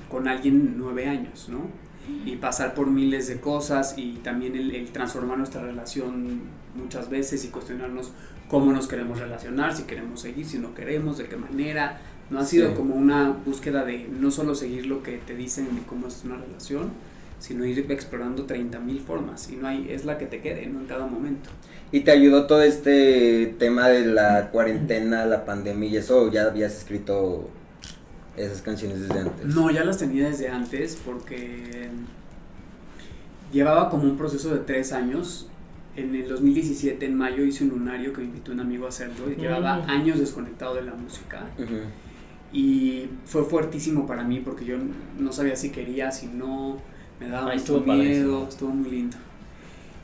con 0.08 0.28
alguien 0.28 0.74
nueve 0.78 1.06
años, 1.06 1.48
¿no? 1.48 1.83
Y 2.26 2.36
pasar 2.36 2.74
por 2.74 2.88
miles 2.88 3.28
de 3.28 3.40
cosas 3.40 3.94
y 3.96 4.14
también 4.22 4.56
el, 4.56 4.74
el 4.74 4.90
transformar 4.90 5.38
nuestra 5.38 5.62
relación 5.62 6.40
muchas 6.74 7.08
veces 7.08 7.44
y 7.44 7.48
cuestionarnos 7.48 8.12
cómo 8.48 8.72
nos 8.72 8.86
queremos 8.88 9.18
relacionar, 9.20 9.74
si 9.74 9.84
queremos 9.84 10.20
seguir, 10.20 10.44
si 10.46 10.58
no 10.58 10.74
queremos, 10.74 11.18
de 11.18 11.24
qué 11.26 11.36
manera. 11.36 12.00
No 12.30 12.38
ha 12.38 12.44
sido 12.44 12.70
Sí. 12.70 12.74
como 12.76 12.94
una 12.94 13.30
búsqueda 13.44 13.84
de 13.84 14.08
no 14.08 14.30
solo 14.30 14.54
seguir 14.54 14.86
lo 14.86 15.02
que 15.02 15.18
te 15.18 15.34
dicen 15.34 15.74
de 15.76 15.82
cómo 15.82 16.08
es 16.08 16.22
una 16.24 16.36
relación, 16.36 16.90
sino 17.38 17.66
ir 17.66 17.86
explorando 17.90 18.44
30 18.44 18.78
mil 18.80 19.00
formas 19.00 19.50
y 19.50 19.56
no 19.56 19.68
hay, 19.68 19.88
es 19.90 20.04
la 20.06 20.16
que 20.16 20.24
te 20.26 20.40
quede, 20.40 20.66
¿no? 20.66 20.80
En 20.80 20.86
cada 20.86 21.06
momento. 21.06 21.50
¿Y 21.92 22.00
te 22.00 22.10
ayudó 22.10 22.46
todo 22.46 22.62
este 22.62 23.54
tema 23.58 23.88
de 23.88 24.06
la 24.06 24.50
cuarentena, 24.50 25.26
la 25.26 25.44
pandemia 25.44 25.88
y 25.90 25.96
eso? 25.98 26.22
¿O 26.22 26.30
¿Ya 26.32 26.44
habías 26.44 26.74
escrito 26.76 27.50
esas 28.36 28.62
canciones 28.62 29.00
desde 29.00 29.20
antes? 29.20 29.46
No, 29.46 29.70
ya 29.70 29.84
las 29.84 29.98
tenía 29.98 30.28
desde 30.28 30.48
antes 30.48 30.98
porque 31.04 31.88
llevaba 33.52 33.90
como 33.90 34.04
un 34.04 34.16
proceso 34.16 34.50
de 34.54 34.60
tres 34.60 34.92
años. 34.92 35.48
En 35.96 36.14
el 36.16 36.28
2017, 36.28 37.06
en 37.06 37.16
mayo, 37.16 37.44
hice 37.44 37.62
un 37.64 37.70
lunario 37.70 38.12
que 38.12 38.18
me 38.20 38.24
invitó 38.26 38.50
un 38.50 38.58
amigo 38.60 38.86
a 38.86 38.88
hacerlo 38.88 39.30
y 39.30 39.36
llevaba 39.36 39.76
Mm. 39.76 39.90
años 39.90 40.18
desconectado 40.18 40.74
de 40.74 40.82
la 40.82 40.94
música. 40.94 41.46
Y 42.52 43.06
fue 43.26 43.44
fuertísimo 43.44 44.06
para 44.06 44.24
mí 44.24 44.40
porque 44.40 44.64
yo 44.64 44.76
no 45.18 45.32
sabía 45.32 45.54
si 45.56 45.70
quería, 45.70 46.10
si 46.10 46.26
no, 46.26 46.78
me 47.20 47.28
daba 47.28 47.50
Ay, 47.52 47.58
mucho 47.58 47.76
estuvo 47.78 47.94
miedo, 47.94 48.48
estuvo 48.48 48.70
muy 48.70 48.90
lindo. 48.90 49.16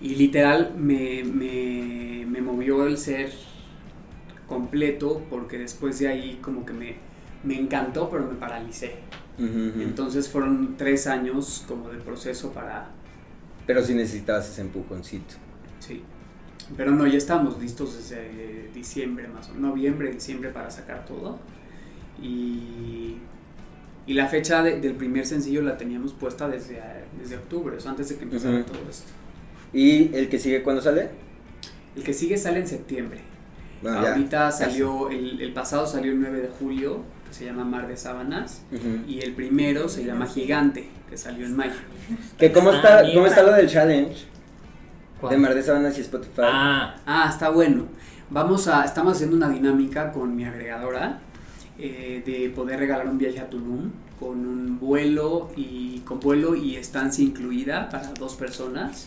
Y 0.01 0.14
literal 0.14 0.75
me, 0.79 1.25
me, 1.25 2.25
me 2.29 2.40
movió 2.40 2.87
el 2.87 2.97
ser 2.97 3.33
completo 4.49 5.23
porque 5.29 5.59
después 5.59 5.99
de 5.99 6.09
ahí 6.09 6.38
como 6.40 6.64
que 6.64 6.73
me, 6.73 6.95
me 7.44 7.59
encantó 7.59 8.09
pero 8.11 8.26
me 8.26 8.35
paralicé. 8.35 8.96
Entonces 9.38 10.29
fueron 10.29 10.76
tres 10.76 11.07
años 11.07 11.64
como 11.66 11.88
de 11.88 11.98
proceso 11.98 12.53
para... 12.53 12.90
Pero 13.66 13.83
sí 13.83 13.94
necesitabas 13.94 14.48
ese 14.50 14.61
empujoncito. 14.61 15.35
Sí. 15.79 16.03
Pero 16.76 16.90
no, 16.90 17.07
ya 17.07 17.16
estamos 17.16 17.59
listos 17.59 17.96
desde 17.96 18.70
diciembre 18.74 19.29
más 19.29 19.48
o 19.48 19.55
menos, 19.55 19.70
noviembre, 19.70 20.12
diciembre 20.12 20.50
para 20.50 20.70
sacar 20.70 21.07
todo. 21.07 21.38
Y, 22.22 23.16
y 24.07 24.14
la 24.14 24.26
fecha 24.26 24.62
de- 24.62 24.81
del 24.81 24.94
primer 24.94 25.26
sencillo 25.26 25.62
la 25.62 25.76
teníamos 25.79 26.12
puesta 26.12 26.48
desde, 26.48 26.81
desde 27.18 27.37
octubre, 27.37 27.76
o 27.76 27.81
sea, 27.81 27.92
antes 27.92 28.09
de 28.11 28.16
que 28.16 28.24
empezara 28.24 28.64
todo 28.64 28.79
esto. 28.90 29.11
¿Y 29.72 30.14
el 30.14 30.29
que 30.29 30.38
sigue 30.38 30.62
cuándo 30.62 30.83
sale? 30.83 31.09
El 31.96 32.03
que 32.03 32.12
sigue 32.12 32.37
sale 32.37 32.61
en 32.61 32.66
septiembre. 32.68 33.20
Bueno, 33.83 34.03
ya, 34.03 34.11
Ahorita 34.12 34.53
salió, 34.53 35.09
el, 35.11 35.40
el 35.40 35.53
pasado 35.55 35.87
salió 35.87 36.12
el 36.12 36.20
9 36.20 36.40
de 36.42 36.48
julio, 36.48 37.03
que 37.31 37.35
se 37.37 37.45
llama 37.47 37.64
Mar 37.64 37.88
de 37.88 37.97
Sábanas. 37.97 38.62
Ujú. 38.73 39.09
Y 39.09 39.21
el 39.21 39.33
primero 39.35 39.88
se 39.88 40.05
llama 40.05 40.27
Gigante, 40.27 40.88
que 41.09 41.16
salió 41.16 41.47
en 41.47 41.57
mayo. 41.57 41.73
¿Que 42.38 42.53
¿Cómo 42.53 42.71
Ah, 42.71 42.77
está. 42.77 43.03
¿Cómo 43.14 43.27
está 43.27 43.43
lo 43.43 43.53
del 43.53 43.69
challenge? 43.69 44.27
¿Cuál? 45.21 45.31
De 45.33 45.38
Mar 45.38 45.55
de 45.55 45.62
Sabanas 45.62 45.97
y 45.97 46.01
Spotify. 46.03 46.43
Ah, 46.45 46.97
Ah, 47.07 47.29
está 47.31 47.49
bueno. 47.51 47.85
Vamos 48.31 48.69
a, 48.69 48.85
estamos 48.85 49.14
haciendo 49.14 49.37
una 49.37 49.49
dinámica 49.49 50.12
con 50.12 50.37
mi 50.37 50.45
agregadora 50.45 51.19
eh, 51.79 52.23
de 52.25 52.51
poder 52.51 52.79
regalar 52.79 53.09
un 53.09 53.19
viaje 53.19 53.40
a 53.40 53.49
Tulum 53.49 53.90
con 54.21 54.47
un 54.47 54.79
vuelo 54.79 55.51
y 55.57 56.01
con 56.01 56.21
vuelo 56.21 56.55
y 56.55 56.77
estancia 56.77 57.25
incluida 57.25 57.88
para 57.88 58.12
dos 58.12 58.35
personas. 58.35 59.07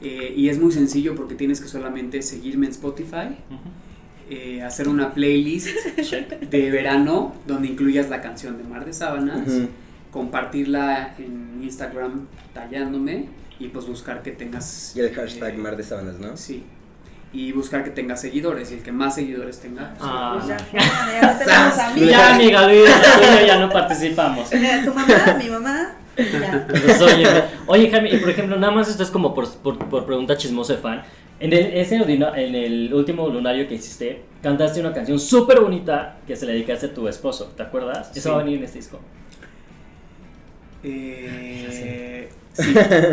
Eh, 0.00 0.34
y 0.36 0.48
es 0.48 0.58
muy 0.60 0.72
sencillo 0.72 1.14
porque 1.14 1.34
tienes 1.36 1.60
que 1.60 1.68
solamente 1.68 2.22
seguirme 2.22 2.66
en 2.66 2.72
Spotify, 2.72 3.36
eh, 4.30 4.62
hacer 4.62 4.88
una 4.88 5.12
playlist 5.14 5.68
de 6.50 6.70
verano 6.70 7.34
donde 7.46 7.68
incluyas 7.68 8.08
la 8.10 8.20
canción 8.20 8.58
de 8.58 8.64
Mar 8.64 8.84
de 8.84 8.92
Sábanas, 8.92 9.42
compartirla 10.10 11.14
en 11.18 11.60
Instagram 11.62 12.26
tallándome 12.52 13.28
y 13.58 13.68
pues 13.68 13.86
buscar 13.86 14.22
que 14.22 14.32
tengas... 14.32 14.92
Y 14.94 15.00
el 15.00 15.14
hashtag 15.14 15.54
eh, 15.54 15.58
Mar 15.58 15.76
de 15.76 15.82
Sabanas, 15.82 16.18
¿no? 16.18 16.36
Sí. 16.36 16.64
Y 17.32 17.52
buscar 17.52 17.82
que 17.82 17.90
tenga 17.90 18.16
seguidores. 18.16 18.70
Y 18.72 18.74
el 18.74 18.82
que 18.82 18.92
más 18.92 19.14
seguidores 19.14 19.58
tenga. 19.60 19.94
pues, 19.96 20.10
Ah. 20.10 20.36
Pues 20.36 20.48
ya, 20.48 20.56
ya, 20.72 21.38
ya 21.96 22.34
amiga, 22.34 22.66
ya 23.46 23.58
no 23.58 23.70
participamos. 23.70 24.52
Mira, 24.52 24.84
tu 24.84 24.92
mamá, 24.92 25.36
mi 25.38 25.48
mamá, 25.48 25.92
ya. 26.16 26.66
Pues, 26.68 27.00
oye, 27.00 27.26
oye, 27.66 27.90
Jaime, 27.90 28.10
y 28.12 28.18
por 28.18 28.28
ejemplo, 28.30 28.56
nada 28.56 28.72
más 28.72 28.88
esto 28.88 29.02
es 29.02 29.10
como 29.10 29.34
por, 29.34 29.48
por, 29.58 29.78
por 29.78 30.04
pregunta 30.04 30.36
chismosa 30.36 30.74
de 30.74 30.80
fan. 30.80 31.02
En 31.42 31.52
el, 31.52 31.72
ese 31.76 31.98
luna- 31.98 32.32
en 32.36 32.54
el 32.54 32.94
último 32.94 33.28
lunario 33.28 33.66
que 33.66 33.74
hiciste, 33.74 34.22
cantaste 34.42 34.78
una 34.80 34.92
canción 34.92 35.18
súper 35.18 35.60
bonita 35.60 36.16
que 36.26 36.36
se 36.36 36.46
le 36.46 36.52
dedicaste 36.52 36.86
a 36.86 36.94
tu 36.94 37.08
esposo, 37.08 37.52
¿te 37.56 37.64
acuerdas? 37.64 38.10
Eso 38.16 38.20
Sí. 38.20 38.28
va 38.28 38.34
a 38.36 38.44
venir 38.44 38.58
en 38.58 38.64
este 38.64 38.78
disco. 38.78 39.00
Eh, 40.84 42.28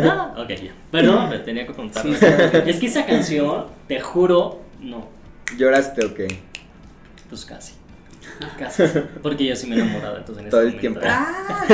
Ah, 0.04 0.34
ok, 0.38 0.48
ya. 0.50 0.72
Perdón, 0.90 1.30
me 1.30 1.38
tenía 1.38 1.66
que 1.66 1.72
contarlo. 1.72 2.12
Sí, 2.12 2.18
sí. 2.20 2.26
Es 2.66 2.76
que 2.78 2.86
esa 2.86 3.06
canción, 3.06 3.66
te 3.88 3.98
juro, 3.98 4.60
no, 4.80 5.08
¿Lloraste 5.56 6.04
o 6.04 6.14
qué? 6.14 6.28
pues 7.28 7.44
casi. 7.46 7.72
Casi. 8.58 8.82
Porque 9.22 9.44
yo 9.46 9.56
sí 9.56 9.66
me 9.66 9.76
he 9.76 9.80
enamorado, 9.80 10.18
entonces 10.18 10.44
en 10.44 10.50
Todo 10.50 10.62
ese 10.62 10.74
el 10.74 10.80
tiempo. 10.80 11.00
momento- 11.00 11.24
Ah, 11.28 11.64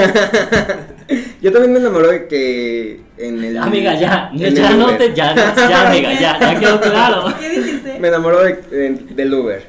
Yo 1.42 1.52
también 1.52 1.72
me 1.72 1.78
enamoro 1.78 2.08
de 2.08 2.26
que 2.26 3.00
en 3.18 3.42
el... 3.44 3.56
Amiga, 3.58 3.94
ya, 3.94 4.30
ya 4.34 4.70
no 4.72 4.86
Uber. 4.86 4.98
te, 4.98 5.14
ya, 5.14 5.34
ya, 5.34 5.88
amiga, 5.88 6.12
ya, 6.14 6.38
ya 6.40 6.58
quedó 6.60 6.80
claro. 6.90 7.34
¿qué 7.38 7.48
dijiste? 7.50 7.98
Me 8.00 8.08
enamoro 8.08 8.42
de, 8.42 8.54
de- 8.54 8.90
del 9.14 9.34
Uber. 9.34 9.64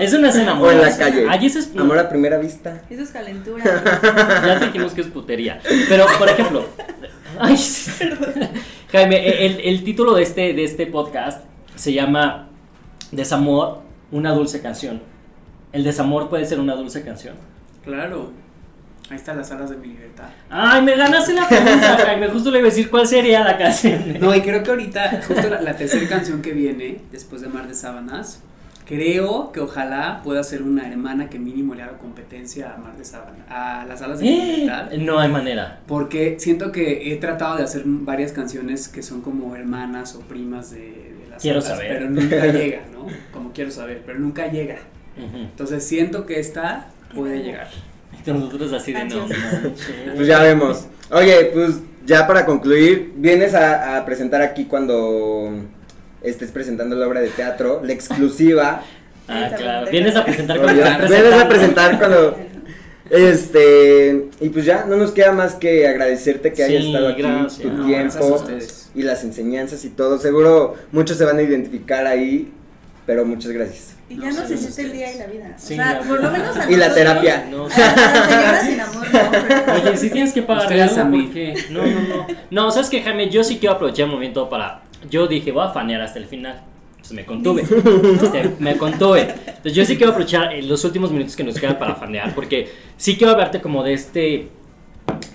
Eso 0.00 0.18
no 0.18 0.26
es 0.28 0.36
enamor. 0.36 0.68
O 0.68 0.72
en 0.72 0.80
la 0.82 0.96
calle. 0.96 1.26
Eso 1.46 1.58
es. 1.60 1.70
Amor 1.76 1.98
a 1.98 2.08
primera 2.08 2.38
vista. 2.38 2.82
Eso 2.90 3.02
es 3.02 3.10
calentura. 3.10 3.64
Ya 4.44 4.58
dijimos 4.58 4.92
que 4.94 5.00
es 5.02 5.06
putería. 5.06 5.60
Pero, 5.88 6.06
por 6.18 6.28
ejemplo. 6.28 6.64
Ay. 7.38 7.56
Jaime, 8.90 9.46
el, 9.46 9.60
el 9.60 9.84
título 9.84 10.14
de 10.14 10.22
este, 10.24 10.52
de 10.54 10.64
este 10.64 10.86
podcast 10.86 11.44
se 11.76 11.92
llama 11.92 12.48
Desamor, 13.12 13.82
una 14.10 14.32
dulce 14.32 14.60
canción. 14.60 15.00
¿El 15.72 15.84
desamor 15.84 16.28
puede 16.28 16.44
ser 16.46 16.60
una 16.60 16.74
dulce 16.74 17.02
canción? 17.02 17.36
claro. 17.84 18.32
Ahí 19.10 19.16
están 19.16 19.38
las 19.38 19.50
alas 19.50 19.70
de 19.70 19.76
mi 19.78 19.86
libertad. 19.86 20.28
Ay, 20.50 20.82
me 20.82 20.94
ganaste 20.94 21.32
la 21.32 21.48
pregunta, 21.48 21.96
Jaime. 22.04 22.28
Justo 22.32 22.50
le 22.50 22.58
iba 22.58 22.68
a 22.68 22.70
decir 22.70 22.90
cuál 22.90 23.06
sería 23.06 23.40
la 23.42 23.56
canción. 23.56 24.18
No, 24.20 24.34
y 24.34 24.42
creo 24.42 24.62
que 24.62 24.68
ahorita, 24.68 25.22
justo 25.26 25.48
la, 25.48 25.62
la 25.62 25.74
tercera 25.74 26.06
canción 26.06 26.42
que 26.42 26.52
viene, 26.52 27.00
después 27.10 27.40
de 27.40 27.48
Mar 27.48 27.66
de 27.66 27.72
Sábanas, 27.72 28.42
creo 28.84 29.50
que 29.50 29.60
ojalá 29.60 30.20
pueda 30.22 30.42
ser 30.44 30.62
una 30.62 30.86
hermana 30.86 31.30
que 31.30 31.38
mínimo 31.38 31.74
le 31.74 31.84
haga 31.84 31.96
competencia 31.96 32.74
a 32.74 32.76
Mar 32.76 32.98
de 32.98 33.04
Sábanas, 33.06 33.46
a 33.48 33.86
las 33.88 34.02
alas 34.02 34.18
de 34.18 34.26
mi 34.26 34.42
libertad. 34.56 34.90
No 34.98 35.18
hay 35.18 35.30
manera. 35.30 35.80
Porque 35.86 36.36
siento 36.38 36.70
que 36.70 37.10
he 37.10 37.16
tratado 37.16 37.56
de 37.56 37.62
hacer 37.64 37.84
varias 37.86 38.32
canciones 38.32 38.88
que 38.88 39.02
son 39.02 39.22
como 39.22 39.56
hermanas 39.56 40.16
o 40.16 40.20
primas 40.20 40.70
de, 40.70 40.80
de 40.80 41.26
las 41.30 41.40
Quiero 41.40 41.60
alas, 41.60 41.70
saber. 41.70 41.88
pero 41.96 42.10
nunca 42.10 42.44
llega, 42.46 42.80
¿no? 42.92 43.06
Como 43.32 43.52
quiero 43.54 43.70
saber, 43.70 44.02
pero 44.04 44.18
nunca 44.18 44.48
llega. 44.48 44.76
Entonces 45.18 45.84
siento 45.84 46.26
que 46.26 46.40
esta 46.40 46.88
puede 47.14 47.42
llegar. 47.42 47.68
Y 48.26 48.30
Nosotros 48.30 48.72
así 48.72 48.92
de 48.92 49.04
no. 49.04 49.26
Pues 50.14 50.26
ya 50.26 50.42
vemos. 50.42 50.86
Oye, 51.10 51.50
pues 51.54 51.76
ya 52.06 52.26
para 52.26 52.44
concluir, 52.46 53.12
vienes 53.16 53.54
a, 53.54 53.98
a 53.98 54.04
presentar 54.04 54.42
aquí 54.42 54.64
cuando 54.64 55.50
estés 56.22 56.50
presentando 56.50 56.96
la 56.96 57.06
obra 57.06 57.20
de 57.20 57.28
teatro, 57.28 57.80
la 57.84 57.92
exclusiva. 57.92 58.82
Ah, 59.30 59.50
claro. 59.54 59.90
Vienes 59.90 60.16
a 60.16 60.24
presentar 60.24 60.58
cuando 60.58 60.82
vienes 60.82 61.34
a 61.34 61.48
presentar 61.50 61.98
cuando... 61.98 62.34
Este, 63.10 64.28
y 64.40 64.48
pues 64.48 64.64
ya, 64.64 64.86
no 64.86 64.96
nos 64.96 65.10
queda 65.12 65.32
más 65.32 65.54
que 65.54 65.86
agradecerte 65.86 66.50
que 66.50 66.56
Sí, 66.56 66.62
hayas 66.62 66.84
estado 66.86 67.08
aquí, 67.08 67.22
gracias. 67.22 67.60
tu 67.60 67.68
No, 67.68 67.86
tiempo 67.86 68.44
y 68.94 69.02
las 69.02 69.24
enseñanzas 69.24 69.84
y 69.84 69.90
todo. 69.90 70.18
Seguro 70.18 70.76
muchos 70.92 71.18
se 71.18 71.24
van 71.26 71.38
a 71.38 71.42
identificar 71.42 72.06
ahí, 72.06 72.50
pero 73.08 73.24
muchas 73.24 73.52
gracias. 73.52 73.96
Y 74.10 74.16
No, 74.16 74.24
ya 74.24 74.28
nos 74.28 74.36
saludos 74.36 74.60
hiciste 74.60 74.82
el 74.82 74.92
día 74.92 75.14
y 75.14 75.18
la 75.18 75.26
vida. 75.28 75.54
Sí, 75.56 75.72
o 75.72 75.76
sea, 75.76 75.98
ya. 76.02 76.06
por 76.06 76.22
lo 76.22 76.30
menos 76.30 76.54
a 76.58 76.70
Y 76.70 76.76
la 76.76 76.92
terapia. 76.92 77.48
No, 77.50 77.64
A 77.64 77.68
las 77.70 78.28
señoras 78.28 78.66
sin 78.66 78.80
amor, 78.80 79.06
no. 79.66 79.72
Oye, 79.72 79.96
si 79.96 80.10
tienes 80.10 80.34
que 80.34 80.42
pagar 80.42 80.70
algo, 80.70 81.00
a 81.00 81.04
mí. 81.04 81.22
¿por 81.22 81.32
qué? 81.32 81.54
No, 81.70 81.86
no, 81.86 82.00
no. 82.02 82.26
No, 82.50 82.70
sabes 82.70 82.90
que 82.90 83.00
Jaime, 83.00 83.30
yo 83.30 83.42
sí 83.42 83.56
quiero 83.56 83.76
aprovechar 83.76 84.04
el 84.04 84.12
momento 84.12 84.50
para. 84.50 84.82
Yo 85.08 85.26
dije, 85.26 85.52
voy 85.52 85.64
a 85.64 85.70
fanear 85.70 86.02
hasta 86.02 86.18
el 86.18 86.26
final. 86.26 86.60
Pues 86.98 87.12
me 87.12 87.24
contuve. 87.24 87.62
Este, 87.62 88.56
me 88.58 88.76
contuve. 88.76 89.22
Entonces 89.22 89.72
yo 89.72 89.86
sí 89.86 89.96
quiero 89.96 90.12
aprovechar 90.12 90.52
eh, 90.52 90.62
los 90.62 90.84
últimos 90.84 91.10
minutos 91.10 91.34
que 91.34 91.44
nos 91.44 91.58
quedan 91.58 91.78
para 91.78 91.94
fanear. 91.94 92.34
Porque 92.34 92.68
sí 92.98 93.16
quiero 93.16 93.32
hablarte 93.32 93.62
como 93.62 93.82
de 93.84 93.94
este. 93.94 94.48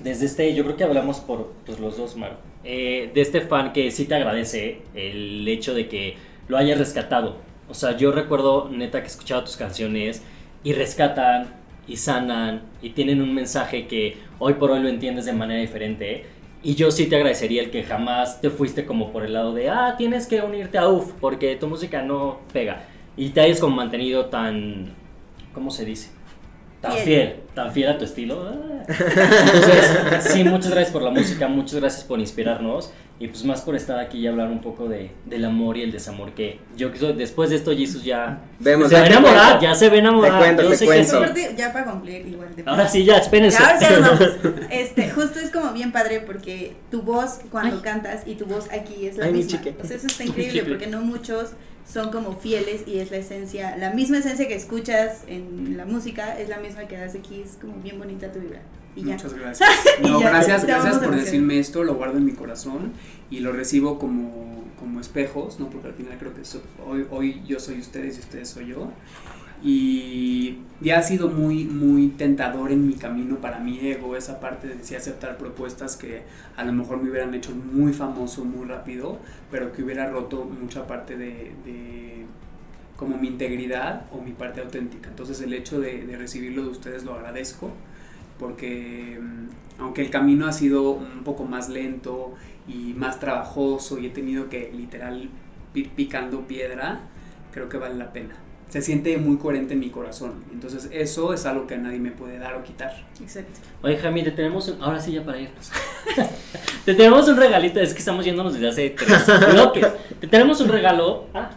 Desde 0.04 0.28
este, 0.28 0.54
yo 0.54 0.64
creo 0.64 0.78
que 0.78 0.84
hablamos 0.84 1.22
por 1.22 1.54
pues, 1.66 1.80
los 1.80 1.98
dos, 1.98 2.18
Maru. 2.18 2.36
eh, 2.64 3.10
de 3.12 3.22
este 3.22 3.42
fan 3.42 3.74
que 3.74 3.90
sí 3.90 4.06
te 4.06 4.14
agradece 4.14 4.84
el 4.94 5.48
hecho 5.48 5.74
de 5.74 5.88
que 5.88 6.18
lo 6.48 6.58
hayas 6.58 6.78
rescatado. 6.78 7.52
O 7.70 7.74
sea, 7.74 7.98
yo 7.98 8.12
recuerdo 8.12 8.70
neta 8.70 9.02
que 9.02 9.08
escuchaba 9.08 9.44
tus 9.44 9.58
canciones 9.58 10.22
y 10.64 10.74
rescatan 10.74 11.48
y 11.88 11.98
sanan 11.98 12.62
y 12.82 12.92
tienen 12.92 13.22
un 13.22 13.34
mensaje 13.34 13.88
que 13.88 14.18
hoy 14.40 14.54
por 14.54 14.72
hoy 14.72 14.82
lo 14.82 14.90
entiendes 14.90 15.26
de 15.26 15.34
manera 15.34 15.62
diferente. 15.62 16.26
Y 16.62 16.76
yo 16.76 16.92
sí 16.92 17.08
te 17.08 17.18
agradecería 17.18 17.62
el 17.62 17.72
que 17.72 17.84
jamás 17.84 18.40
te 18.40 18.50
fuiste 18.50 18.86
como 18.86 19.12
por 19.12 19.26
el 19.26 19.34
lado 19.34 19.54
de, 19.54 19.70
ah, 19.70 19.96
tienes 19.98 20.28
que 20.28 20.42
unirte 20.42 20.78
a 20.78 20.88
UF 20.88 21.12
porque 21.20 21.56
tu 21.58 21.68
música 21.68 22.02
no 22.02 22.40
pega. 22.54 22.84
Y 23.18 23.30
te 23.30 23.42
hayas 23.42 23.60
como 23.60 23.76
mantenido 23.76 24.28
tan, 24.28 24.94
¿cómo 25.54 25.72
se 25.72 25.84
dice? 25.84 26.10
Tan 26.80 26.94
Fiel. 26.94 27.04
fiel, 27.04 27.36
tan 27.54 27.72
fiel 27.72 27.90
a 27.90 27.98
tu 27.98 28.06
estilo. 28.06 28.48
Ah. 28.48 28.84
Entonces, 28.88 30.24
sí, 30.32 30.44
muchas 30.44 30.72
gracias 30.72 30.92
por 30.92 31.02
la 31.02 31.12
música, 31.12 31.48
muchas 31.48 31.80
gracias 31.80 32.04
por 32.04 32.20
inspirarnos 32.20 32.94
y 33.20 33.28
pues 33.28 33.46
más 33.46 33.62
por 33.62 33.76
estar 33.76 34.00
aquí 34.00 34.18
y 34.18 34.28
hablar 34.28 34.50
un 34.50 34.60
poco 34.60 34.90
de, 34.90 35.12
del 35.26 35.46
amor 35.46 35.78
y 35.78 35.84
el 35.84 35.92
desamor 35.92 36.32
que 36.34 36.60
yo 36.76 36.92
que 36.92 36.98
soy- 37.00 37.14
después 37.14 37.50
de 37.52 37.56
esto 37.58 37.72
Jesus 37.72 38.04
ya 38.04 38.42
Vemos, 38.60 38.90
se 38.90 38.96
va 38.96 39.02
a 39.02 39.08
enamorar, 39.08 39.48
cuento. 39.52 39.64
ya 39.64 39.76
se 39.76 39.90
ve 39.90 40.00
enamorar. 40.00 40.32
Te 40.34 40.38
cuento, 40.40 40.64
yo 40.64 40.70
te 40.70 40.76
sé 40.78 40.86
que 40.86 40.92
cuento. 40.92 41.18
Aparte, 41.18 41.56
ya 41.58 41.72
para 41.72 41.86
cumplir 41.92 42.28
igual. 42.28 42.56
de- 42.56 42.64
Ahora 42.66 42.88
sí, 42.88 43.06
ya, 43.06 43.18
espérense. 43.18 43.60
Ya, 43.60 43.68
ahora 43.68 43.80
sí 43.80 43.94
nos 43.94 44.20
vamos. 44.20 44.60
Este, 44.72 45.10
justo 45.12 45.40
es 45.40 45.52
como 45.52 45.72
bien 45.74 45.92
padre 45.92 46.22
porque 46.26 46.76
tu 46.92 47.02
voz 47.04 47.40
cuando 47.52 47.82
cantas 47.82 48.24
y 48.26 48.36
tu 48.36 48.46
voz 48.46 48.68
aquí 48.72 49.06
es 49.06 49.18
la 49.18 49.26
Ay, 49.26 49.32
mi 49.32 49.38
misma. 49.44 49.62
O 49.82 49.86
sea, 49.86 49.96
eso 49.98 50.08
está 50.08 50.24
increíble 50.24 50.64
porque 50.64 50.88
no 50.88 51.02
muchos 51.02 51.52
son 51.88 52.12
como 52.12 52.36
fieles 52.38 52.84
y 52.88 52.98
es 53.00 53.12
la 53.12 53.18
esencia, 53.18 53.76
la 53.78 53.92
misma 53.92 54.18
esencia 54.18 54.48
que 54.48 54.56
escuchas 54.56 55.24
en 55.28 55.76
la 55.78 55.86
música 55.86 56.40
es 56.40 56.48
la 56.50 56.58
misma 56.58 56.86
que 56.86 56.98
das 56.98 57.14
aquí, 57.14 57.42
es 57.46 57.58
como 57.62 57.76
bien 57.76 58.00
bonita 58.00 58.32
tu 58.32 58.40
vibra. 58.40 58.62
Y 58.96 59.04
ya. 59.04 59.14
Muchas 59.16 59.34
gracias. 59.34 59.70
No, 60.02 60.22
ya, 60.22 60.30
gracias, 60.30 60.66
gracias 60.66 60.98
por 61.00 61.16
decirme 61.16 61.60
esto, 61.60 61.84
lo 61.84 61.96
guardo 61.96 62.18
en 62.18 62.26
mi 62.26 62.34
corazón 62.34 62.92
y 63.32 63.40
lo 63.40 63.52
recibo 63.52 63.98
como, 64.00 64.64
como 64.80 65.00
espejos, 65.00 65.60
¿no? 65.60 65.70
Porque 65.70 65.88
al 65.88 65.94
final 65.94 66.18
creo 66.20 66.34
que 66.34 66.44
so- 66.46 66.62
hoy, 66.86 67.06
hoy 67.12 67.42
yo 67.48 67.60
soy 67.60 67.80
ustedes 67.80 68.18
y 68.18 68.20
ustedes 68.22 68.50
soy 68.50 68.68
yo. 68.68 68.92
Y 69.66 70.58
ya 70.82 71.00
ha 71.00 71.04
sido 71.04 71.30
muy, 71.30 71.64
muy 71.64 72.10
tentador 72.10 72.72
en 72.74 72.86
mi 72.86 72.96
camino 72.96 73.38
para 73.38 73.60
mi 73.60 73.80
ego, 73.80 74.18
esa 74.18 74.40
parte 74.42 74.68
de 74.68 74.84
sí 74.84 74.94
aceptar 74.96 75.38
propuestas 75.38 75.96
que 75.96 76.24
a 76.58 76.66
lo 76.66 76.74
mejor 76.74 77.02
me 77.02 77.10
hubieran 77.10 77.34
hecho 77.34 77.52
muy 77.52 77.94
famoso 77.94 78.44
muy 78.44 78.68
rápido, 78.68 79.20
pero 79.50 79.72
que 79.72 79.84
hubiera 79.84 80.10
roto 80.10 80.44
mucha 80.44 80.86
parte 80.86 81.16
de, 81.16 81.54
de 81.66 82.26
como 82.98 83.18
mi 83.18 83.28
integridad 83.30 84.06
o 84.12 84.22
mi 84.22 84.32
parte 84.34 84.60
auténtica. 84.60 85.10
Entonces 85.10 85.40
el 85.42 85.54
hecho 85.54 85.80
de, 85.80 86.06
de 86.06 86.18
recibirlo 86.18 86.64
de 86.64 86.70
ustedes 86.70 87.06
lo 87.06 87.14
agradezco 87.14 87.72
porque 88.40 89.20
mm, 89.22 89.82
aunque 89.82 90.02
el 90.02 90.10
camino 90.10 90.48
ha 90.48 90.54
sido 90.54 90.92
un 90.92 91.24
poco 91.24 91.44
más 91.46 91.70
lento 91.70 92.34
y 92.68 92.94
más 92.94 93.20
trabajoso 93.20 94.00
y 94.00 94.08
he 94.08 94.10
tenido 94.10 94.50
que 94.50 94.72
literal 94.76 95.30
ir 95.74 95.90
picando 95.92 96.48
piedra, 96.48 97.02
creo 97.52 97.70
que 97.70 97.78
vale 97.78 97.96
la 97.96 98.14
pena. 98.14 98.36
Se 98.70 98.82
siente 98.82 99.18
muy 99.18 99.38
coherente 99.38 99.74
en 99.74 99.80
mi 99.80 99.90
corazón. 99.90 100.44
Entonces 100.52 100.90
eso 100.92 101.34
es 101.34 101.46
algo 101.46 101.68
que 101.68 101.78
nadie 101.78 102.00
me 102.00 102.12
puede 102.12 102.40
dar 102.40 102.56
o 102.56 102.64
quitar. 102.64 103.06
Exacto. 103.22 103.60
Oye, 103.84 103.98
Jaime, 103.98 104.24
te 104.24 104.32
tenemos 104.32 104.68
un... 104.68 104.82
Ahora 104.82 105.00
sí, 105.00 105.12
ya 105.12 105.24
para 105.24 105.40
irnos. 105.40 105.72
te 106.86 106.96
tenemos 106.96 107.28
un 107.28 107.38
regalito, 107.38 107.80
es 107.80 107.94
que 107.94 108.00
estamos 108.00 108.26
yéndonos 108.26 108.54
desde 108.54 108.70
hace 108.70 108.90
tres 108.92 109.26
bloques. 109.52 109.88
Te 110.20 110.28
tenemos 110.28 110.60
un 110.62 110.70
regalo, 110.70 111.28
ah, 111.36 111.52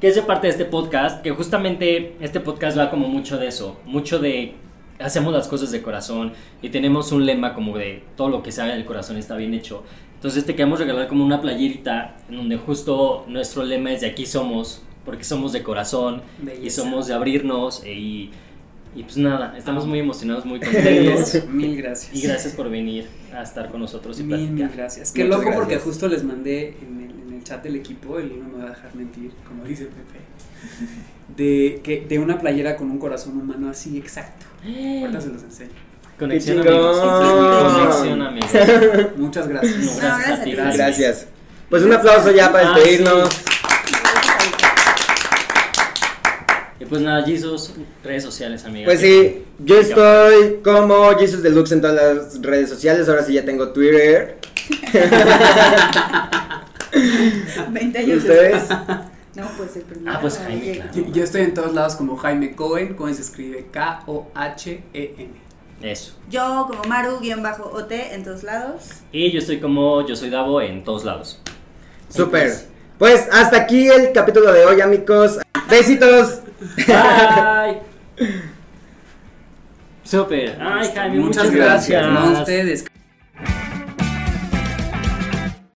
que 0.00 0.08
es 0.08 0.14
de 0.14 0.22
parte 0.22 0.46
de 0.46 0.52
este 0.52 0.64
podcast, 0.64 1.22
que 1.22 1.32
justamente 1.32 2.16
este 2.20 2.38
podcast 2.38 2.78
va 2.78 2.90
como 2.90 3.08
mucho 3.08 3.38
de 3.38 3.48
eso, 3.48 3.80
mucho 3.84 4.18
de... 4.18 4.54
Hacemos 5.02 5.32
las 5.32 5.48
cosas 5.48 5.70
de 5.70 5.82
corazón 5.82 6.32
y 6.62 6.68
tenemos 6.70 7.12
un 7.12 7.26
lema 7.26 7.54
como 7.54 7.76
de 7.76 8.02
todo 8.16 8.28
lo 8.28 8.42
que 8.42 8.52
se 8.52 8.62
haga 8.62 8.74
del 8.74 8.84
corazón 8.84 9.16
está 9.16 9.36
bien 9.36 9.54
hecho. 9.54 9.82
Entonces 10.14 10.44
te 10.46 10.54
queremos 10.54 10.78
regalar 10.78 11.08
como 11.08 11.24
una 11.24 11.40
playerita 11.40 12.16
en 12.28 12.36
donde 12.36 12.56
justo 12.56 13.24
nuestro 13.28 13.64
lema 13.64 13.92
es 13.92 14.00
de 14.02 14.06
aquí 14.08 14.24
somos, 14.26 14.82
porque 15.04 15.24
somos 15.24 15.52
de 15.52 15.62
corazón 15.64 16.22
y 16.42 16.46
Belleza. 16.46 16.82
somos 16.82 17.08
de 17.08 17.14
abrirnos 17.14 17.82
e- 17.84 17.92
y, 17.94 18.30
y 18.94 19.02
pues 19.02 19.16
nada, 19.16 19.56
estamos 19.58 19.84
muy 19.86 19.98
emocionados, 19.98 20.44
muy 20.44 20.60
contentos. 20.60 21.44
Mil 21.48 21.76
gracias. 21.76 22.14
y 22.14 22.22
gracias 22.26 22.52
por 22.54 22.70
venir 22.70 23.08
a 23.34 23.42
estar 23.42 23.68
con 23.70 23.80
nosotros 23.80 24.20
y 24.20 24.22
Mil, 24.22 24.36
mil 24.38 24.48
platicar. 24.50 24.76
gracias. 24.76 25.10
Qué 25.10 25.24
Muchas 25.24 25.38
loco 25.40 25.50
porque 25.56 25.72
gracias. 25.74 25.82
justo 25.92 26.06
les 26.08 26.22
mandé 26.22 26.76
en 26.80 27.00
el, 27.00 27.28
en 27.28 27.32
el 27.34 27.42
chat 27.42 27.62
del 27.64 27.74
equipo, 27.74 28.18
el 28.20 28.30
uno 28.30 28.48
me 28.56 28.62
va 28.62 28.66
a 28.70 28.74
dejar 28.74 28.94
mentir, 28.94 29.32
como 29.48 29.64
dice 29.64 29.86
Pepe, 29.86 30.20
de, 31.36 31.80
que, 31.82 32.02
de 32.06 32.18
una 32.18 32.38
playera 32.38 32.76
con 32.76 32.90
un 32.90 32.98
corazón 32.98 33.36
humano 33.40 33.68
así 33.70 33.98
exacto. 33.98 34.46
Ahorita 34.64 35.20
se 35.20 35.28
los 35.28 35.42
enseño. 35.42 35.70
Conexión 36.18 36.60
amigos. 36.60 36.98
Conexión 36.98 38.22
amigos. 38.22 38.50
Muchas 39.16 39.48
gracias. 39.48 39.76
No, 39.76 39.96
gracias 39.96 40.38
a 40.40 40.44
ti. 40.44 40.52
Gracias. 40.52 40.76
Gracias. 40.78 41.26
Pues 41.68 41.82
un 41.82 41.92
aplauso 41.92 42.30
ya 42.30 42.52
para 42.52 42.70
Ah, 42.70 42.74
despedirnos. 42.76 43.28
Y 46.78 46.84
pues 46.84 47.00
nada, 47.00 47.24
Jesus, 47.24 47.72
redes 48.04 48.22
sociales, 48.24 48.64
amiga. 48.64 48.84
Pues 48.86 49.00
sí, 49.00 49.44
yo 49.58 49.78
estoy 49.80 50.60
como 50.62 51.16
Jesus 51.18 51.42
Deluxe 51.42 51.72
en 51.72 51.80
todas 51.80 52.16
las 52.16 52.42
redes 52.42 52.68
sociales. 52.68 53.08
Ahora 53.08 53.24
sí 53.24 53.32
ya 53.34 53.44
tengo 53.44 53.70
Twitter. 53.72 54.38
20 57.70 57.98
años 57.98 58.18
¿Ustedes? 58.18 58.64
No, 59.34 59.48
pues 59.56 59.76
el 59.76 59.82
primero. 59.82 60.12
Ah, 60.14 60.18
pues 60.20 60.38
Jaime, 60.38 60.72
claro. 60.72 60.90
Yo, 60.94 61.06
yo 61.12 61.24
estoy 61.24 61.42
en 61.42 61.54
todos 61.54 61.72
lados 61.74 61.96
como 61.96 62.16
Jaime 62.16 62.54
Cohen, 62.54 62.94
Cohen 62.94 63.14
se 63.14 63.22
escribe 63.22 63.66
K-O-H-E-N. 63.70 65.30
Eso. 65.80 66.12
Yo 66.30 66.68
como 66.68 66.84
Maru-OT 66.84 67.92
en 68.12 68.22
todos 68.22 68.42
lados. 68.44 68.88
Y 69.10 69.32
yo 69.32 69.40
estoy 69.40 69.58
como 69.58 70.06
yo 70.06 70.14
soy 70.14 70.30
Davo 70.30 70.60
en 70.60 70.84
todos 70.84 71.04
lados. 71.04 71.40
Super. 72.08 72.52
Pues 72.98 73.26
hasta 73.32 73.56
aquí 73.56 73.88
el 73.88 74.12
capítulo 74.12 74.52
de 74.52 74.64
hoy, 74.64 74.80
amigos. 74.80 75.38
Besitos. 75.68 76.40
Bye. 76.86 77.80
Super. 80.04 80.58
Ay, 80.60 80.90
Jaime, 80.94 81.18
Muchas 81.18 81.46
muchas, 81.46 81.50
gracias. 81.50 82.02
gracias. 82.02 82.30
No, 82.30 82.36
a 82.36 82.40
ustedes. 82.40 82.84